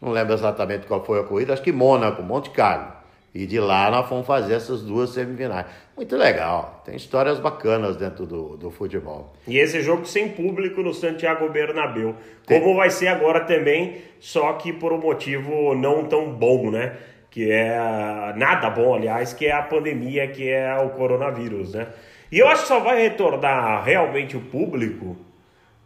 não 0.00 0.10
lembro 0.10 0.32
exatamente 0.32 0.86
qual 0.86 1.04
foi 1.04 1.20
a 1.20 1.24
corrida, 1.24 1.52
acho 1.52 1.62
que 1.62 1.72
Mônaco, 1.72 2.22
Monte 2.22 2.50
Carlo. 2.50 3.02
E 3.34 3.46
de 3.46 3.58
lá 3.58 3.90
nós 3.90 4.08
fomos 4.08 4.26
fazer 4.26 4.54
essas 4.54 4.82
duas 4.82 5.10
semifinais. 5.10 5.66
Muito 5.96 6.16
legal. 6.16 6.82
Tem 6.84 6.94
histórias 6.94 7.38
bacanas 7.38 7.96
dentro 7.96 8.26
do, 8.26 8.56
do 8.56 8.70
futebol. 8.70 9.32
E 9.46 9.58
esse 9.58 9.80
jogo 9.80 10.04
sem 10.04 10.28
público 10.28 10.82
no 10.82 10.92
Santiago 10.92 11.48
Bernabéu. 11.48 12.14
Como 12.46 12.76
vai 12.76 12.90
ser 12.90 13.08
agora 13.08 13.40
também, 13.40 14.02
só 14.20 14.54
que 14.54 14.72
por 14.72 14.92
um 14.92 14.98
motivo 14.98 15.74
não 15.74 16.04
tão 16.04 16.30
bom, 16.32 16.70
né? 16.70 16.96
Que 17.30 17.50
é 17.50 18.34
nada 18.36 18.68
bom, 18.68 18.94
aliás, 18.94 19.32
que 19.32 19.46
é 19.46 19.52
a 19.52 19.62
pandemia, 19.62 20.28
que 20.28 20.50
é 20.50 20.74
o 20.76 20.90
coronavírus, 20.90 21.72
né? 21.72 21.88
E 22.32 22.38
eu 22.38 22.48
acho 22.48 22.62
que 22.62 22.68
só 22.68 22.80
vai 22.80 23.02
retornar 23.02 23.84
realmente 23.84 24.38
o 24.38 24.40
público 24.40 25.18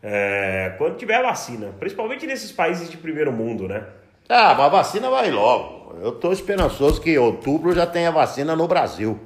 é, 0.00 0.72
quando 0.78 0.96
tiver 0.96 1.20
vacina, 1.20 1.74
principalmente 1.80 2.24
nesses 2.24 2.52
países 2.52 2.88
de 2.88 2.96
primeiro 2.96 3.32
mundo, 3.32 3.66
né? 3.66 3.82
Ah, 4.28 4.54
mas 4.54 4.66
a 4.66 4.68
vacina 4.68 5.10
vai 5.10 5.28
logo. 5.32 5.96
Eu 6.00 6.10
estou 6.10 6.32
esperançoso 6.32 7.00
que 7.00 7.10
em 7.10 7.18
outubro 7.18 7.74
já 7.74 7.84
tenha 7.84 8.12
vacina 8.12 8.54
no 8.54 8.68
Brasil. 8.68 9.18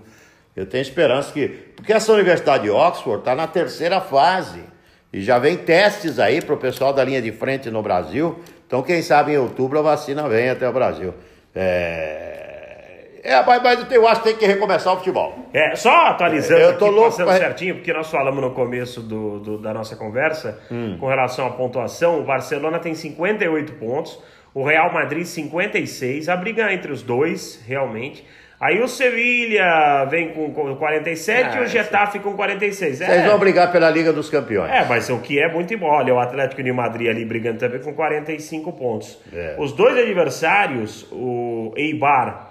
Eu 0.57 0.65
tenho 0.65 0.81
esperança 0.81 1.31
que. 1.31 1.49
Porque 1.77 1.93
essa 1.93 2.11
Universidade 2.13 2.65
de 2.65 2.71
Oxford 2.71 3.19
está 3.19 3.35
na 3.35 3.47
terceira 3.47 4.01
fase. 4.01 4.63
E 5.13 5.21
já 5.21 5.39
vem 5.39 5.59
testes 5.59 6.19
aí 6.19 6.41
para 6.41 6.55
o 6.55 6.59
pessoal 6.59 6.93
da 6.93 7.05
linha 7.05 7.21
de 7.21 7.33
frente 7.33 7.71
no 7.71 7.83
Brasil. 7.83 8.39
Então, 8.67 8.83
quem 8.83 9.03
sabe 9.03 9.33
em 9.33 9.39
outubro 9.39 9.79
a 9.79 9.83
vacina 9.83 10.27
vem 10.27 10.49
até 10.49 10.67
o 10.67 10.73
Brasil. 10.73 11.13
É. 11.55 12.40
É, 13.23 13.43
mas, 13.45 13.63
mas 13.63 13.93
eu 13.93 14.09
acho 14.09 14.23
que 14.23 14.29
tem 14.31 14.39
que 14.39 14.47
recomeçar 14.47 14.95
o 14.95 14.97
futebol. 14.97 15.35
É, 15.53 15.75
só 15.77 16.07
atualizando 16.07 16.61
Eu 16.61 16.79
tô 16.79 16.87
aqui, 16.87 16.95
louco 16.95 17.11
passando 17.11 17.27
pra- 17.27 17.37
certinho, 17.37 17.75
porque 17.77 17.93
nós 17.93 18.11
falamos 18.11 18.41
no 18.41 18.51
começo 18.53 19.01
do, 19.03 19.39
do- 19.41 19.59
da 19.59 19.75
nossa 19.75 19.95
conversa 19.97 20.59
Hum. 20.71 20.97
com 20.99 21.07
relação 21.07 21.47
à 21.47 21.51
pontuação. 21.51 22.19
O 22.21 22.25
Barcelona 22.25 22.79
tem 22.79 22.95
58 22.95 23.75
pontos, 23.75 24.19
o 24.55 24.65
Real 24.65 24.93
Madrid 24.93 25.25
56, 25.27 26.29
a 26.29 26.37
briga 26.37 26.73
entre 26.73 26.91
os 26.93 27.03
dois, 27.03 27.63
realmente. 27.67 28.27
Aí 28.59 28.79
o 28.83 28.87
Sevilha 28.89 30.05
vem 30.11 30.31
com 30.35 30.53
com 30.53 30.77
47 30.77 31.57
e 31.57 31.59
Ah, 31.59 31.63
o 31.63 31.67
Getafe 31.67 32.19
com 32.19 32.35
46. 32.35 32.99
Vocês 32.99 33.11
É, 33.11 33.27
vão 33.27 33.39
brigar 33.39 33.73
pela 33.73 33.89
Liga 33.89 34.13
dos 34.13 34.29
Campeões. 34.29 34.71
é, 34.71 34.85
mas 34.85 35.09
o 35.09 35.19
que 35.19 35.39
é 35.41 35.49
muito 35.51 35.77
bom. 35.79 35.87
Olha, 35.87 36.15
o 36.15 36.19
Atlético 36.19 36.63
de 36.63 36.71
Madrid 36.73 37.09
ali 37.09 37.25
brigando 37.25 37.59
também 37.59 37.81
com 37.81 37.95
45 37.95 38.71
pontos. 38.75 39.19
É. 39.33 39.57
Os 39.59 39.73
dois 39.73 39.97
adversários, 39.97 41.07
o 41.11 41.73
Eibar 41.77 42.50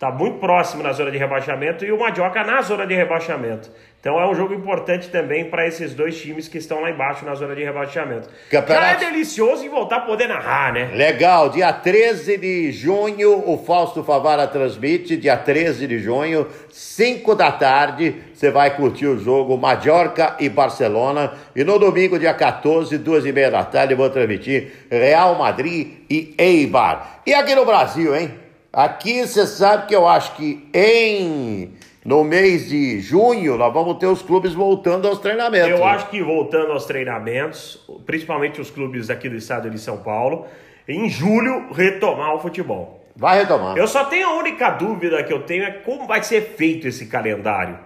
tá 0.00 0.10
muito 0.10 0.38
próximo 0.38 0.82
na 0.82 0.92
zona 0.92 1.10
de 1.10 1.18
rebaixamento 1.18 1.84
e 1.84 1.92
o 1.92 1.98
Mandioca 2.00 2.42
na 2.42 2.62
zona 2.62 2.86
de 2.86 2.94
rebaixamento. 2.94 3.70
Então 4.00 4.18
é 4.18 4.26
um 4.26 4.34
jogo 4.34 4.54
importante 4.54 5.10
também 5.10 5.50
para 5.50 5.66
esses 5.68 5.92
dois 5.92 6.18
times 6.18 6.48
que 6.48 6.56
estão 6.56 6.80
lá 6.80 6.90
embaixo 6.90 7.22
na 7.26 7.34
zona 7.34 7.54
de 7.54 7.62
rebaixamento. 7.62 8.30
Campeonato- 8.50 8.86
Já 8.86 8.92
é 8.92 9.10
delicioso 9.10 9.62
em 9.62 9.68
voltar 9.68 9.96
a 9.96 10.00
poder 10.00 10.26
narrar, 10.26 10.72
né? 10.72 10.90
Legal, 10.94 11.50
dia 11.50 11.70
13 11.70 12.38
de 12.38 12.72
junho, 12.72 13.46
o 13.46 13.58
Fausto 13.62 14.02
Favara 14.02 14.46
transmite, 14.46 15.18
dia 15.18 15.36
13 15.36 15.86
de 15.86 15.98
junho, 15.98 16.46
5 16.70 17.34
da 17.34 17.52
tarde, 17.52 18.14
você 18.32 18.50
vai 18.50 18.74
curtir 18.74 19.06
o 19.06 19.18
jogo 19.18 19.58
Mallorca 19.58 20.34
e 20.40 20.48
Barcelona. 20.48 21.34
E 21.54 21.62
no 21.62 21.78
domingo, 21.78 22.18
dia 22.18 22.32
14, 22.32 22.96
duas 22.96 23.26
e 23.26 23.32
meia 23.32 23.50
da 23.50 23.64
tarde, 23.64 23.92
eu 23.92 23.98
vou 23.98 24.08
transmitir 24.08 24.72
Real 24.90 25.34
Madrid 25.34 25.88
e 26.08 26.34
Eibar. 26.38 27.20
E 27.26 27.34
aqui 27.34 27.54
no 27.54 27.66
Brasil, 27.66 28.16
hein? 28.16 28.32
Aqui 28.72 29.26
você 29.26 29.46
sabe 29.46 29.86
que 29.86 29.94
eu 29.94 30.06
acho 30.06 30.36
que 30.36 30.68
em 30.72 31.74
no 32.04 32.22
mês 32.22 32.68
de 32.68 33.00
junho 33.00 33.56
nós 33.56 33.72
vamos 33.72 33.98
ter 33.98 34.06
os 34.06 34.22
clubes 34.22 34.54
voltando 34.54 35.08
aos 35.08 35.18
treinamentos. 35.18 35.70
Eu 35.70 35.84
acho 35.84 36.08
que 36.08 36.22
voltando 36.22 36.72
aos 36.72 36.84
treinamentos, 36.84 37.84
principalmente 38.06 38.60
os 38.60 38.70
clubes 38.70 39.10
aqui 39.10 39.28
do 39.28 39.36
estado 39.36 39.68
de 39.68 39.78
São 39.78 39.98
Paulo, 39.98 40.46
em 40.88 41.08
julho 41.08 41.72
retomar 41.72 42.34
o 42.34 42.38
futebol. 42.38 43.04
Vai 43.16 43.40
retomar. 43.40 43.76
Eu 43.76 43.88
só 43.88 44.04
tenho 44.04 44.28
a 44.28 44.34
única 44.34 44.70
dúvida 44.70 45.22
que 45.24 45.32
eu 45.32 45.42
tenho 45.42 45.64
é 45.64 45.72
como 45.72 46.06
vai 46.06 46.22
ser 46.22 46.54
feito 46.56 46.86
esse 46.86 47.06
calendário. 47.06 47.76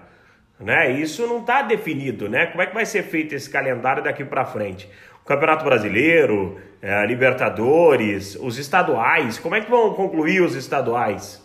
Né? 0.60 0.92
Isso 0.92 1.26
não 1.26 1.40
está 1.40 1.62
definido, 1.62 2.28
né? 2.28 2.46
Como 2.46 2.62
é 2.62 2.66
que 2.66 2.74
vai 2.74 2.86
ser 2.86 3.02
feito 3.02 3.34
esse 3.34 3.50
calendário 3.50 4.02
daqui 4.02 4.24
para 4.24 4.44
frente? 4.44 4.88
Campeonato 5.26 5.64
Brasileiro, 5.64 6.58
a 6.82 7.04
Libertadores, 7.06 8.36
os 8.36 8.58
estaduais, 8.58 9.38
como 9.38 9.54
é 9.54 9.60
que 9.60 9.70
vão 9.70 9.94
concluir 9.94 10.42
os 10.42 10.54
estaduais? 10.54 11.42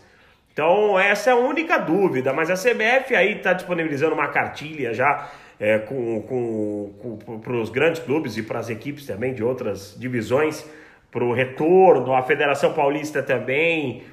Então, 0.52 1.00
essa 1.00 1.30
é 1.30 1.34
a 1.34 1.38
única 1.38 1.78
dúvida, 1.78 2.34
mas 2.34 2.50
a 2.50 2.56
CBF 2.56 3.16
aí 3.16 3.38
está 3.38 3.54
disponibilizando 3.54 4.14
uma 4.14 4.28
cartilha 4.28 4.94
já 4.94 5.30
é, 5.58 5.80
com, 5.80 6.22
com, 6.22 7.40
para 7.40 7.54
os 7.54 7.70
grandes 7.70 8.02
clubes 8.02 8.36
e 8.36 8.44
para 8.44 8.60
as 8.60 8.70
equipes 8.70 9.06
também 9.06 9.34
de 9.34 9.42
outras 9.42 9.96
divisões, 9.98 10.66
para 11.10 11.24
o 11.24 11.34
retorno, 11.34 12.14
a 12.14 12.22
Federação 12.22 12.74
Paulista 12.74 13.24
também. 13.24 14.04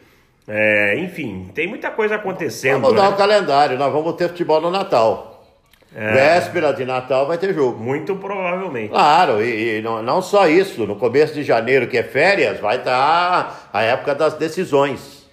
É, 0.47 0.97
enfim, 0.99 1.51
tem 1.53 1.67
muita 1.67 1.91
coisa 1.91 2.15
acontecendo. 2.15 2.83
Vamos 2.83 2.91
mudar 2.91 3.09
né? 3.09 3.15
o 3.15 3.19
calendário, 3.19 3.77
nós 3.77 3.93
vamos 3.93 4.13
ter 4.15 4.29
futebol 4.29 4.61
no 4.61 4.71
Natal. 4.71 5.36
É. 5.99 6.13
Véspera 6.13 6.73
de 6.75 6.85
Natal 6.85 7.27
vai 7.27 7.39
ter 7.39 7.55
jogo. 7.55 7.83
Muito 7.83 8.15
provavelmente. 8.17 8.91
Claro, 8.91 9.43
e, 9.43 9.79
e 9.79 9.83
não, 9.83 10.03
não 10.03 10.21
só 10.21 10.47
isso, 10.47 10.87
no 10.87 10.95
começo 10.97 11.33
de 11.33 11.43
janeiro, 11.43 11.87
que 11.87 11.97
é 11.97 12.03
férias, 12.03 12.61
vai 12.61 12.77
estar 12.77 13.69
a 13.73 13.83
época 13.83 14.15
das 14.15 14.35
decisões 14.35 15.27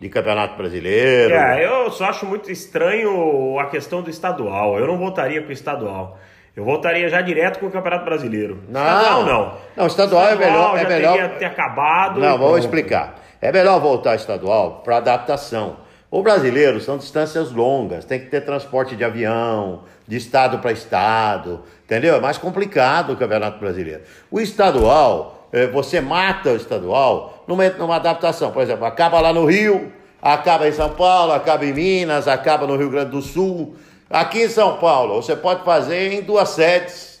de 0.00 0.08
Campeonato 0.08 0.56
Brasileiro. 0.56 1.34
É, 1.34 1.66
eu 1.66 1.90
só 1.90 2.04
acho 2.04 2.24
muito 2.24 2.50
estranho 2.52 3.58
a 3.58 3.66
questão 3.66 4.00
do 4.00 4.08
estadual. 4.08 4.78
Eu 4.78 4.86
não 4.86 4.96
votaria 4.96 5.42
com 5.42 5.48
o 5.48 5.52
estadual. 5.52 6.16
Eu 6.56 6.64
votaria 6.64 7.08
já 7.08 7.20
direto 7.20 7.58
com 7.58 7.66
o 7.66 7.70
Campeonato 7.70 8.04
Brasileiro. 8.04 8.60
Não. 8.68 8.80
Estadual 8.80 9.24
não. 9.24 9.52
Não, 9.76 9.86
estadual 9.86 10.28
é 10.28 10.36
melhor- 10.36 10.76
é 10.76 10.82
já 10.82 10.88
melhor- 10.88 11.12
teria 11.14 11.28
ter 11.30 11.44
acabado. 11.46 12.20
Não, 12.20 12.38
vou 12.38 12.56
explicar. 12.56 13.16
É 13.42 13.50
melhor 13.50 13.80
voltar 13.80 14.14
estadual 14.14 14.82
para 14.84 14.98
adaptação. 14.98 15.76
O 16.10 16.22
brasileiro 16.22 16.80
são 16.80 16.98
distâncias 16.98 17.52
longas, 17.52 18.04
tem 18.04 18.18
que 18.18 18.26
ter 18.26 18.40
transporte 18.40 18.96
de 18.96 19.04
avião, 19.04 19.84
de 20.08 20.16
estado 20.16 20.58
para 20.58 20.72
estado, 20.72 21.62
entendeu? 21.84 22.16
É 22.16 22.20
mais 22.20 22.36
complicado 22.36 23.12
o 23.12 23.16
Campeonato 23.16 23.60
Brasileiro. 23.60 24.02
O 24.28 24.40
estadual, 24.40 25.48
eh, 25.52 25.68
você 25.68 26.00
mata 26.00 26.50
o 26.50 26.56
estadual 26.56 27.44
numa, 27.46 27.68
numa 27.70 27.94
adaptação. 27.94 28.50
Por 28.50 28.60
exemplo, 28.60 28.84
acaba 28.84 29.20
lá 29.20 29.32
no 29.32 29.44
Rio, 29.44 29.92
acaba 30.20 30.66
em 30.66 30.72
São 30.72 30.90
Paulo, 30.90 31.32
acaba 31.32 31.64
em 31.64 31.72
Minas, 31.72 32.26
acaba 32.26 32.66
no 32.66 32.76
Rio 32.76 32.90
Grande 32.90 33.12
do 33.12 33.22
Sul. 33.22 33.76
Aqui 34.10 34.42
em 34.42 34.48
São 34.48 34.78
Paulo, 34.78 35.22
você 35.22 35.36
pode 35.36 35.64
fazer 35.64 36.12
em 36.12 36.22
duas 36.22 36.48
sedes. 36.48 37.20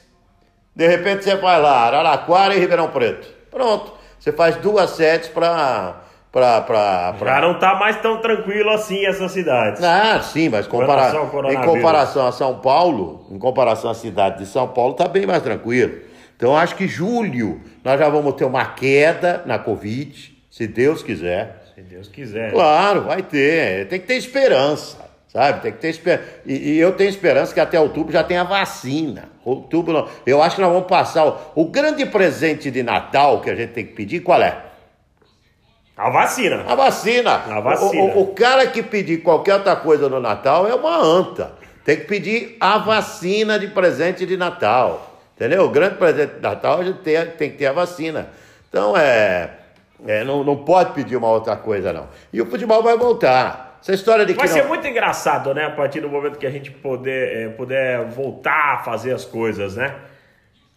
De 0.74 0.88
repente 0.88 1.22
você 1.22 1.36
vai 1.36 1.60
lá, 1.62 1.86
Araraquara 1.86 2.56
e 2.56 2.58
Ribeirão 2.58 2.88
Preto. 2.88 3.28
Pronto. 3.52 3.92
Você 4.18 4.32
faz 4.32 4.56
duas 4.56 4.90
sedes 4.90 5.28
para. 5.28 5.99
Pra, 6.32 6.60
pra, 6.60 7.14
pra... 7.18 7.34
Já 7.34 7.40
não 7.40 7.58
tá 7.58 7.74
mais 7.74 8.00
tão 8.00 8.18
tranquilo 8.18 8.70
assim 8.70 9.04
essas 9.04 9.32
cidades. 9.32 9.82
Ah, 9.82 10.20
sim, 10.22 10.48
mas 10.48 10.64
compara... 10.64 11.12
em 11.52 11.60
comparação 11.60 12.24
a 12.24 12.30
São 12.30 12.60
Paulo, 12.60 13.26
em 13.32 13.38
comparação 13.38 13.90
à 13.90 13.94
cidade 13.94 14.38
de 14.38 14.46
São 14.46 14.68
Paulo, 14.68 14.94
tá 14.94 15.08
bem 15.08 15.26
mais 15.26 15.42
tranquilo. 15.42 15.98
Então 16.36 16.56
acho 16.56 16.76
que 16.76 16.86
julho 16.86 17.60
nós 17.84 17.98
já 17.98 18.08
vamos 18.08 18.34
ter 18.34 18.44
uma 18.44 18.64
queda 18.64 19.42
na 19.44 19.58
Covid, 19.58 20.38
se 20.48 20.68
Deus 20.68 21.02
quiser. 21.02 21.64
Se 21.74 21.82
Deus 21.82 22.06
quiser. 22.06 22.52
Claro, 22.52 23.02
vai 23.02 23.22
ter. 23.22 23.88
Tem 23.88 23.98
que 23.98 24.06
ter 24.06 24.14
esperança, 24.14 24.98
sabe? 25.26 25.62
Tem 25.62 25.72
que 25.72 25.78
ter 25.78 25.88
esperança. 25.88 26.24
E, 26.46 26.74
e 26.74 26.78
eu 26.78 26.92
tenho 26.92 27.10
esperança 27.10 27.52
que 27.52 27.58
até 27.58 27.80
outubro 27.80 28.12
já 28.12 28.22
tenha 28.22 28.44
vacina. 28.44 29.30
Outubro, 29.44 29.92
não. 29.92 30.08
eu 30.24 30.40
acho 30.40 30.54
que 30.54 30.62
nós 30.62 30.72
vamos 30.72 30.86
passar. 30.86 31.26
O, 31.26 31.62
o 31.62 31.64
grande 31.64 32.06
presente 32.06 32.70
de 32.70 32.84
Natal 32.84 33.40
que 33.40 33.50
a 33.50 33.54
gente 33.56 33.72
tem 33.72 33.84
que 33.84 33.94
pedir, 33.94 34.20
qual 34.20 34.40
é? 34.40 34.69
A 36.00 36.10
vacina. 36.10 36.64
A 36.66 36.74
vacina. 36.74 37.34
A 37.34 37.60
vacina. 37.60 38.02
O, 38.02 38.18
o- 38.18 38.22
o 38.22 38.26
cara 38.34 38.66
que 38.66 38.82
pedir 38.82 39.18
qualquer 39.18 39.54
outra 39.54 39.76
coisa 39.76 40.08
no 40.08 40.18
Natal 40.20 40.66
é 40.66 40.74
uma 40.74 40.96
anta. 40.96 41.52
Tem 41.84 41.96
que 41.98 42.04
pedir 42.04 42.56
a 42.60 42.78
vacina 42.78 43.58
de 43.58 43.66
presente 43.68 44.24
de 44.24 44.36
Natal. 44.36 45.18
Entendeu? 45.36 45.64
O 45.64 45.68
grande 45.68 45.96
presente 45.96 46.34
de 46.36 46.40
Natal 46.40 46.80
a 46.80 46.84
gente 46.84 46.98
tem, 47.00 47.24
tem 47.26 47.50
que 47.50 47.56
ter 47.58 47.66
a 47.66 47.72
vacina. 47.72 48.28
Então 48.68 48.96
é. 48.96 49.50
é, 50.06 50.24
não, 50.24 50.42
não 50.44 50.56
pode 50.56 50.92
pedir 50.92 51.16
uma 51.16 51.28
outra 51.28 51.56
coisa, 51.56 51.92
não. 51.92 52.08
E 52.32 52.40
o 52.40 52.46
futebol 52.46 52.82
vai 52.82 52.96
voltar. 52.96 53.78
Essa 53.82 53.94
história 53.94 54.26
de 54.26 54.34
que. 54.34 54.38
Vai 54.38 54.48
não- 54.48 54.54
ser 54.54 54.64
muito 54.68 54.86
engraçado, 54.86 55.54
né? 55.54 55.64
A 55.64 55.70
partir 55.70 56.00
do 56.00 56.08
momento 56.08 56.38
que 56.38 56.46
a 56.46 56.50
gente 56.50 56.70
poder, 56.70 57.36
eh, 57.36 57.48
puder 57.50 58.04
voltar 58.06 58.74
a 58.74 58.78
fazer 58.84 59.12
as 59.14 59.24
coisas, 59.24 59.76
né? 59.76 59.94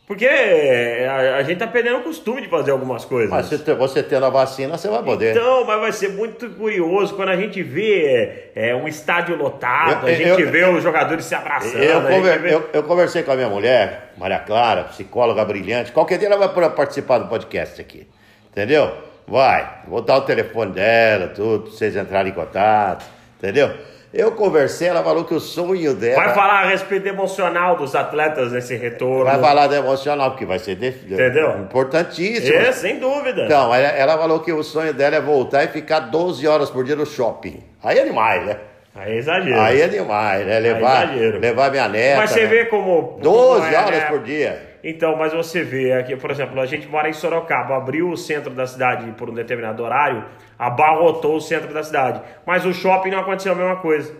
Porque 0.05 0.25
é, 0.25 1.07
a, 1.07 1.37
a 1.37 1.43
gente 1.43 1.59
tá 1.59 1.65
perdendo 1.67 1.99
o 1.99 2.03
costume 2.03 2.41
de 2.41 2.49
fazer 2.49 2.71
algumas 2.71 3.05
coisas. 3.05 3.29
Mas 3.29 3.45
se 3.45 3.57
te- 3.57 3.73
você 3.73 4.03
tendo 4.03 4.25
a 4.25 4.29
vacina, 4.29 4.77
você 4.77 4.89
vai 4.89 5.01
poder. 5.01 5.31
Então, 5.31 5.63
mas 5.65 5.79
vai 5.79 5.91
ser 5.93 6.09
muito 6.09 6.49
curioso 6.49 7.15
quando 7.15 7.29
a 7.29 7.37
gente 7.37 7.63
vê 7.63 8.49
é, 8.53 8.75
um 8.75 8.85
estádio 8.85 9.37
lotado, 9.37 10.05
Eu- 10.07 10.13
a 10.13 10.17
gente 10.17 10.41
eu- 10.41 10.51
vê 10.51 10.65
os 10.65 10.83
jogadores 10.83 11.23
se 11.23 11.33
abraçando. 11.33 11.81
Eu, 11.81 12.01
conver- 12.01 12.39
vê- 12.39 12.53
eu- 12.53 12.69
eu 12.73 12.83
conversei 12.83 13.23
com 13.23 13.31
a 13.31 13.35
minha 13.35 13.47
mulher, 13.49 14.11
Maria 14.17 14.39
Clara, 14.39 14.83
psicóloga 14.83 15.43
brilhante. 15.45 15.91
Qualquer 15.93 16.17
dia 16.17 16.27
ela 16.27 16.47
vai 16.47 16.69
participar 16.71 17.19
do 17.19 17.27
podcast 17.29 17.79
aqui. 17.79 18.05
Entendeu? 18.51 18.91
Vai. 19.25 19.83
Vou 19.87 20.01
dar 20.01 20.17
o 20.17 20.21
telefone 20.21 20.73
dela, 20.73 21.29
tudo, 21.29 21.63
pra 21.63 21.71
vocês 21.71 21.95
entrarem 21.95 22.31
em 22.33 22.35
contato. 22.35 23.05
Entendeu? 23.37 23.71
Eu 24.13 24.33
conversei, 24.33 24.89
ela 24.89 25.03
falou 25.03 25.25
que 25.25 25.33
o 25.33 25.39
sonho 25.39 25.95
dela. 25.95 26.23
Vai 26.23 26.35
falar 26.35 26.61
a 26.61 26.65
respeito 26.67 27.07
emocional 27.07 27.75
dos 27.75 27.95
atletas 27.95 28.51
nesse 28.51 28.75
retorno. 28.75 29.25
Vai 29.25 29.39
falar 29.39 29.65
do 29.65 29.73
emocional, 29.73 30.29
porque 30.29 30.45
vai 30.45 30.59
ser 30.59 30.75
def- 30.75 31.03
Entendeu? 31.03 31.57
importantíssimo. 31.61 32.55
É, 32.55 32.71
sem 32.71 32.99
dúvida. 32.99 33.45
Então, 33.45 33.73
ela, 33.73 33.87
ela 33.87 34.17
falou 34.17 34.39
que 34.41 34.53
o 34.53 34.61
sonho 34.61 34.93
dela 34.93 35.15
é 35.15 35.21
voltar 35.21 35.63
e 35.63 35.67
ficar 35.69 35.99
12 35.99 36.47
horas 36.47 36.69
por 36.69 36.83
dia 36.83 36.95
no 36.95 37.07
shopping. 37.07 37.63
Aí 37.83 37.97
é 37.97 38.03
demais, 38.03 38.45
né? 38.45 38.57
Aí 38.95 39.13
é 39.13 39.17
exagero. 39.17 39.59
Aí 39.59 39.81
é 39.81 39.87
demais, 39.87 40.45
né? 40.45 40.59
Levar, 40.59 41.05
exagero. 41.05 41.39
levar 41.39 41.71
minha 41.71 41.87
neta. 41.87 42.17
Mas 42.21 42.29
você 42.29 42.41
né? 42.41 42.47
vê 42.47 42.65
como. 42.65 43.17
12 43.19 43.61
como 43.61 43.73
é, 43.73 43.77
horas 43.79 43.99
né? 43.99 44.05
por 44.05 44.19
dia. 44.21 44.72
Então, 44.83 45.15
mas 45.15 45.31
você 45.31 45.63
vê 45.63 45.93
aqui, 45.93 46.15
por 46.17 46.29
exemplo, 46.29 46.59
a 46.59 46.65
gente 46.65 46.87
mora 46.87 47.07
em 47.07 47.13
Sorocaba, 47.13 47.77
abriu 47.77 48.09
o 48.09 48.17
centro 48.17 48.49
da 48.53 48.67
cidade 48.67 49.09
por 49.13 49.29
um 49.29 49.33
determinado 49.33 49.81
horário, 49.81 50.25
abarrotou 50.59 51.37
o 51.37 51.41
centro 51.41 51.73
da 51.73 51.81
cidade. 51.81 52.21
Mas 52.45 52.65
o 52.65 52.73
shopping 52.73 53.11
não 53.11 53.19
aconteceu 53.19 53.53
a 53.53 53.55
mesma 53.55 53.77
coisa. 53.77 54.13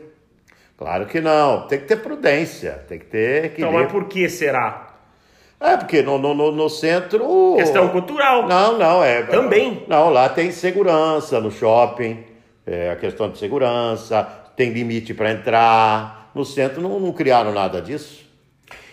Claro 0.78 1.06
que 1.06 1.20
não. 1.20 1.68
Tem 1.68 1.80
que 1.80 1.86
ter 1.86 1.98
prudência. 1.98 2.84
Tem 2.88 2.98
que 2.98 3.06
ter 3.06 3.38
Então, 3.40 3.46
equilíbrio. 3.46 3.80
mas 3.82 3.92
por 3.92 4.06
que 4.06 4.30
será? 4.30 4.88
É, 5.60 5.78
porque 5.78 6.02
no, 6.02 6.18
no, 6.18 6.34
no, 6.34 6.52
no 6.52 6.70
centro. 6.70 7.56
Questão 7.58 7.90
cultural. 7.90 8.48
Não, 8.48 8.78
não, 8.78 9.04
é. 9.04 9.22
Também. 9.24 9.84
Não, 9.88 10.10
lá 10.10 10.28
tem 10.30 10.52
segurança 10.52 11.40
no 11.40 11.52
shopping. 11.52 12.24
É 12.66 12.92
a 12.92 12.96
questão 12.96 13.30
de 13.30 13.38
segurança. 13.38 14.24
Tem 14.56 14.72
limite 14.72 15.14
para 15.14 15.32
entrar. 15.32 16.32
No 16.34 16.44
centro 16.44 16.82
não, 16.82 17.00
não 17.00 17.12
criaram 17.14 17.54
nada 17.54 17.82
disso. 17.82 18.23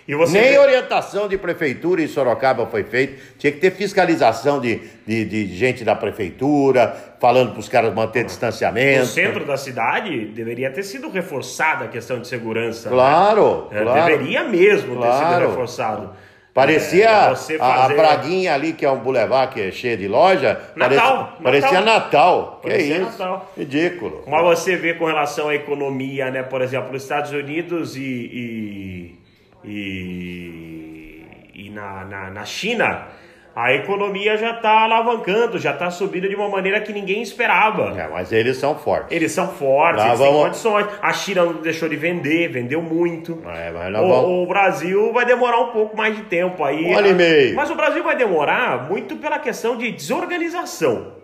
Nem 0.08 0.26
vê- 0.26 0.58
orientação 0.58 1.28
de 1.28 1.38
prefeitura 1.38 2.02
em 2.02 2.06
Sorocaba 2.08 2.66
foi 2.66 2.82
feita. 2.84 3.14
Tinha 3.38 3.52
que 3.52 3.58
ter 3.58 3.70
fiscalização 3.70 4.60
de, 4.60 4.80
de, 5.06 5.24
de 5.24 5.46
gente 5.56 5.84
da 5.84 5.94
prefeitura, 5.94 7.14
falando 7.20 7.52
para 7.52 7.60
os 7.60 7.68
caras 7.68 7.94
manter 7.94 8.24
distanciamento. 8.24 9.00
no 9.00 9.06
centro 9.06 9.44
da 9.44 9.56
cidade 9.56 10.26
deveria 10.26 10.70
ter 10.70 10.82
sido 10.82 11.10
reforçada 11.10 11.84
a 11.84 11.88
questão 11.88 12.18
de 12.20 12.26
segurança. 12.26 12.88
né? 12.90 12.94
Claro, 12.96 13.68
É, 13.70 13.82
claro. 13.82 14.04
Deveria 14.06 14.44
mesmo 14.44 14.96
ter 15.00 15.12
sido 15.12 15.20
Claro. 15.20 15.48
reforçado. 15.48 16.10
Parecia 16.52 17.08
É, 17.08 17.28
você 17.30 17.54
a, 17.54 17.58
fazer- 17.58 17.94
Braguinha 17.94 18.52
ali, 18.52 18.72
que 18.72 18.84
é 18.84 18.90
um 18.90 18.98
boulevard 18.98 19.54
que 19.54 19.60
é 19.60 19.70
cheio 19.70 19.96
de 19.96 20.08
loja. 20.08 20.60
Natal, 20.74 21.38
parecia, 21.40 21.68
parecia 21.68 21.80
Natal. 21.80 22.60
Parecia 22.60 22.96
que 22.96 23.02
isso? 23.02 23.10
Natal. 23.12 23.52
Ridículo. 23.56 24.24
Mas 24.26 24.42
você 24.42 24.74
vê 24.74 24.94
com 24.94 25.04
relação 25.04 25.48
à 25.48 25.54
economia, 25.54 26.28
né? 26.32 26.42
Por 26.42 26.60
exemplo, 26.60 26.92
nos 26.92 27.02
Estados 27.04 27.30
Unidos 27.30 27.96
e, 27.96 28.00
e, 28.00 29.19
e, 29.64 31.22
e 31.54 31.70
na, 31.70 32.04
na, 32.04 32.30
na 32.30 32.44
China, 32.44 33.06
a 33.54 33.72
economia 33.74 34.36
já 34.36 34.52
está 34.56 34.82
alavancando, 34.84 35.58
já 35.58 35.72
está 35.72 35.90
subindo 35.90 36.28
de 36.28 36.34
uma 36.36 36.48
maneira 36.48 36.80
que 36.80 36.92
ninguém 36.92 37.20
esperava. 37.20 38.00
É, 38.00 38.08
mas 38.08 38.32
eles 38.32 38.56
são 38.56 38.76
fortes. 38.78 39.14
Eles 39.14 39.32
são 39.32 39.48
fortes, 39.48 40.04
eles 40.04 40.18
têm 40.18 40.26
vamos- 40.28 40.42
condições. 40.44 40.86
A 41.02 41.12
China 41.12 41.44
não 41.44 41.54
deixou 41.54 41.88
de 41.88 41.96
vender, 41.96 42.48
vendeu 42.48 42.80
muito. 42.80 43.42
É, 43.46 43.70
O, 43.70 44.08
vamos- 44.08 44.24
o 44.44 44.46
Brasil 44.46 45.12
vai 45.12 45.26
demorar 45.26 45.60
um 45.60 45.72
pouco 45.72 45.96
mais 45.96 46.16
de 46.16 46.22
tempo 46.22 46.62
aí. 46.64 46.86
Um 46.86 46.98
ano 46.98 47.08
e 47.08 47.14
meio. 47.14 47.56
Mas 47.56 47.70
o 47.70 47.74
Brasil 47.74 48.02
vai 48.04 48.16
demorar 48.16 48.88
muito 48.88 49.16
pela 49.16 49.38
questão 49.38 49.76
de 49.76 49.90
desorganização. 49.90 51.19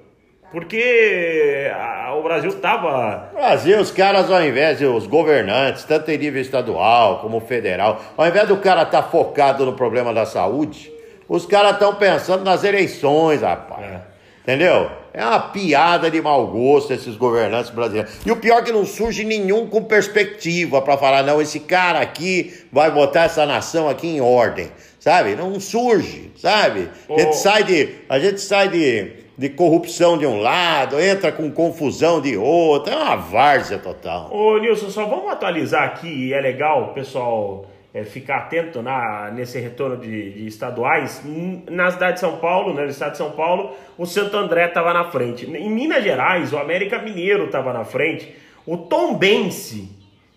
Porque 0.57 1.71
a- 1.75 2.15
o 2.15 2.23
Brasil 2.23 2.49
estava 2.49 3.29
Brasil, 3.35 3.79
os 3.79 3.91
caras, 3.91 4.31
ao 4.31 4.43
invés 4.43 4.79
de 4.79 4.87
os 4.87 5.07
governantes, 5.07 5.85
tanto 5.85 6.11
em 6.11 6.17
nível 6.17 6.41
estadual 6.41 7.19
como 7.19 7.41
federal, 7.41 8.01
ao 8.17 8.27
invés 8.27 8.49
do 8.49 8.57
cara 8.57 8.85
estar 8.85 9.03
focado 9.03 9.67
no 9.67 9.75
problema 9.75 10.15
da 10.15 10.25
saúde, 10.25 10.91
os 11.29 11.45
caras 11.45 11.73
estão 11.73 11.97
pensando 11.97 12.43
nas 12.43 12.65
eleições, 12.65 13.43
rapaz. 13.43 13.85
É. 13.85 14.01
Entendeu? 14.45 14.91
É 15.13 15.23
uma 15.23 15.41
piada 15.41 16.11
de 16.11 16.23
mau 16.23 16.47
gosto 16.47 16.91
esses 16.95 17.17
governantes 17.17 17.69
brasileiros. 17.69 18.11
E 18.25 18.31
o 18.33 18.37
pior 18.37 18.61
é 18.61 18.63
que 18.63 18.73
não 18.73 18.87
surge 18.87 19.25
nenhum 19.25 19.67
com 19.67 19.85
perspectiva 19.85 20.81
para 20.81 20.97
falar, 20.97 21.23
não, 21.23 21.39
esse 21.43 21.61
cara 21.61 22.01
aqui 22.01 22.65
vai 22.73 22.91
botar 22.91 23.25
essa 23.25 23.45
nação 23.45 23.91
aqui 23.91 24.07
em 24.09 24.23
ordem. 24.23 24.71
Sabe? 24.99 25.35
Não 25.37 25.61
surge, 25.61 26.33
sabe? 26.39 26.89
A 27.15 27.21
gente 27.21 27.37
sai 27.37 27.63
de, 27.63 27.89
a 28.09 28.19
gente 28.19 28.41
sai 28.41 28.69
de, 28.69 29.26
de 29.39 29.49
corrupção 29.51 30.17
de 30.17 30.27
um 30.27 30.41
lado, 30.41 30.99
entra 31.01 31.31
com 31.31 31.51
confusão 31.51 32.21
de 32.21 32.37
outro. 32.37 32.93
É 32.93 32.97
uma 32.97 33.17
várzea 33.17 33.79
total. 33.79 34.31
Ô 34.35 34.57
Nilson, 34.59 34.89
só 34.91 35.05
vamos 35.05 35.31
atualizar 35.31 35.83
aqui, 35.85 36.09
e 36.09 36.33
é 36.33 36.41
legal 36.41 36.85
o 36.85 36.95
pessoal 36.95 37.67
é, 37.93 38.03
ficar 38.05 38.37
atento 38.39 38.81
na, 38.83 39.31
nesse 39.35 39.59
retorno 39.61 39.99
de, 39.99 40.31
de 40.33 40.47
estaduais. 40.47 41.23
N- 41.25 41.65
Na 41.71 41.91
cidade 41.91 42.15
de 42.15 42.21
São 42.21 42.37
Paulo, 42.39 42.73
né, 42.75 42.85
no 42.85 42.91
estado 42.91 43.13
de 43.13 43.19
São 43.19 43.31
Paulo, 43.33 43.73
o 43.99 44.07
Santo 44.07 44.37
André 44.37 44.67
estava 44.69 44.95
na 44.95 45.05
frente. 45.11 45.45
Em 45.47 45.69
Minas 45.71 46.03
Gerais, 46.03 46.53
o 46.53 46.59
América 46.59 46.99
Mineiro 46.99 47.45
estava 47.45 47.73
na 47.75 47.85
frente, 47.85 48.35
o 48.67 48.77
Tombense 48.79 49.91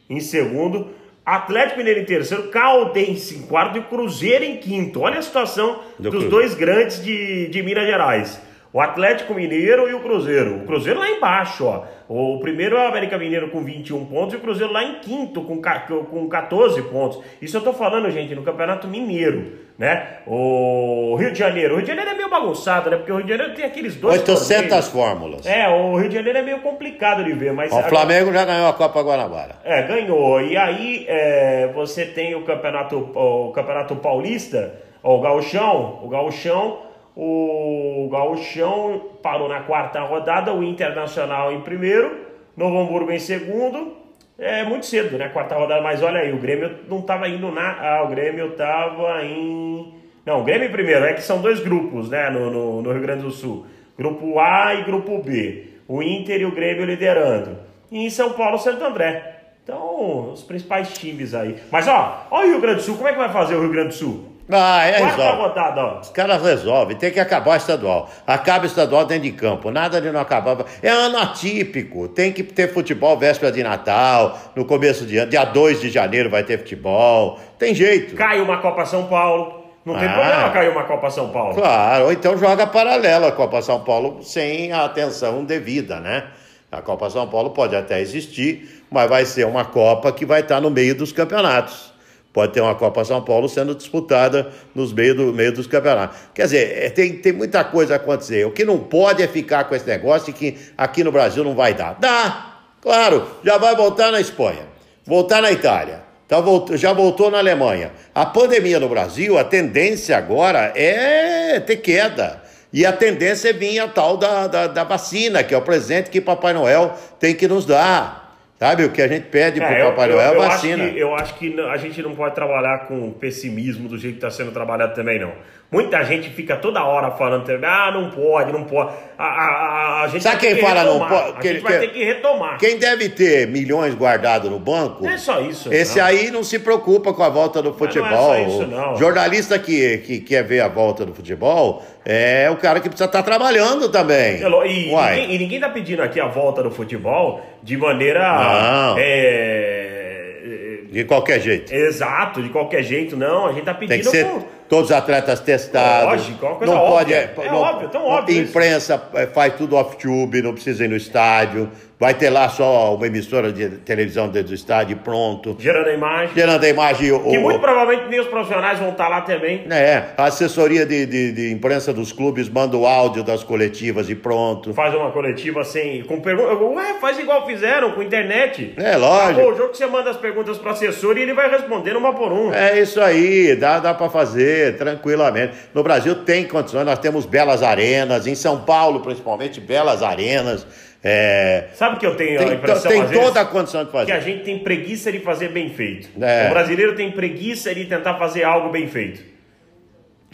em 0.10 0.20
segundo, 0.20 0.88
Atlético 1.26 1.78
Mineiro 1.78 2.00
em 2.02 2.06
terceiro, 2.06 2.50
Caldense 2.50 3.38
em 3.38 3.42
quarto 3.44 3.78
e 3.78 3.82
Cruzeiro 3.82 4.44
em 4.44 4.58
quinto. 4.58 5.02
Olha 5.02 5.20
a 5.20 5.22
situação 5.22 5.80
Do 6.00 6.10
dos 6.10 6.26
dois 6.26 6.56
grandes 6.56 7.04
de, 7.04 7.48
de 7.50 7.62
Minas 7.62 7.86
Gerais. 7.86 8.42
O 8.72 8.80
Atlético 8.80 9.34
Mineiro 9.34 9.90
e 9.90 9.96
o 9.96 10.00
Cruzeiro. 10.00 10.58
O 10.58 10.66
Cruzeiro 10.66 11.00
lá 11.00 11.10
embaixo, 11.10 11.66
ó. 11.66 11.86
O 12.08 12.40
primeiro 12.40 12.78
é 12.78 12.86
o 12.86 12.88
América 12.88 13.18
Mineiro 13.18 13.50
com 13.50 13.64
21 13.64 14.06
pontos 14.06 14.34
e 14.34 14.38
o 14.38 14.40
Cruzeiro 14.40 14.72
lá 14.72 14.84
em 14.84 15.00
quinto 15.00 15.42
com, 15.42 15.60
com 15.60 16.30
14 16.30 16.82
pontos. 16.84 17.20
Isso 17.42 17.58
eu 17.58 17.62
tô 17.62 17.74
falando, 17.74 18.12
gente, 18.12 18.36
no 18.36 18.44
Campeonato 18.44 18.88
Mineiro, 18.88 19.54
né? 19.76 20.18
O 20.28 21.16
Rio 21.20 21.32
de 21.32 21.40
Janeiro. 21.40 21.74
O 21.74 21.78
Rio 21.78 21.86
de 21.86 21.92
Janeiro 21.92 22.12
é 22.12 22.14
meio 22.14 22.30
bagunçado, 22.30 22.92
né? 22.92 22.98
Porque 22.98 23.12
o 23.12 23.16
Rio 23.16 23.26
de 23.26 23.32
Janeiro 23.32 23.56
tem 23.56 23.66
aqueles 23.66 23.96
dois 23.96 24.20
800 24.20 24.46
torneios. 24.48 24.88
fórmulas. 24.90 25.46
É, 25.48 25.68
o 25.68 25.98
Rio 25.98 26.10
de 26.10 26.16
Janeiro 26.16 26.38
é 26.38 26.42
meio 26.44 26.60
complicado 26.60 27.24
de 27.24 27.34
ver, 27.34 27.52
mas... 27.54 27.74
O 27.74 27.82
Flamengo 27.84 28.32
já 28.32 28.46
ganhou 28.46 28.68
a 28.68 28.74
Copa 28.74 29.02
Guanabara. 29.02 29.56
É, 29.64 29.82
ganhou. 29.82 30.42
E 30.42 30.56
aí 30.56 31.06
é, 31.08 31.72
você 31.74 32.06
tem 32.06 32.36
o 32.36 32.44
campeonato, 32.44 32.98
o 32.98 33.52
campeonato 33.52 33.96
paulista, 33.96 34.74
ó, 35.02 35.18
o 35.18 35.22
gauchão, 35.22 36.02
o 36.04 36.08
gauchão, 36.08 36.89
o 37.22 38.08
gauchão 38.10 39.10
parou 39.22 39.50
na 39.50 39.60
quarta 39.60 40.00
rodada, 40.00 40.54
o 40.54 40.64
Internacional 40.64 41.52
em 41.52 41.60
primeiro, 41.60 42.18
Novo 42.56 42.80
Hamburgo 42.80 43.12
em 43.12 43.20
segundo. 43.20 43.94
É 44.38 44.64
muito 44.64 44.86
cedo, 44.86 45.18
né? 45.18 45.28
Quarta 45.28 45.56
rodada, 45.56 45.82
mas 45.82 46.02
olha 46.02 46.22
aí, 46.22 46.32
o 46.32 46.38
Grêmio 46.38 46.78
não 46.88 47.00
estava 47.00 47.28
indo 47.28 47.52
na. 47.52 47.78
Ah, 47.78 48.04
o 48.04 48.08
Grêmio 48.08 48.52
estava 48.52 49.22
em. 49.26 49.96
Não, 50.26 50.40
o 50.40 50.44
Grêmio 50.46 50.70
em 50.70 50.72
primeiro, 50.72 51.04
é 51.04 51.14
que 51.14 51.22
são 51.22 51.42
dois 51.42 51.60
grupos, 51.60 52.10
né? 52.10 52.30
No, 52.30 52.50
no, 52.50 52.82
no 52.82 52.92
Rio 52.94 53.02
Grande 53.02 53.24
do 53.24 53.32
Sul. 53.32 53.66
Grupo 53.98 54.40
A 54.40 54.76
e 54.76 54.84
grupo 54.86 55.22
B. 55.22 55.66
O 55.90 56.02
Inter 56.02 56.40
e 56.40 56.46
o 56.46 56.56
Grêmio 56.56 56.86
liderando. 56.86 57.58
E 57.92 58.06
em 58.06 58.10
São 58.10 58.32
Paulo, 58.32 58.58
Santo 58.58 58.82
André. 58.82 59.42
Então, 59.62 60.32
os 60.32 60.42
principais 60.42 60.98
times 60.98 61.36
aí. 61.36 61.58
Mas 61.70 61.86
ó, 61.86 62.28
ó 62.32 62.44
o 62.44 62.46
Rio 62.46 62.62
Grande 62.62 62.78
do 62.78 62.84
Sul, 62.84 62.96
como 62.96 63.10
é 63.10 63.12
que 63.12 63.18
vai 63.18 63.34
fazer 63.34 63.56
o 63.56 63.62
Rio 63.62 63.72
Grande 63.72 63.90
do 63.90 63.96
Sul? 63.96 64.29
Ah, 64.52 64.84
é, 64.88 64.94
Quarta 65.00 65.16
resolve. 65.16 65.42
rodada, 65.44 65.82
ó. 65.86 66.00
Os 66.00 66.10
caras 66.10 66.42
resolvem, 66.42 66.98
tem 66.98 67.12
que 67.12 67.20
acabar 67.20 67.52
o 67.54 67.56
estadual. 67.56 68.10
Acaba 68.26 68.64
o 68.64 68.66
estadual 68.68 69.06
dentro 69.06 69.24
de 69.24 69.32
campo, 69.34 69.70
nada 69.70 70.02
de 70.02 70.10
não 70.12 70.20
acabar. 70.20 70.58
É 70.82 70.90
ano 70.90 71.18
atípico, 71.20 72.08
tem 72.08 72.32
que 72.32 72.42
ter 72.42 72.74
futebol 72.74 73.16
véspera 73.18 73.52
de 73.52 73.62
Natal, 73.62 74.38
no 74.56 74.66
começo 74.66 75.06
de 75.06 75.18
ano, 75.18 75.30
dia 75.30 75.46
2 75.46 75.80
de 75.82 75.90
janeiro 75.92 76.30
vai 76.32 76.44
ter 76.44 76.58
futebol. 76.58 77.40
Tem 77.60 77.76
jeito. 77.76 78.16
Cai 78.16 78.42
uma 78.42 78.58
Copa 78.58 78.86
São 78.86 79.06
Paulo. 79.06 79.60
Não 79.86 79.96
tem 79.98 80.08
Ah. 80.08 80.14
problema 80.14 80.50
cair 80.50 80.70
uma 80.72 80.84
Copa 80.84 81.10
São 81.10 81.30
Paulo. 81.30 81.54
Claro, 81.56 82.06
ou 82.06 82.12
então 82.12 82.38
joga 82.38 82.66
paralela 82.68 83.28
a 83.30 83.32
Copa 83.32 83.62
São 83.62 83.80
Paulo 83.82 84.20
sem 84.24 84.72
a 84.72 84.84
atenção 84.86 85.44
devida, 85.46 86.00
né? 86.00 86.26
A 86.72 86.82
Copa 86.82 87.10
São 87.10 87.28
Paulo 87.28 87.52
pode 87.52 87.76
até 87.76 88.00
existir, 88.02 88.84
mas 88.92 89.10
vai 89.10 89.26
ser 89.26 89.46
uma 89.46 89.66
Copa 89.66 90.12
que 90.12 90.26
vai 90.26 90.42
estar 90.42 90.60
no 90.60 90.70
meio 90.70 90.94
dos 90.96 91.12
campeonatos. 91.12 91.89
Pode 92.32 92.54
ter 92.54 92.62
uma 92.62 92.76
Copa 92.76 93.04
São 93.04 93.22
Paulo 93.24 93.50
sendo 93.50 93.74
disputada 93.74 94.52
nos 94.76 94.94
meio, 94.94 95.16
do, 95.16 95.34
meio 95.34 95.52
dos 95.52 95.66
campeonatos. 95.66 96.18
Quer 96.34 96.44
dizer, 96.44 96.86
é, 96.86 96.90
tem, 96.90 97.14
tem 97.14 97.34
muita 97.34 97.64
coisa 97.64 97.94
a 97.94 97.98
acontecer. 97.98 98.46
O 98.46 98.52
que 98.52 98.64
não 98.64 98.78
pode 98.78 99.24
é 99.24 99.28
ficar 99.28 99.64
com 99.64 99.76
esse 99.76 99.88
negócio 99.88 100.32
que 100.32 100.56
aqui 100.78 101.04
no 101.04 101.12
Brasil 101.12 101.44
não 101.44 101.56
vai 101.56 101.74
dar. 101.74 101.98
Dá! 102.00 102.50
Claro, 102.82 103.28
já 103.44 103.58
vai 103.58 103.76
voltar 103.76 104.12
na 104.12 104.22
Espanha, 104.22 104.66
voltar 105.06 105.42
na 105.42 105.52
Itália, 105.52 106.02
tá, 106.28 106.38
já 106.76 106.94
voltou 106.94 107.30
na 107.30 107.40
Alemanha. 107.40 107.92
A 108.16 108.26
pandemia 108.26 108.80
no 108.80 108.88
Brasil, 108.88 109.38
a 109.38 109.44
tendência 109.44 110.18
agora 110.18 110.72
é 110.76 111.60
ter 111.60 111.78
queda. 111.78 112.42
E 112.72 112.86
a 112.86 112.94
tendência 112.94 113.50
é 113.50 113.54
vir 113.54 113.80
a 113.80 113.88
tal 113.88 114.16
da, 114.16 114.48
da, 114.48 114.68
da 114.68 114.84
vacina, 114.84 115.44
que 115.44 115.54
é 115.54 115.58
o 115.58 115.62
presente 115.62 116.10
que 116.10 116.22
Papai 116.22 116.54
Noel 116.54 116.94
tem 117.20 117.36
que 117.36 117.48
nos 117.48 117.66
dar. 117.66 118.29
Sabe, 118.60 118.84
o 118.84 118.92
que 118.92 119.02
a 119.02 119.08
gente 119.08 119.28
pede 119.28 119.62
pro 119.62 119.70
É, 119.70 119.82
eu- 119.84 119.86
Papai 119.92 120.10
Noel 120.10 120.34
é 120.34 120.38
acho 120.46 120.48
vacina. 120.50 120.90
que- 120.90 121.00
eu 121.00 121.16
acho 121.16 121.34
que 121.36 121.60
a 121.62 121.78
gente 121.78 122.02
não 122.02 122.14
pode 122.14 122.36
trabalhar 122.36 122.88
com 122.88 123.10
pessimismo 123.14 123.88
do 123.88 123.98
jeito 123.98 124.16
que 124.20 124.26
está 124.26 124.30
sendo 124.30 124.52
trabalhado 124.52 124.94
também, 124.94 125.18
não. 125.18 125.32
Muita 125.72 126.04
gente 126.04 126.32
fica 126.32 126.56
toda 126.56 126.84
hora 126.84 127.12
falando 127.12 127.46
ah, 127.64 127.92
não 127.94 128.10
pode, 128.10 128.52
não 128.52 128.64
pode. 128.64 128.92
A, 129.16 129.24
a- 129.24 130.00
a- 130.00 130.04
a 130.04 130.08
gente 130.08 130.24
Sabe 130.24 130.38
quem 130.38 130.56
que 130.56 130.62
fala 130.62 130.84
não 130.84 130.94
retomar. 130.94 131.10
pode? 131.34 131.38
A 131.48 131.52
gente 131.54 131.62
vai 131.62 131.74
que- 131.74 131.80
ter 131.80 131.88
que 131.94 132.04
retomar. 132.04 132.58
Quem 132.58 132.80
deve 132.80 133.10
ter 133.10 133.48
milhões 133.48 133.94
guardados 133.94 134.50
no 134.50 134.58
banco, 134.58 135.04
Não 135.04 135.12
é 135.12 135.18
só 135.18 135.40
isso. 135.42 135.72
esse 135.72 136.00
não. 136.00 136.06
aí 136.06 136.32
não 136.32 136.44
se 136.44 136.58
preocupa 136.58 137.14
com 137.14 137.22
a 137.22 137.30
volta 137.30 137.62
do 137.62 137.72
futebol. 137.72 138.10
não 138.10 138.34
é 138.34 138.46
só 138.46 138.48
isso, 138.48 138.66
não. 138.68 138.94
O 138.94 138.98
jornalista 138.98 139.60
que, 139.60 140.00
que 140.00 140.20
quer 140.22 140.44
ver 140.44 140.62
a 140.62 140.68
volta 140.68 141.06
do 141.06 141.14
futebol 141.14 141.84
é 142.04 142.50
o 142.50 142.56
cara 142.56 142.80
que 142.80 142.90
precisa 142.90 143.06
estar 143.06 143.22
trabalhando 143.22 143.90
também. 143.90 144.40
E, 144.42 144.92
Uai. 144.92 145.16
ninguém, 145.18 145.36
e 145.36 145.38
ninguém 145.38 145.60
tá 145.60 145.70
pedindo 145.70 146.02
aqui 146.02 146.20
a 146.20 146.26
volta 146.28 146.64
do 146.64 146.72
futebol 146.72 147.42
de 147.62 147.78
maneira. 147.78 148.22
Não. 148.22 148.96
é, 148.98 150.80
De 150.92 151.04
qualquer 151.04 151.40
jeito. 151.40 151.72
exato, 151.74 152.42
de 152.42 152.50
qualquer 152.50 152.82
jeito, 152.84 153.16
não. 153.16 153.46
A 153.48 153.54
gente 153.54 153.66
tá 153.66 153.74
pedindo. 153.76 153.90
Tem 153.90 154.00
que 154.00 154.10
ser 154.10 154.26
com- 154.26 154.44
todos 154.70 154.92
os 154.92 154.96
atletas 154.96 155.40
testados. 155.40 156.06
Lógico, 156.22 156.46
é 156.46 156.50
uma 156.50 156.58
coisa 156.58 156.74
não 156.74 156.80
pode. 156.82 157.14
óbvia. 157.14 157.34
É 157.38 157.52
não- 157.52 157.56
óbvio, 157.58 157.90
tão 157.90 158.06
óbvio 158.06 158.42
isso. 158.42 158.50
Imprensa 158.52 159.02
é, 159.16 159.26
faz 159.28 159.56
tudo 159.56 159.76
off-tube, 159.76 160.42
não 160.42 160.54
precisa 160.54 160.86
ir 160.86 160.88
no 160.88 160.96
estádio. 160.96 161.70
Vai 162.00 162.14
ter 162.14 162.30
lá 162.30 162.48
só 162.48 162.96
uma 162.96 163.08
emissora 163.08 163.52
de 163.52 163.68
televisão 163.80 164.30
dentro 164.30 164.48
do 164.50 164.56
estádio 164.56 164.96
pronto. 165.04 165.58
gerando 165.60 165.90
a 165.90 165.94
imagem. 165.94 166.30
Gerando 166.34 166.64
a 166.64 166.70
imagem. 166.70 167.12
O, 167.12 167.20
Que 167.30 167.38
muito 167.38 167.58
o- 167.58 167.60
provavelmente 167.60 168.08
nem 168.10 168.22
os 168.22 168.28
profissionais 168.28 168.80
vão 168.80 168.92
estar 168.92 169.10
lá 169.10 169.20
também. 169.20 169.66
é, 169.70 170.06
a 170.16 170.24
assessoria 170.28 170.86
de, 170.86 171.06
de, 171.06 171.32
de 171.34 171.52
imprensa 171.52 171.92
dos 171.92 172.14
clubes 172.14 172.48
manda 172.48 172.78
o 172.78 172.88
áudio 172.88 173.22
das 173.22 173.44
coletivas 173.44 174.10
e 174.10 174.16
pronto. 174.16 174.74
Faz 174.74 174.96
uma 174.96 175.12
coletiva 175.12 175.62
sem. 175.66 176.02
Com 176.04 176.22
pergunta. 176.22 176.54
Ué, 176.56 176.94
faz 177.02 177.20
igual 177.20 177.46
fizeram 177.46 177.92
com 177.92 178.02
internet. 178.02 178.76
É, 178.78 178.96
lógico. 178.96 179.32
Acabou 179.42 179.52
o 179.52 179.58
jogo 179.58 179.70
que 179.72 179.78
você 179.78 179.86
manda 179.88 180.10
as 180.10 180.16
perguntas 180.18 180.58
para 180.58 180.72
assessor 180.72 181.18
e 181.18 181.24
ele 181.24 181.34
vai 181.34 181.50
respondendo 181.52 181.98
uma 181.98 182.14
por 182.14 182.32
uma. 182.32 182.56
É 182.58 182.80
isso 182.80 183.02
aí, 183.02 183.58
dá, 183.58 183.78
dá 183.80 183.94
para 183.94 184.10
fazer 184.10 184.78
tranquilamente. 184.78 185.52
No 185.74 185.84
Brasil 185.84 186.16
tem 186.24 186.46
condições, 186.48 186.86
nós 186.86 187.00
temos 187.00 187.26
belas 187.26 187.62
arenas, 187.62 188.26
em 188.26 188.36
São 188.36 188.62
Paulo 188.62 189.02
principalmente, 189.02 189.60
belas 189.60 190.02
arenas. 190.02 190.66
É, 191.04 191.68
Sabe 191.76 191.98
que 191.98 192.06
eu 192.06 192.16
tenho 192.16 192.42
a 192.42 192.44
tem 192.46 192.54
impressão 192.56 192.92
tem 192.92 193.02
às 193.02 193.10
vezes? 193.10 193.26
toda 193.26 193.40
a 193.42 193.46
condição 193.46 193.86
de 193.86 193.90
que 193.92 193.96
a 193.98 194.00
fazer. 194.06 194.22
gente 194.22 194.44
tem 194.44 194.60
preguiça 194.60 195.12
de 195.12 195.20
fazer 195.20 195.48
bem 195.50 195.70
feito. 195.70 196.10
É. 196.22 196.48
O 196.48 196.50
brasileiro 196.50 196.94
tem 196.96 197.10
preguiça 197.12 197.74
de 197.74 197.86
tentar 197.86 198.16
fazer 198.16 198.44
algo 198.44 198.70
bem 198.70 198.88
feito. 198.88 199.22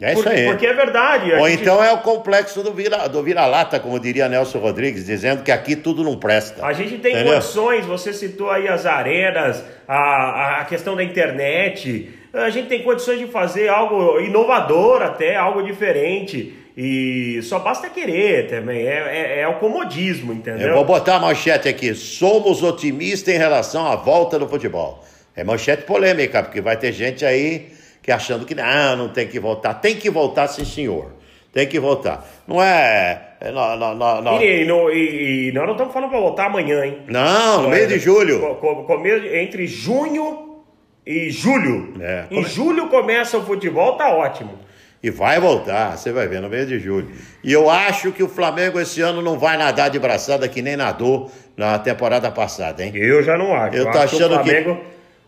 É 0.01 0.11
isso 0.11 0.23
Por- 0.23 0.31
aí. 0.31 0.45
Porque 0.47 0.65
é 0.65 0.73
verdade. 0.73 1.33
a 1.33 1.39
Ou 1.39 1.47
gente- 1.47 1.61
então 1.61 1.81
é 1.83 1.93
o 1.93 1.99
complexo 1.99 2.61
do 2.63 2.73
vira- 2.73 3.07
do 3.07 3.21
vira-lata, 3.23 3.79
como 3.79 3.97
diria 3.99 4.27
Nelson 4.27 4.57
Rodrigues, 4.59 5.05
dizendo 5.05 5.41
que 5.43 5.51
aqui 5.51 5.75
tudo 5.75 6.03
não 6.03 6.17
presta. 6.17 6.65
A 6.65 6.73
gente 6.73 6.97
tem 6.97 7.13
Entendeu? 7.13 7.33
condições, 7.35 7.85
você 7.85 8.11
citou 8.11 8.49
aí 8.49 8.67
as 8.67 8.85
arenas, 8.85 9.63
a, 9.87 10.61
a 10.61 10.65
questão 10.65 10.95
da 10.97 11.03
internet. 11.03 12.09
A 12.33 12.49
gente 12.49 12.67
tem 12.67 12.83
condições 12.83 13.19
de 13.19 13.27
fazer 13.27 13.69
algo 13.69 14.19
inovador 14.19 15.01
até, 15.01 15.35
algo 15.37 15.63
diferente. 15.63 16.53
E 16.77 17.39
só 17.43 17.59
basta 17.59 17.89
querer 17.89 18.47
também. 18.49 18.85
É, 18.85 19.37
é, 19.37 19.39
é 19.41 19.47
o 19.47 19.55
comodismo, 19.59 20.33
entendeu? 20.33 20.67
Eu 20.69 20.75
vou 20.75 20.83
botar 20.85 21.15
a 21.15 21.19
manchete 21.19 21.69
aqui. 21.69 21.93
Somos 21.95 22.61
otimistas 22.63 23.33
em 23.33 23.37
relação 23.37 23.85
à 23.87 23.95
volta 23.95 24.37
do 24.37 24.47
futebol. 24.47 25.03
É 25.35 25.43
manchete 25.43 25.83
polêmica, 25.83 26.43
porque 26.43 26.59
vai 26.61 26.75
ter 26.77 26.91
gente 26.91 27.25
aí 27.25 27.67
que 28.01 28.11
achando 28.11 28.45
que 28.45 28.53
não, 28.53 28.95
não 28.97 29.09
tem 29.09 29.27
que 29.27 29.39
voltar. 29.39 29.75
Tem 29.75 29.95
que 29.95 30.09
voltar, 30.09 30.47
sim, 30.47 30.65
senhor. 30.65 31.13
Tem 31.53 31.65
que 31.65 31.79
voltar. 31.79 32.27
Não 32.45 32.61
é. 32.61 33.21
é 33.39 33.49
não, 33.51 33.77
não, 33.95 34.21
não. 34.21 34.41
E, 34.41 34.65
no- 34.65 34.91
e- 34.91 35.47
e 35.47 35.51
nós 35.53 35.63
não 35.65 35.71
estamos 35.71 35.93
falando 35.93 36.09
para 36.09 36.19
voltar 36.19 36.45
amanhã, 36.47 36.85
hein? 36.85 36.97
Não, 37.07 37.63
no 37.63 37.69
mês 37.69 37.87
de 37.87 37.97
julho. 37.99 38.41
Co- 38.41 38.55
co- 38.55 38.83
come- 38.83 39.39
entre 39.41 39.65
junho 39.65 40.57
e 41.05 41.29
julho. 41.29 41.93
É. 42.01 42.25
Em 42.29 42.43
julho 42.43 42.89
começa 42.89 43.37
o 43.37 43.45
futebol, 43.45 43.93
tá 43.95 44.09
ótimo. 44.13 44.64
E 45.05 45.11
vai 45.11 45.39
voltar, 45.39 45.95
você 45.97 46.11
vai 46.11 46.27
ver, 46.27 46.41
no 46.41 46.49
mês 46.49 46.67
de 46.67 46.79
julho. 46.79 47.09
E 47.43 47.53
eu 47.53 47.69
acho 47.69 48.11
que 48.11 48.23
o 48.23 48.27
Flamengo 48.27 48.79
esse 48.79 49.01
ano 49.01 49.21
não 49.21 49.37
vai 49.37 49.55
nadar 49.55 49.87
de 49.89 49.99
braçada 49.99 50.47
que 50.47 50.63
nem 50.63 50.75
nadou 50.75 51.29
na 51.55 51.77
temporada 51.77 52.31
passada, 52.31 52.83
hein? 52.83 52.91
Eu 52.95 53.21
já 53.21 53.37
não 53.37 53.53
acho. 53.55 53.75
Eu 53.77 53.83
tô 53.91 53.97
acho 53.99 54.15
achando 54.15 54.35
o 54.35 54.39
que 54.43 54.49
Flamengo, 54.49 54.81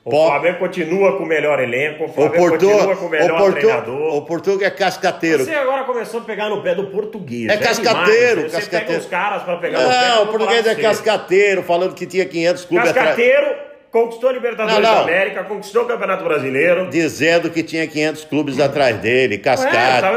O 0.04 0.10
po- 0.10 0.26
Flamengo 0.30 0.58
continua 0.58 1.16
com 1.18 1.24
o 1.24 1.28
melhor 1.28 1.60
elenco, 1.60 2.06
o 2.06 2.08
O 2.08 2.10
Flamengo 2.14 2.38
Porto, 2.38 2.66
continua 2.68 2.96
com 2.96 3.06
o 3.06 3.10
melhor 3.10 3.32
o 3.32 3.38
Porto, 3.38 3.54
treinador. 3.60 4.16
o 4.16 4.22
Portuga 4.24 4.66
é 4.66 4.70
cascateiro. 4.72 5.46
Você 5.46 5.54
agora 5.54 5.84
começou 5.84 6.22
a 6.22 6.24
pegar 6.24 6.50
no 6.50 6.64
pé 6.64 6.74
do 6.74 6.88
português. 6.88 7.48
É 7.52 7.58
cascateiro, 7.58 8.36
demais. 8.48 8.52
Você 8.54 8.58
cascateiro. 8.58 8.86
pega 8.88 9.00
os 9.00 9.06
caras 9.06 9.44
pra 9.44 9.58
pegar 9.58 9.80
no 9.80 9.90
pé. 9.90 9.96
eu 9.96 10.16
Não, 10.16 10.24
o 10.24 10.28
português 10.28 10.66
é 10.66 10.74
você. 10.74 10.82
cascateiro, 10.82 11.62
falando 11.62 11.94
que 11.94 12.08
tinha 12.08 12.26
500 12.26 12.66
clubes 12.66 12.90
atrás. 12.90 13.10
Cascateiro, 13.10 13.67
conquistou 14.02 14.30
a 14.30 14.34
Libertadores 14.34 14.76
Não, 14.76 14.82
não. 14.82 14.96
da 14.96 15.02
América, 15.02 15.44
conquistou 15.44 15.84
o 15.84 15.86
Campeonato 15.86 16.24
Brasileiro. 16.24 16.90
Dizendo 16.90 17.50
que 17.50 17.64
tinha 17.64 17.88
500 17.88 18.26
clubes 18.26 18.60
atrás 18.60 18.98
dele, 18.98 19.38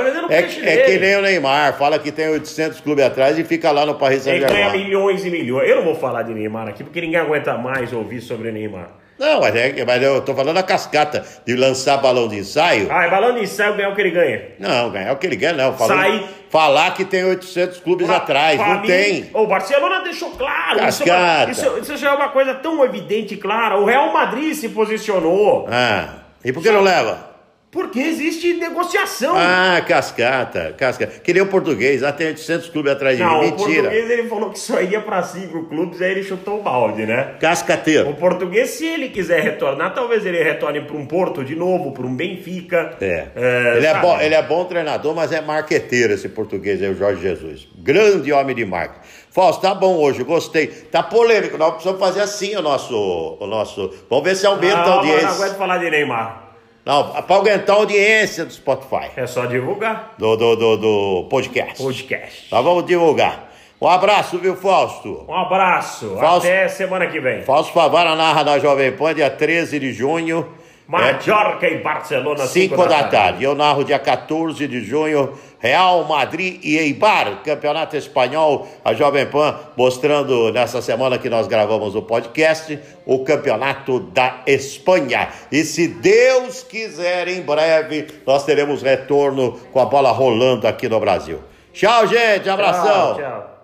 vendendo 0.04 0.32
é, 0.32 0.38
é 0.38 0.42
dele. 0.42 0.82
que 0.84 0.98
nem 0.98 1.16
o 1.16 1.22
Neymar, 1.22 1.78
fala 1.78 1.98
que 1.98 2.12
tem 2.12 2.28
800 2.28 2.80
clubes 2.80 3.04
atrás 3.04 3.38
e 3.38 3.44
fica 3.44 3.70
lá 3.70 3.86
no 3.86 3.94
Paris 3.94 4.26
Ele 4.26 4.40
ganha 4.40 4.48
Saint-Germain. 4.50 4.84
milhões 4.84 5.24
e 5.24 5.30
milhões. 5.30 5.68
Eu 5.68 5.76
não 5.76 5.84
vou 5.84 5.94
falar 5.94 6.22
de 6.22 6.34
Neymar 6.34 6.68
aqui, 6.68 6.84
porque 6.84 7.00
ninguém 7.00 7.18
aguenta 7.18 7.56
mais 7.56 7.92
ouvir 7.92 8.20
sobre 8.20 8.52
Neymar. 8.52 8.99
Não, 9.20 9.40
mas, 9.40 9.54
é, 9.54 9.84
mas 9.84 10.02
eu 10.02 10.22
tô 10.22 10.34
falando 10.34 10.54
da 10.56 10.62
cascata, 10.62 11.22
de 11.46 11.54
lançar 11.54 11.98
balão 11.98 12.26
de 12.26 12.38
ensaio. 12.38 12.88
Ah, 12.90 13.04
é 13.04 13.10
balão 13.10 13.34
de 13.34 13.42
ensaio 13.42 13.76
ganhar 13.76 13.90
o 13.90 13.94
que 13.94 14.00
ele 14.00 14.10
ganha. 14.12 14.42
Não, 14.58 14.90
ganhar 14.90 15.12
o 15.12 15.16
que 15.18 15.26
ele 15.26 15.36
ganha, 15.36 15.52
não. 15.52 15.76
Falando, 15.76 15.98
Sai. 16.00 16.24
Falar 16.48 16.94
que 16.94 17.04
tem 17.04 17.22
800 17.24 17.78
clubes 17.80 18.06
Pra- 18.06 18.16
atrás, 18.16 18.56
pra 18.56 18.74
não 18.74 18.80
mim, 18.80 18.86
tem. 18.88 19.30
O 19.34 19.46
Barcelona 19.46 20.00
deixou 20.02 20.30
claro. 20.30 20.78
É 20.78 20.82
Cascata. 20.86 21.50
isso, 21.50 21.78
isso 21.80 21.96
já 21.98 22.10
é 22.10 22.14
uma 22.14 22.30
coisa 22.30 22.54
tão 22.54 22.82
evidente 22.84 23.34
e 23.34 23.36
clara. 23.36 23.78
O 23.78 23.84
Real 23.84 24.10
Madrid 24.12 24.54
se 24.54 24.70
posicionou. 24.70 25.68
Ah, 25.70 26.14
e 26.44 26.50
por 26.52 26.62
que 26.62 26.70
não 26.70 26.80
leva? 26.80 27.29
Porque 27.70 28.00
existe 28.00 28.54
negociação. 28.54 29.34
Ah, 29.36 29.80
cascata, 29.86 30.74
cascata. 30.76 31.20
Que 31.20 31.32
nem 31.32 31.40
o 31.40 31.46
português, 31.46 32.02
lá 32.02 32.10
tem 32.10 32.26
800 32.26 32.68
clubes 32.68 32.90
atrás 32.90 33.16
de 33.16 33.22
Não, 33.22 33.30
mim. 33.42 33.46
o 33.46 33.50
Mentira. 33.50 33.82
português 33.82 34.10
ele 34.10 34.28
falou 34.28 34.50
que 34.50 34.58
só 34.58 34.80
ia 34.80 35.00
para 35.00 35.22
cinco 35.22 35.64
clubes, 35.66 36.02
aí 36.02 36.10
ele 36.10 36.24
chutou 36.24 36.58
o 36.58 36.62
balde, 36.62 37.06
né? 37.06 37.36
Cascateiro. 37.38 38.10
O 38.10 38.14
português, 38.14 38.70
se 38.70 38.84
ele 38.84 39.08
quiser 39.10 39.40
retornar, 39.42 39.94
talvez 39.94 40.26
ele 40.26 40.42
retorne 40.42 40.80
para 40.80 40.96
um 40.96 41.06
Porto 41.06 41.44
de 41.44 41.54
novo, 41.54 41.92
para 41.92 42.04
um 42.04 42.12
Benfica. 42.16 42.96
É. 43.00 43.26
É, 43.36 43.74
ele, 43.76 43.86
é 43.86 43.94
bom, 44.00 44.20
ele 44.20 44.34
é 44.34 44.42
bom 44.42 44.64
treinador, 44.64 45.14
mas 45.14 45.30
é 45.30 45.40
marqueteiro 45.40 46.12
esse 46.12 46.28
português 46.28 46.82
aí, 46.82 46.88
o 46.90 46.96
Jorge 46.96 47.22
Jesus. 47.22 47.68
Grande 47.78 48.32
homem 48.32 48.56
de 48.56 48.64
marketing. 48.64 49.06
Fausto, 49.30 49.62
tá 49.62 49.72
bom 49.76 49.96
hoje, 49.96 50.24
gostei. 50.24 50.66
Tá 50.66 51.04
polêmico, 51.04 51.56
nós 51.56 51.70
precisamos 51.74 52.00
fazer 52.00 52.20
assim 52.20 52.56
o 52.56 52.62
nosso. 52.62 53.36
O 53.38 53.46
nosso... 53.46 53.94
Vamos 54.10 54.24
ver 54.24 54.34
se 54.34 54.44
aumenta 54.44 54.74
a 54.74 54.80
Não, 54.80 54.86
não 54.86 54.94
audiência. 54.94 55.28
aguento 55.28 55.56
falar 55.56 55.78
de 55.78 55.88
Neymar. 55.88 56.49
Não, 56.90 57.22
para 57.22 57.36
aumentar 57.36 57.72
a 57.74 57.76
audiência 57.76 58.44
do 58.44 58.52
Spotify, 58.52 59.10
É 59.16 59.24
só 59.24 59.46
divulgar. 59.46 60.14
do, 60.18 60.36
do, 60.36 60.56
do, 60.56 60.76
do 60.76 61.28
podcast. 61.30 61.80
Podcast. 61.80 62.48
Nós 62.50 62.64
vamos 62.64 62.84
divulgar. 62.84 63.48
Um 63.80 63.86
abraço, 63.86 64.38
viu, 64.38 64.56
Fausto? 64.56 65.24
Um 65.28 65.34
abraço. 65.36 66.16
Fausto- 66.18 66.48
Até 66.48 66.66
semana 66.66 67.06
que 67.06 67.20
vem. 67.20 67.42
Fausto 67.42 67.72
Favara 67.72 68.16
narra 68.16 68.42
na 68.42 68.58
Jovem 68.58 68.90
Pan, 68.90 69.14
dia 69.14 69.30
13 69.30 69.78
de 69.78 69.92
junho. 69.92 70.48
Mallorca 70.90 71.68
e 71.68 71.78
Barcelona, 71.78 72.44
5 72.48 72.84
da 72.88 73.04
tarde. 73.04 73.44
Eu 73.44 73.54
narro 73.54 73.84
dia 73.84 73.96
14 73.96 74.66
de 74.66 74.80
junho, 74.80 75.34
Real 75.60 76.02
Madrid 76.04 76.58
e 76.64 76.76
Eibar, 76.78 77.44
Campeonato 77.44 77.96
Espanhol. 77.96 78.66
A 78.84 78.92
Jovem 78.92 79.24
Pan 79.24 79.56
mostrando 79.76 80.50
nessa 80.50 80.82
semana 80.82 81.16
que 81.16 81.30
nós 81.30 81.46
gravamos 81.46 81.94
o 81.94 82.02
podcast, 82.02 82.76
o 83.06 83.20
Campeonato 83.20 84.00
da 84.00 84.40
Espanha. 84.44 85.28
E 85.52 85.62
se 85.62 85.86
Deus 85.86 86.64
quiser, 86.64 87.28
em 87.28 87.42
breve, 87.42 88.08
nós 88.26 88.44
teremos 88.44 88.82
retorno 88.82 89.60
com 89.72 89.78
a 89.78 89.86
bola 89.86 90.10
rolando 90.10 90.66
aqui 90.66 90.88
no 90.88 90.98
Brasil. 90.98 91.38
Tchau, 91.72 92.08
gente. 92.08 92.50
Abração. 92.50 93.14
Tchau, 93.14 93.22
tchau. 93.22 93.59